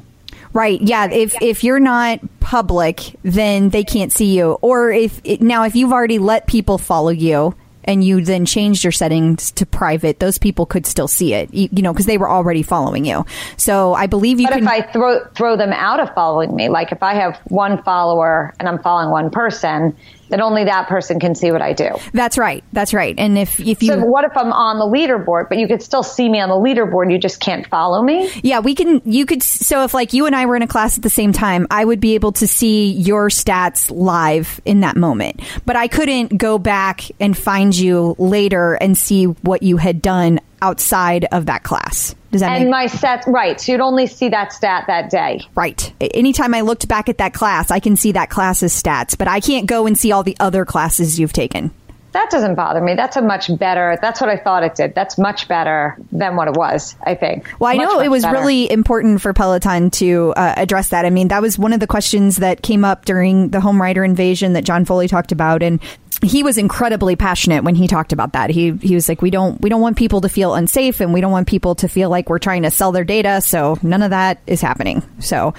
Right. 0.58 0.80
Yeah. 0.80 1.08
If 1.08 1.40
if 1.40 1.62
you're 1.62 1.78
not 1.78 2.18
public, 2.40 3.14
then 3.22 3.68
they 3.68 3.84
can't 3.84 4.10
see 4.10 4.36
you. 4.36 4.58
Or 4.60 4.90
if 4.90 5.24
now 5.40 5.62
if 5.62 5.76
you've 5.76 5.92
already 5.92 6.18
let 6.18 6.48
people 6.48 6.78
follow 6.78 7.10
you 7.10 7.54
and 7.84 8.02
you 8.02 8.24
then 8.24 8.44
changed 8.44 8.82
your 8.82 8.90
settings 8.90 9.52
to 9.52 9.64
private, 9.64 10.18
those 10.18 10.36
people 10.36 10.66
could 10.66 10.84
still 10.84 11.06
see 11.06 11.32
it. 11.32 11.54
You, 11.54 11.68
you 11.70 11.82
know, 11.82 11.92
because 11.92 12.06
they 12.06 12.18
were 12.18 12.28
already 12.28 12.64
following 12.64 13.04
you. 13.04 13.24
So 13.56 13.94
I 13.94 14.08
believe 14.08 14.40
you 14.40 14.48
But 14.48 14.54
can. 14.54 14.64
if 14.64 14.68
I 14.68 14.82
throw 14.82 15.24
throw 15.36 15.56
them 15.56 15.72
out 15.72 16.00
of 16.00 16.12
following 16.12 16.56
me, 16.56 16.68
like 16.68 16.90
if 16.90 17.04
I 17.04 17.14
have 17.14 17.36
one 17.44 17.80
follower 17.84 18.52
and 18.58 18.68
I'm 18.68 18.80
following 18.80 19.10
one 19.10 19.30
person, 19.30 19.96
then 20.28 20.40
only 20.40 20.64
that 20.64 20.88
person 20.88 21.20
can 21.20 21.34
see 21.34 21.50
what 21.50 21.62
I 21.62 21.72
do. 21.72 21.90
that's 22.12 22.38
right. 22.38 22.64
That's 22.72 22.94
right. 22.94 23.14
And 23.18 23.38
if 23.38 23.60
if 23.60 23.82
you 23.82 23.88
So 23.88 23.98
what 24.04 24.24
if 24.24 24.36
I'm 24.36 24.52
on 24.52 24.78
the 24.78 24.84
leaderboard, 24.84 25.48
but 25.48 25.58
you 25.58 25.66
could 25.66 25.82
still 25.82 26.02
see 26.02 26.28
me 26.28 26.40
on 26.40 26.48
the 26.48 26.54
leaderboard, 26.54 27.12
you 27.12 27.18
just 27.18 27.40
can't 27.40 27.66
follow 27.66 28.02
me? 28.02 28.30
Yeah, 28.42 28.60
we 28.60 28.74
can. 28.74 29.02
You 29.04 29.26
could. 29.26 29.42
So 29.42 29.84
if 29.84 29.94
like 29.94 30.12
you 30.12 30.26
and 30.26 30.34
I 30.34 30.46
were 30.46 30.56
in 30.56 30.62
a 30.62 30.66
class 30.66 30.96
at 30.96 31.02
the 31.02 31.10
same 31.10 31.32
time, 31.32 31.66
I 31.70 31.84
would 31.84 32.00
be 32.00 32.14
able 32.14 32.32
to 32.32 32.46
see 32.46 32.92
your 32.92 33.28
stats 33.28 33.90
live 33.90 34.60
in 34.64 34.80
that 34.80 34.96
moment. 34.96 35.40
But 35.64 35.76
I 35.76 35.88
couldn't 35.88 36.36
go 36.36 36.58
back 36.58 37.02
and 37.20 37.36
find 37.36 37.76
you 37.76 38.16
later 38.18 38.74
and 38.74 38.96
see 38.96 39.24
what 39.24 39.62
you 39.62 39.76
had 39.76 40.02
done 40.02 40.40
outside 40.60 41.26
of 41.30 41.46
that 41.46 41.62
class. 41.62 42.14
Does 42.30 42.42
that 42.42 42.52
And 42.52 42.64
make 42.64 42.70
my 42.70 42.86
stats, 42.86 43.26
right? 43.26 43.60
So 43.60 43.72
you'd 43.72 43.80
only 43.80 44.06
see 44.06 44.28
that 44.28 44.52
stat 44.52 44.84
that 44.86 45.10
day. 45.10 45.40
right? 45.54 45.92
Anytime 46.00 46.54
I 46.54 46.60
looked 46.60 46.86
back 46.88 47.08
at 47.08 47.18
that 47.18 47.32
class, 47.32 47.70
I 47.70 47.80
can 47.80 47.96
see 47.96 48.12
that 48.12 48.28
class's 48.28 48.72
stats, 48.80 49.16
but 49.16 49.28
I 49.28 49.40
can't 49.40 49.66
go 49.66 49.86
and 49.86 49.96
see 49.96 50.12
all 50.12 50.22
the 50.22 50.36
other 50.38 50.64
classes 50.64 51.18
you've 51.18 51.32
taken. 51.32 51.70
That 52.12 52.30
doesn't 52.30 52.54
bother 52.54 52.80
me. 52.80 52.94
That's 52.94 53.16
a 53.16 53.22
much 53.22 53.56
better. 53.58 53.98
That's 54.00 54.20
what 54.20 54.30
I 54.30 54.36
thought 54.38 54.62
it 54.62 54.74
did. 54.74 54.94
That's 54.94 55.18
much 55.18 55.46
better 55.46 55.96
than 56.10 56.36
what 56.36 56.48
it 56.48 56.54
was. 56.54 56.96
I 57.04 57.14
think. 57.14 57.52
Well, 57.58 57.70
I 57.70 57.74
Much, 57.74 57.84
know 57.84 58.00
it 58.00 58.08
was 58.10 58.22
better. 58.22 58.38
really 58.38 58.70
important 58.70 59.20
for 59.20 59.32
Peloton 59.34 59.90
to 59.92 60.32
uh, 60.36 60.54
address 60.56 60.88
that. 60.88 61.04
I 61.04 61.10
mean, 61.10 61.28
that 61.28 61.42
was 61.42 61.58
one 61.58 61.72
of 61.74 61.80
the 61.80 61.86
questions 61.86 62.36
that 62.36 62.62
came 62.62 62.84
up 62.84 63.04
during 63.04 63.50
the 63.50 63.60
home 63.60 63.80
rider 63.80 64.04
invasion 64.04 64.54
that 64.54 64.64
John 64.64 64.84
Foley 64.86 65.06
talked 65.06 65.32
about, 65.32 65.62
and 65.62 65.80
he 66.22 66.42
was 66.42 66.56
incredibly 66.58 67.14
passionate 67.14 67.62
when 67.62 67.74
he 67.74 67.86
talked 67.86 68.12
about 68.14 68.32
that. 68.32 68.48
He 68.50 68.72
he 68.72 68.94
was 68.94 69.08
like, 69.08 69.20
we 69.20 69.30
don't 69.30 69.60
we 69.60 69.68
don't 69.68 69.82
want 69.82 69.96
people 69.98 70.22
to 70.22 70.28
feel 70.30 70.54
unsafe, 70.54 71.00
and 71.00 71.12
we 71.12 71.20
don't 71.20 71.30
want 71.32 71.46
people 71.46 71.74
to 71.76 71.88
feel 71.88 72.08
like 72.08 72.30
we're 72.30 72.38
trying 72.38 72.62
to 72.62 72.70
sell 72.70 72.90
their 72.90 73.04
data. 73.04 73.40
So 73.42 73.76
none 73.82 74.02
of 74.02 74.10
that 74.10 74.40
is 74.46 74.60
happening. 74.62 75.02
So. 75.20 75.52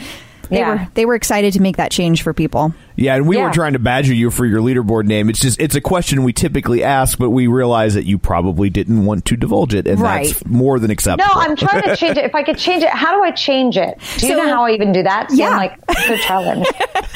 They 0.50 0.58
Yeah. 0.58 0.70
were 0.72 0.88
they 0.96 1.06
were 1.06 1.14
excited 1.14 1.54
to 1.54 1.62
make 1.62 1.78
that 1.78 1.92
change 1.92 2.24
for 2.24 2.34
people. 2.34 2.74
Yeah, 3.00 3.16
and 3.16 3.28
we 3.28 3.38
Yeah. 3.38 3.46
were 3.46 3.52
trying 3.52 3.74
to 3.74 3.80
badger 3.80 4.14
you 4.14 4.30
for 4.30 4.46
your 4.46 4.60
leaderboard 4.62 5.06
name. 5.06 5.30
It's 5.30 5.40
just 5.40 5.60
it's 5.60 5.76
a 5.76 5.82
question 5.82 6.24
we 6.24 6.34
typically 6.34 6.84
ask, 6.84 7.18
but 7.18 7.30
we 7.30 7.48
realize 7.48 7.94
that 7.94 8.06
you 8.06 8.18
probably 8.18 8.70
didn't 8.70 9.06
want 9.06 9.26
to 9.26 9.38
divulge 9.38 9.74
it, 9.74 9.88
and 9.88 10.00
Right. 10.02 10.28
that's 10.28 10.46
more 10.46 10.80
than 10.80 10.92
acceptable. 10.92 11.34
No. 11.34 11.42
I'm 11.42 11.56
trying 11.56 11.84
to 11.84 11.96
change 11.96 12.18
it. 12.18 12.26
If 12.26 12.36
I 12.36 12.44
could 12.44 12.58
change 12.58 12.84
it, 12.84 12.90
how 12.90 13.16
do 13.16 13.24
I 13.24 13.32
change 13.32 13.78
it? 13.78 13.98
Do 14.18 14.28
you 14.28 14.34
So- 14.34 14.44
know 14.44 14.50
how 14.50 14.66
I 14.66 14.72
even 14.72 14.92
do 14.92 15.04
that? 15.04 15.30
So 15.32 15.38
Yeah. 15.38 15.50
I'm 15.50 15.58
like, 15.58 15.74
so 16.08 16.16
challenge. 16.18 16.68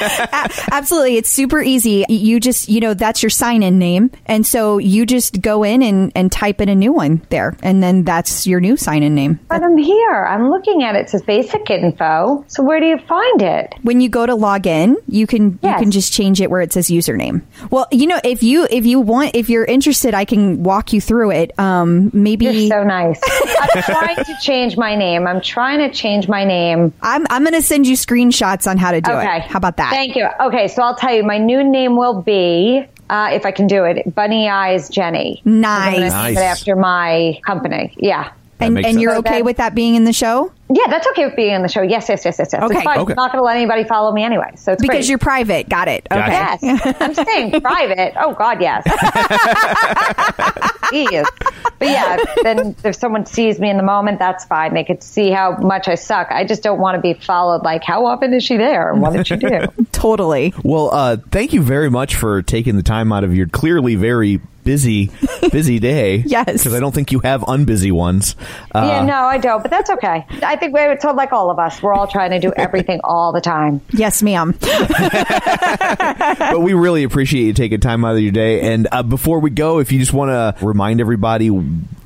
Absolutely. 0.72 1.16
It's 1.16 1.28
super 1.30 1.60
easy. 1.60 2.04
You 2.08 2.40
just, 2.40 2.68
you 2.68 2.80
know, 2.80 2.94
that's 2.94 3.22
your 3.22 3.30
sign 3.30 3.62
in 3.62 3.78
name. 3.78 4.10
And 4.26 4.46
so 4.46 4.78
you 4.78 5.06
just 5.06 5.40
go 5.40 5.62
in 5.62 5.82
and, 5.82 6.12
and 6.14 6.30
type 6.32 6.60
in 6.60 6.68
a 6.68 6.74
new 6.74 6.92
one 6.92 7.22
there. 7.30 7.56
And 7.62 7.82
then 7.82 8.04
that's 8.04 8.46
your 8.46 8.60
new 8.60 8.76
sign 8.76 9.02
in 9.02 9.14
name. 9.14 9.38
But 9.48 9.62
I'm 9.62 9.76
here. 9.76 10.26
I'm 10.28 10.50
looking 10.50 10.82
at 10.82 10.94
it. 10.96 11.02
It 11.04 11.10
says 11.10 11.22
basic 11.22 11.68
info. 11.70 12.44
So 12.48 12.62
where 12.62 12.80
do 12.80 12.86
you 12.86 12.98
find 13.06 13.42
it? 13.42 13.74
When 13.82 14.00
you 14.00 14.08
go 14.08 14.24
to 14.26 14.34
log 14.34 14.66
in, 14.66 14.96
you 15.08 15.26
can 15.26 15.58
Yes. 15.62 15.73
You 15.78 15.84
can 15.84 15.90
just 15.90 16.12
change 16.12 16.40
it 16.40 16.50
where 16.50 16.60
it 16.60 16.72
says 16.72 16.88
username. 16.88 17.42
Well, 17.70 17.86
you 17.90 18.06
know, 18.06 18.20
if 18.24 18.42
you 18.42 18.66
if 18.70 18.86
you 18.86 19.00
want 19.00 19.34
if 19.34 19.48
you're 19.48 19.64
interested, 19.64 20.14
I 20.14 20.24
can 20.24 20.62
walk 20.62 20.92
you 20.92 21.00
through 21.00 21.32
it. 21.32 21.58
Um 21.58 22.10
maybe 22.12 22.46
You're 22.46 22.68
so 22.68 22.84
nice. 22.84 23.20
I'm 23.60 23.82
trying 23.82 24.16
to 24.16 24.36
change 24.42 24.76
my 24.76 24.94
name. 24.94 25.26
I'm 25.26 25.40
trying 25.40 25.78
to 25.78 25.90
change 25.94 26.28
my 26.28 26.44
name. 26.44 26.92
I'm 27.02 27.26
I'm 27.30 27.42
going 27.42 27.54
to 27.54 27.62
send 27.62 27.86
you 27.86 27.96
screenshots 27.96 28.70
on 28.70 28.78
how 28.78 28.92
to 28.92 29.00
do 29.00 29.10
it. 29.10 29.14
Okay. 29.14 29.36
it. 29.38 29.42
How 29.42 29.58
about 29.58 29.76
that? 29.78 29.90
Thank 29.90 30.16
you. 30.16 30.28
Okay, 30.40 30.68
so 30.68 30.82
I'll 30.82 30.94
tell 30.94 31.14
you, 31.14 31.22
my 31.22 31.38
new 31.38 31.62
name 31.62 31.96
will 31.96 32.22
be, 32.22 32.86
uh, 33.10 33.30
if 33.32 33.46
I 33.46 33.50
can 33.50 33.66
do 33.66 33.84
it, 33.84 34.14
Bunny 34.14 34.46
Eyez 34.46 34.90
Jenny. 34.90 35.42
Nice. 35.44 35.86
I'm 35.86 35.92
gonna 35.94 36.24
name 36.24 36.34
Nice. 36.34 36.38
after 36.38 36.76
my 36.76 37.40
company. 37.44 37.94
Yeah. 37.98 38.32
That 38.58 38.66
and 38.66 38.86
and 38.86 39.00
you're 39.00 39.16
okay 39.16 39.42
with 39.42 39.56
that 39.56 39.74
being 39.74 39.94
in 39.96 40.04
the 40.04 40.12
show? 40.12 40.52
Yeah, 40.70 40.84
that's 40.88 41.06
okay 41.08 41.26
with 41.26 41.36
being 41.36 41.52
in 41.54 41.62
the 41.62 41.68
show. 41.68 41.82
Yes, 41.82 42.08
yes, 42.08 42.24
yes, 42.24 42.36
yes, 42.38 42.50
yes. 42.52 42.62
Okay. 42.62 42.74
It's 42.76 42.82
fine. 42.84 42.98
Okay. 43.00 43.12
I'm 43.12 43.16
not 43.16 43.32
going 43.32 43.40
to 43.40 43.44
let 43.44 43.56
anybody 43.56 43.84
follow 43.84 44.12
me 44.12 44.22
anyway. 44.24 44.52
So 44.56 44.72
it's 44.72 44.80
Because 44.80 44.96
great. 44.96 45.08
you're 45.08 45.18
private. 45.18 45.68
Got 45.68 45.88
it. 45.88 46.06
Okay. 46.10 46.56
Yes, 46.62 46.62
I'm 47.00 47.14
staying 47.26 47.60
private. 47.60 48.14
Oh 48.18 48.32
God, 48.32 48.60
yes. 48.62 48.82
Jeez. 50.92 51.24
But 51.78 51.88
yeah, 51.88 52.16
then 52.42 52.76
if 52.84 52.94
someone 52.96 53.26
sees 53.26 53.58
me 53.58 53.68
in 53.70 53.76
the 53.76 53.82
moment, 53.82 54.18
that's 54.18 54.44
fine. 54.44 54.74
They 54.74 54.84
could 54.84 55.02
see 55.02 55.30
how 55.30 55.56
much 55.58 55.88
I 55.88 55.96
suck. 55.96 56.28
I 56.30 56.44
just 56.44 56.62
don't 56.62 56.78
want 56.78 56.94
to 56.96 57.00
be 57.00 57.14
followed. 57.14 57.62
Like, 57.62 57.82
how 57.84 58.06
often 58.06 58.32
is 58.32 58.42
she 58.44 58.56
there? 58.56 58.94
What 58.94 59.12
did 59.12 59.26
she 59.26 59.36
do? 59.36 59.66
Totally. 59.92 60.54
Well, 60.62 60.90
uh, 60.94 61.16
thank 61.30 61.52
you 61.52 61.62
very 61.62 61.90
much 61.90 62.14
for 62.14 62.42
taking 62.42 62.76
the 62.76 62.82
time 62.82 63.12
out 63.12 63.24
of 63.24 63.34
your 63.34 63.46
clearly 63.48 63.96
very 63.96 64.40
busy, 64.64 65.10
busy 65.52 65.78
day. 65.78 66.24
Yes. 66.34 66.46
Because 66.46 66.74
I 66.74 66.80
don't 66.80 66.94
think 66.94 67.12
you 67.12 67.20
have 67.20 67.42
unbusy 67.42 67.92
ones. 67.92 68.34
Uh, 68.74 68.86
yeah, 68.88 69.04
no, 69.04 69.14
I 69.14 69.38
don't. 69.38 69.62
But 69.62 69.70
that's 69.70 69.88
okay. 69.90 70.26
I 70.42 70.56
think 70.56 70.74
we're 70.74 70.98
so 70.98 71.12
like 71.12 71.32
all 71.32 71.50
of 71.50 71.58
us. 71.60 71.80
We're 71.80 71.94
all 71.94 72.08
trying 72.08 72.30
to 72.30 72.40
do 72.40 72.52
everything 72.56 73.00
all 73.04 73.32
the 73.32 73.40
time. 73.40 73.80
Yes, 73.90 74.22
ma'am. 74.22 74.56
but 74.60 76.60
we 76.60 76.74
really 76.74 77.04
appreciate 77.04 77.44
you 77.44 77.52
taking 77.52 77.80
time 77.80 78.04
out 78.04 78.16
of 78.16 78.20
your 78.20 78.32
day. 78.32 78.72
And 78.72 78.88
uh, 78.90 79.02
before 79.02 79.38
we 79.38 79.50
go, 79.50 79.78
if 79.78 79.92
you 79.92 79.98
just 79.98 80.12
want 80.12 80.30
to 80.30 80.64
remind 80.64 81.00
everybody 81.00 81.48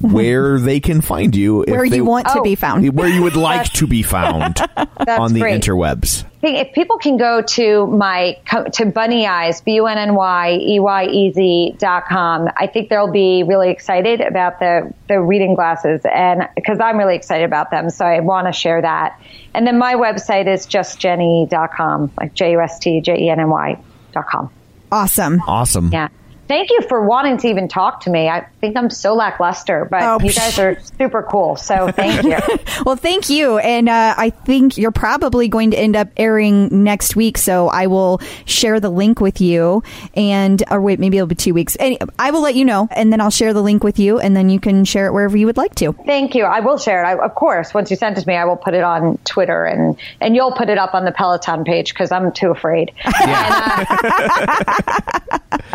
where 0.00 0.58
they 0.60 0.80
can 0.80 1.00
find 1.00 1.34
you, 1.34 1.62
if 1.62 1.70
Where 1.70 1.88
they- 1.88 1.96
you 1.96 2.04
want 2.04 2.26
to 2.28 2.38
Oh. 2.40 2.42
be 2.42 2.54
found. 2.54 2.88
where 2.96 3.08
you 3.08 3.22
would 3.22 3.36
like 3.50 3.72
to 3.74 3.86
be 3.86 4.02
found 4.02 4.60
on 5.08 5.32
the 5.32 5.40
great. 5.40 5.60
interwebs. 5.60 6.24
I 6.24 6.40
think 6.40 6.68
if 6.68 6.72
people 6.72 6.98
can 6.98 7.16
go 7.16 7.42
to 7.42 7.86
my 7.88 8.36
to 8.74 8.86
Bunny 8.86 9.24
Eyez, 9.24 9.64
B 9.64 9.72
U 9.74 9.86
N 9.88 9.98
N 9.98 10.14
Y 10.14 10.58
E 10.60 10.78
Y 10.78 11.04
E 11.06 11.32
Z 11.32 11.74
dot 11.78 12.06
com, 12.08 12.48
I 12.56 12.68
think 12.68 12.90
they'll 12.90 13.10
be 13.10 13.42
really 13.42 13.70
excited 13.70 14.20
about 14.20 14.60
the 14.60 14.92
the 15.08 15.20
reading 15.20 15.54
glasses, 15.56 16.00
and 16.04 16.48
because 16.54 16.78
I'm 16.78 16.96
really 16.96 17.16
excited 17.16 17.44
about 17.44 17.72
them, 17.72 17.90
so 17.90 18.04
I 18.04 18.20
want 18.20 18.46
to 18.46 18.52
share 18.52 18.80
that. 18.80 19.20
And 19.52 19.66
then 19.66 19.78
my 19.78 19.94
website 19.94 20.46
is 20.46 20.64
justjenny.com, 20.66 22.12
like 22.16 22.34
J 22.34 22.52
U 22.52 22.60
S 22.60 22.78
T 22.78 23.00
J 23.00 23.18
E 23.18 23.30
N 23.30 23.40
N 23.40 23.48
Y 23.50 23.76
dot 24.12 24.26
com. 24.28 24.50
Awesome. 24.92 25.42
Awesome. 25.46 25.90
Yeah. 25.92 26.08
Thank 26.48 26.70
you 26.70 26.80
for 26.88 27.06
wanting 27.06 27.36
to 27.38 27.48
even 27.48 27.68
talk 27.68 28.00
to 28.02 28.10
me. 28.10 28.28
I 28.28 28.46
think 28.60 28.76
I'm 28.76 28.88
so 28.90 29.14
lackluster, 29.14 29.86
but 29.90 30.02
Oh, 30.02 30.18
you 30.20 30.32
guys 30.32 30.58
are 30.58 30.80
super 30.98 31.22
cool. 31.22 31.56
So 31.56 31.90
thank 31.92 32.24
you. 32.24 32.38
Well, 32.84 32.96
thank 32.96 33.28
you. 33.28 33.58
And 33.58 33.88
uh, 33.88 34.14
I 34.16 34.30
think 34.30 34.78
you're 34.78 34.92
probably 34.92 35.48
going 35.48 35.72
to 35.72 35.76
end 35.78 35.96
up 35.96 36.08
airing 36.16 36.84
next 36.84 37.16
week. 37.16 37.36
So 37.36 37.68
I 37.68 37.86
will 37.88 38.20
share 38.46 38.78
the 38.80 38.88
link 38.88 39.20
with 39.20 39.40
you. 39.40 39.82
And, 40.14 40.62
or 40.70 40.80
wait, 40.80 41.00
maybe 41.00 41.18
it'll 41.18 41.26
be 41.26 41.34
two 41.34 41.52
weeks. 41.52 41.76
Any, 41.80 41.98
I 42.18 42.30
will 42.30 42.40
let 42.40 42.54
you 42.54 42.64
know. 42.64 42.88
And 42.92 43.12
then 43.12 43.20
I'll 43.20 43.30
share 43.30 43.52
the 43.52 43.62
link 43.62 43.82
with 43.82 43.98
you. 43.98 44.18
And 44.20 44.36
then 44.36 44.48
you 44.48 44.60
can 44.60 44.84
share 44.84 45.06
it 45.08 45.12
wherever 45.12 45.36
you 45.36 45.44
would 45.46 45.56
like 45.56 45.74
to. 45.76 45.92
Thank 46.06 46.34
you. 46.34 46.44
I 46.44 46.60
will 46.60 46.78
share 46.78 47.02
it. 47.02 47.06
I, 47.06 47.18
of 47.24 47.34
course, 47.34 47.74
once 47.74 47.90
you 47.90 47.96
send 47.96 48.16
it 48.16 48.22
to 48.22 48.26
me, 48.28 48.36
I 48.36 48.44
will 48.44 48.56
put 48.56 48.74
it 48.74 48.84
on 48.84 49.18
Twitter 49.24 49.64
and, 49.64 49.96
and 50.20 50.36
you'll 50.36 50.52
put 50.52 50.68
it 50.70 50.78
up 50.78 50.94
on 50.94 51.04
the 51.04 51.12
Peloton 51.12 51.64
page 51.64 51.92
because 51.92 52.12
I'm 52.12 52.32
too 52.32 52.50
afraid. 52.50 52.92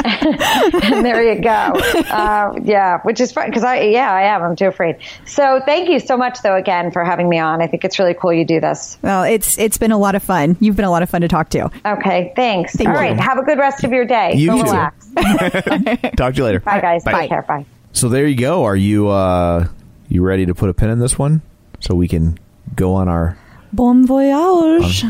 And, 0.05 0.35
uh, 0.39 0.62
and 0.62 0.62
there 0.71 1.33
you 1.33 1.41
go. 1.41 1.73
Uh, 2.13 2.53
yeah, 2.63 2.99
which 3.03 3.19
is 3.19 3.31
fun 3.31 3.47
because 3.47 3.63
I, 3.63 3.81
yeah, 3.81 4.11
I 4.11 4.23
am. 4.23 4.43
I'm 4.43 4.55
too 4.55 4.67
afraid. 4.67 4.97
So 5.25 5.61
thank 5.65 5.89
you 5.89 5.99
so 5.99 6.15
much 6.15 6.41
though 6.43 6.55
again 6.55 6.91
for 6.91 7.03
having 7.03 7.27
me 7.27 7.39
on. 7.39 7.61
I 7.61 7.67
think 7.67 7.83
it's 7.83 7.97
really 7.97 8.13
cool 8.13 8.31
you 8.31 8.45
do 8.45 8.59
this. 8.59 8.97
Well, 9.01 9.23
it's 9.23 9.57
it's 9.57 9.77
been 9.77 9.91
a 9.91 9.97
lot 9.97 10.13
of 10.13 10.21
fun. 10.21 10.55
You've 10.59 10.75
been 10.75 10.85
a 10.85 10.91
lot 10.91 11.01
of 11.01 11.09
fun 11.09 11.21
to 11.21 11.27
talk 11.27 11.49
to. 11.49 11.71
Okay. 11.85 12.33
Thanks. 12.35 12.75
Thank 12.75 12.89
All 12.89 12.95
you. 12.95 13.01
right. 13.01 13.19
Have 13.19 13.39
a 13.39 13.43
good 13.43 13.57
rest 13.57 13.83
of 13.83 13.91
your 13.91 14.05
day. 14.05 14.35
You 14.35 14.47
Go 14.49 14.63
too. 14.63 14.71
Talk 16.17 16.33
to 16.33 16.37
you 16.37 16.43
later. 16.43 16.59
Bye 16.59 16.81
guys. 16.81 17.03
Bye. 17.03 17.21
Take 17.21 17.29
care. 17.29 17.41
Bye. 17.41 17.65
So 17.93 18.09
there 18.09 18.27
you 18.27 18.37
go. 18.37 18.63
Are 18.63 18.75
you 18.75 19.09
uh, 19.09 19.67
you 20.07 20.21
ready 20.21 20.45
to 20.45 20.53
put 20.53 20.69
a 20.69 20.73
pin 20.73 20.89
in 20.89 20.99
this 20.99 21.17
one 21.17 21.41
so 21.79 21.95
we 21.95 22.07
can 22.07 22.37
go 22.75 22.93
on 22.93 23.07
our? 23.07 23.37
Bon 23.71 24.05
voyage. 24.05 25.03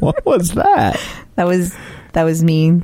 What 0.00 0.24
was 0.26 0.52
that? 0.54 1.00
That 1.36 1.46
was 1.46 1.76
that 2.12 2.24
was 2.24 2.42
me 2.42 2.82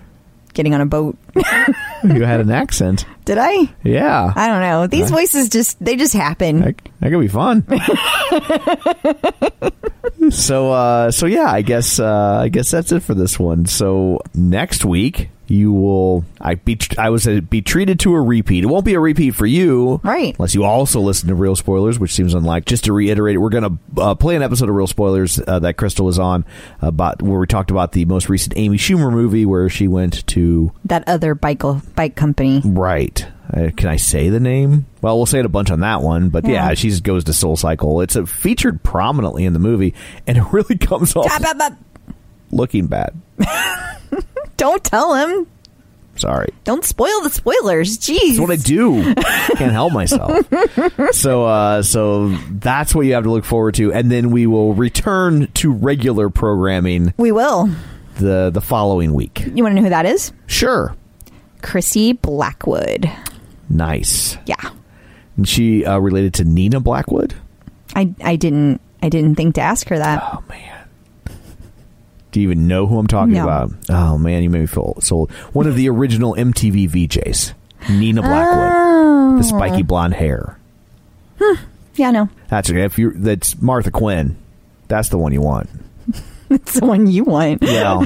getting 0.55 0.75
on 0.75 0.81
a 0.81 0.87
boat. 0.87 1.17
you 2.05 2.25
had 2.25 2.41
an 2.41 2.51
accent. 2.51 3.07
Did 3.25 3.39
I? 3.39 3.69
Yeah. 3.83 4.33
I 4.35 4.49
don't 4.49 4.61
know. 4.61 4.87
These 4.87 5.11
voices 5.11 5.49
just 5.49 5.83
they 5.83 5.97
just 5.97 6.13
happen. 6.13 6.61
That, 6.61 6.83
that 7.01 7.11
could 7.11 7.21
be 7.21 7.29
fun. 7.29 7.65
so 10.31 10.73
uh 10.73 11.11
so 11.11 11.27
yeah, 11.27 11.51
I 11.51 11.63
guess 11.63 11.99
uh 11.99 12.39
I 12.43 12.49
guess 12.49 12.71
that's 12.71 12.93
it 12.93 13.03
for 13.03 13.15
this 13.15 13.39
one. 13.39 13.67
So 13.67 14.21
next 14.35 14.85
week 14.85 15.31
you 15.47 15.73
will 15.73 16.25
I 16.41 16.55
be 16.55 16.79
I 16.99 17.11
was 17.11 17.29
uh, 17.29 17.41
be 17.41 17.61
treated 17.61 18.01
to 18.01 18.15
a 18.15 18.21
repeat. 18.21 18.65
It 18.65 18.67
won't 18.67 18.87
be 18.87 18.95
a 18.95 19.01
repeat 19.01 19.35
for 19.35 19.47
you, 19.47 20.01
Right. 20.03 20.35
Unless 20.39 20.55
you 20.55 20.65
also 20.65 21.01
listen 21.01 21.29
to 21.29 21.35
Real 21.35 21.55
Spoilers, 21.55 21.99
which 21.99 22.15
seems 22.15 22.35
unlike. 22.35 22.65
Just 22.65 22.85
to 22.85 22.93
reiterate, 22.93 23.39
we're 23.39 23.51
going 23.51 23.79
to 23.95 24.01
uh, 24.01 24.15
play 24.15 24.37
an 24.37 24.43
episode 24.43 24.69
of 24.69 24.75
Real 24.75 24.87
Spoilers 24.87 25.39
uh, 25.47 25.59
that 25.59 25.77
Crystal 25.77 26.07
was 26.07 26.19
on 26.19 26.47
about 26.81 27.21
where 27.21 27.39
we 27.39 27.47
talked 27.47 27.71
about 27.71 27.93
the 27.93 28.05
most 28.07 28.29
recent 28.29 28.55
Amy 28.57 28.79
Schumer 28.79 29.13
movie 29.13 29.45
where 29.45 29.69
she 29.69 29.87
went 29.87 30.27
to 30.29 30.73
That 30.87 31.07
other 31.07 31.35
bike 31.35 31.63
bike 31.95 32.17
company. 32.17 32.63
Right. 32.65 33.14
Uh, 33.53 33.71
can 33.77 33.89
I 33.89 33.97
say 33.97 34.31
the 34.31 34.41
name? 34.41 34.87
Well, 35.03 35.17
we'll 35.17 35.27
say 35.27 35.39
it 35.41 35.45
a 35.45 35.51
bunch 35.51 35.71
on 35.71 35.81
that 35.81 36.01
one, 36.01 36.31
but 36.31 36.45
yeah, 36.47 36.69
Yeah. 36.71 36.75
she 36.75 36.99
goes 37.01 37.25
to 37.25 37.33
Soul 37.33 37.57
Cycle. 37.57 38.01
It's 38.01 38.17
uh 38.17 38.25
featured 38.25 38.83
prominently 38.83 39.45
in 39.45 39.53
the 39.53 39.59
movie, 39.59 39.95
and 40.27 40.39
it 40.39 40.45
really 40.51 40.79
comes 40.79 41.15
off 41.15 41.31
looking 42.51 42.87
bad. 42.87 43.15
Don't 44.57 44.83
tell 44.85 45.15
him. 45.15 45.47
Sorry. 46.17 46.55
Don't 46.63 46.85
spoil 46.85 47.21
the 47.23 47.31
spoilers. 47.31 47.99
Jeez. 47.99 48.37
That's 48.37 48.39
what 48.41 48.51
I 48.53 48.57
do. 48.57 49.15
Can't 49.57 49.73
help 49.73 49.93
myself. 49.93 50.47
So, 51.11 51.45
uh, 51.45 51.83
so 51.83 52.29
that's 52.51 52.95
what 52.95 53.05
you 53.05 53.15
have 53.15 53.25
to 53.25 53.31
look 53.33 53.45
forward 53.45 53.75
to, 53.75 53.93
and 53.93 54.11
then 54.13 54.31
we 54.31 54.47
will 54.47 54.75
return 54.75 55.49
to 55.55 55.73
regular 55.73 56.31
programming 56.31 57.13
we 57.17 57.33
will. 57.33 57.69
the 58.19 58.51
the 58.51 58.61
following 58.61 59.13
week. 59.13 59.45
You 59.55 59.65
want 59.65 59.73
to 59.73 59.77
know 59.77 59.83
who 59.83 59.91
that 59.91 60.07
is? 60.07 60.33
Sure. 60.47 60.95
Chrissy 61.63 62.13
Blackwood. 62.13 63.11
Nice. 63.75 64.39
Yeah. 64.47 64.71
And 65.37 65.47
she 65.47 65.85
uh, 65.85 65.99
related 65.99 66.33
to 66.35 66.45
Nina 66.45 66.81
Blackwood. 66.81 67.35
I 67.95 68.15
I 68.23 68.37
didn't 68.37 68.81
I 69.03 69.09
didn't 69.09 69.35
think 69.35 69.57
to 69.57 69.61
ask 69.61 69.89
her 69.89 69.99
that. 69.99 70.23
Oh 70.23 70.43
man. 70.49 70.89
Do 72.31 72.41
you 72.41 72.49
even 72.49 72.67
know 72.67 72.87
who 72.87 72.99
I'm 72.99 73.07
talking 73.07 73.35
No. 73.35 73.43
about? 73.45 73.71
Oh 73.91 74.17
man, 74.17 74.43
you 74.43 74.51
made 74.51 74.61
me 74.61 74.67
feel 74.67 74.95
so. 75.01 75.27
One 75.53 75.67
of 75.67 75.77
the 75.77 75.89
original 75.89 76.35
MTV 76.35 76.89
VJs, 76.89 77.53
Nina 77.91 78.23
Blackwood, 78.23 78.71
Oh. 78.73 79.35
the 79.39 79.45
spiky 79.45 79.83
blonde 79.83 80.15
hair. 80.15 80.59
Yeah, 81.97 82.11
no. 82.11 82.29
That's 82.49 82.71
if 82.71 82.99
you. 82.99 83.11
That's 83.13 83.61
Martha 83.61 83.91
Quinn. 83.91 84.37
That's 84.89 85.09
the 85.11 85.19
one 85.19 85.33
you 85.33 85.43
want. 85.43 85.69
It's 86.51 86.79
the 86.79 86.87
one 86.87 87.07
you 87.11 87.25
want. 87.25 87.63
Yeah. 87.63 88.05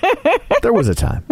there 0.62 0.72
was 0.72 0.88
a 0.88 0.94
time. 0.94 1.24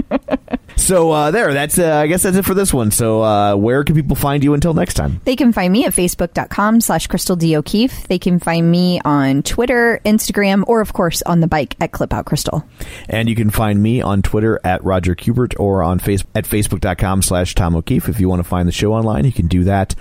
So 0.82 1.12
uh, 1.12 1.30
there, 1.30 1.52
that's 1.54 1.78
uh, 1.78 1.94
I 1.94 2.08
guess 2.08 2.24
that's 2.24 2.36
it 2.36 2.44
for 2.44 2.54
this 2.54 2.74
one. 2.74 2.90
So 2.90 3.22
uh, 3.22 3.54
where 3.54 3.84
can 3.84 3.94
people 3.94 4.16
find 4.16 4.42
you 4.42 4.52
until 4.54 4.74
next 4.74 4.94
time? 4.94 5.20
They 5.24 5.36
can 5.36 5.52
find 5.52 5.72
me 5.72 5.84
at 5.84 5.92
facebook.com 5.92 6.80
slash 6.80 7.06
Crystal 7.06 7.36
D. 7.36 7.56
O'Keefe. 7.56 8.08
They 8.08 8.18
can 8.18 8.40
find 8.40 8.68
me 8.68 9.00
on 9.04 9.44
Twitter, 9.44 10.00
Instagram, 10.04 10.64
or 10.66 10.80
of 10.80 10.92
course 10.92 11.22
on 11.22 11.38
the 11.38 11.46
bike 11.46 11.76
at 11.80 11.92
Clip 11.92 12.12
Out 12.12 12.26
Crystal. 12.26 12.66
And 13.08 13.28
you 13.28 13.36
can 13.36 13.50
find 13.50 13.80
me 13.80 14.02
on 14.02 14.22
Twitter 14.22 14.60
at 14.64 14.82
Roger 14.82 15.14
Kubert 15.14 15.54
or 15.58 15.84
on 15.84 16.00
face 16.00 16.24
at 16.34 16.44
facebook.com 16.44 17.22
slash 17.22 17.54
Tom 17.54 17.76
O'Keefe. 17.76 18.08
If 18.08 18.18
you 18.18 18.28
want 18.28 18.40
to 18.40 18.48
find 18.48 18.66
the 18.66 18.72
show 18.72 18.92
online, 18.92 19.24
you 19.24 19.32
can 19.32 19.46
do 19.46 19.62
that 19.64 19.94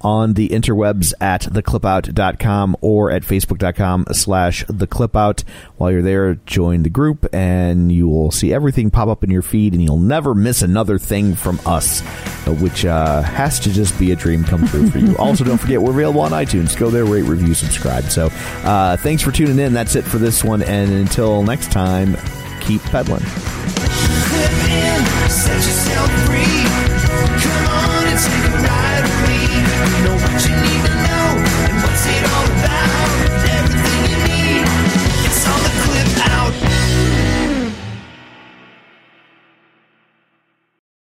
on 0.00 0.34
the 0.34 0.48
interwebs 0.50 1.12
at 1.20 1.42
theclipout.com 1.42 2.76
or 2.80 3.10
at 3.10 3.22
facebook.com 3.22 4.06
slash 4.12 4.64
theclipout. 4.66 5.44
While 5.76 5.92
you're 5.92 6.02
there, 6.02 6.34
join 6.46 6.82
the 6.82 6.90
group 6.90 7.26
and 7.32 7.90
you 7.90 8.08
will 8.08 8.30
see 8.30 8.52
everything 8.52 8.90
pop 8.90 9.08
up 9.08 9.24
in 9.24 9.30
your 9.30 9.42
feed 9.42 9.72
and 9.72 9.82
you'll 9.82 9.98
never 9.98 10.34
miss 10.34 10.62
another 10.62 10.98
thing 10.98 11.34
from 11.34 11.60
us, 11.66 12.02
uh, 12.46 12.54
which 12.60 12.84
uh, 12.84 13.22
has 13.22 13.58
to 13.60 13.72
just 13.72 13.98
be 13.98 14.12
a 14.12 14.16
dream 14.16 14.44
come 14.44 14.66
true 14.68 14.88
for 14.90 14.98
you. 14.98 15.16
also, 15.18 15.44
don't 15.44 15.58
forget, 15.58 15.80
we're 15.80 15.90
available 15.90 16.20
on 16.20 16.32
iTunes. 16.32 16.76
Go 16.76 16.90
there, 16.90 17.04
rate, 17.04 17.22
review, 17.22 17.54
subscribe. 17.54 18.04
So 18.04 18.28
uh, 18.64 18.96
thanks 18.98 19.22
for 19.22 19.32
tuning 19.32 19.58
in. 19.58 19.72
That's 19.72 19.96
it 19.96 20.04
for 20.04 20.18
this 20.18 20.44
one. 20.44 20.62
And 20.62 20.92
until 20.92 21.42
next 21.42 21.72
time, 21.72 22.16
keep 22.60 22.82
pedaling. 22.82 23.95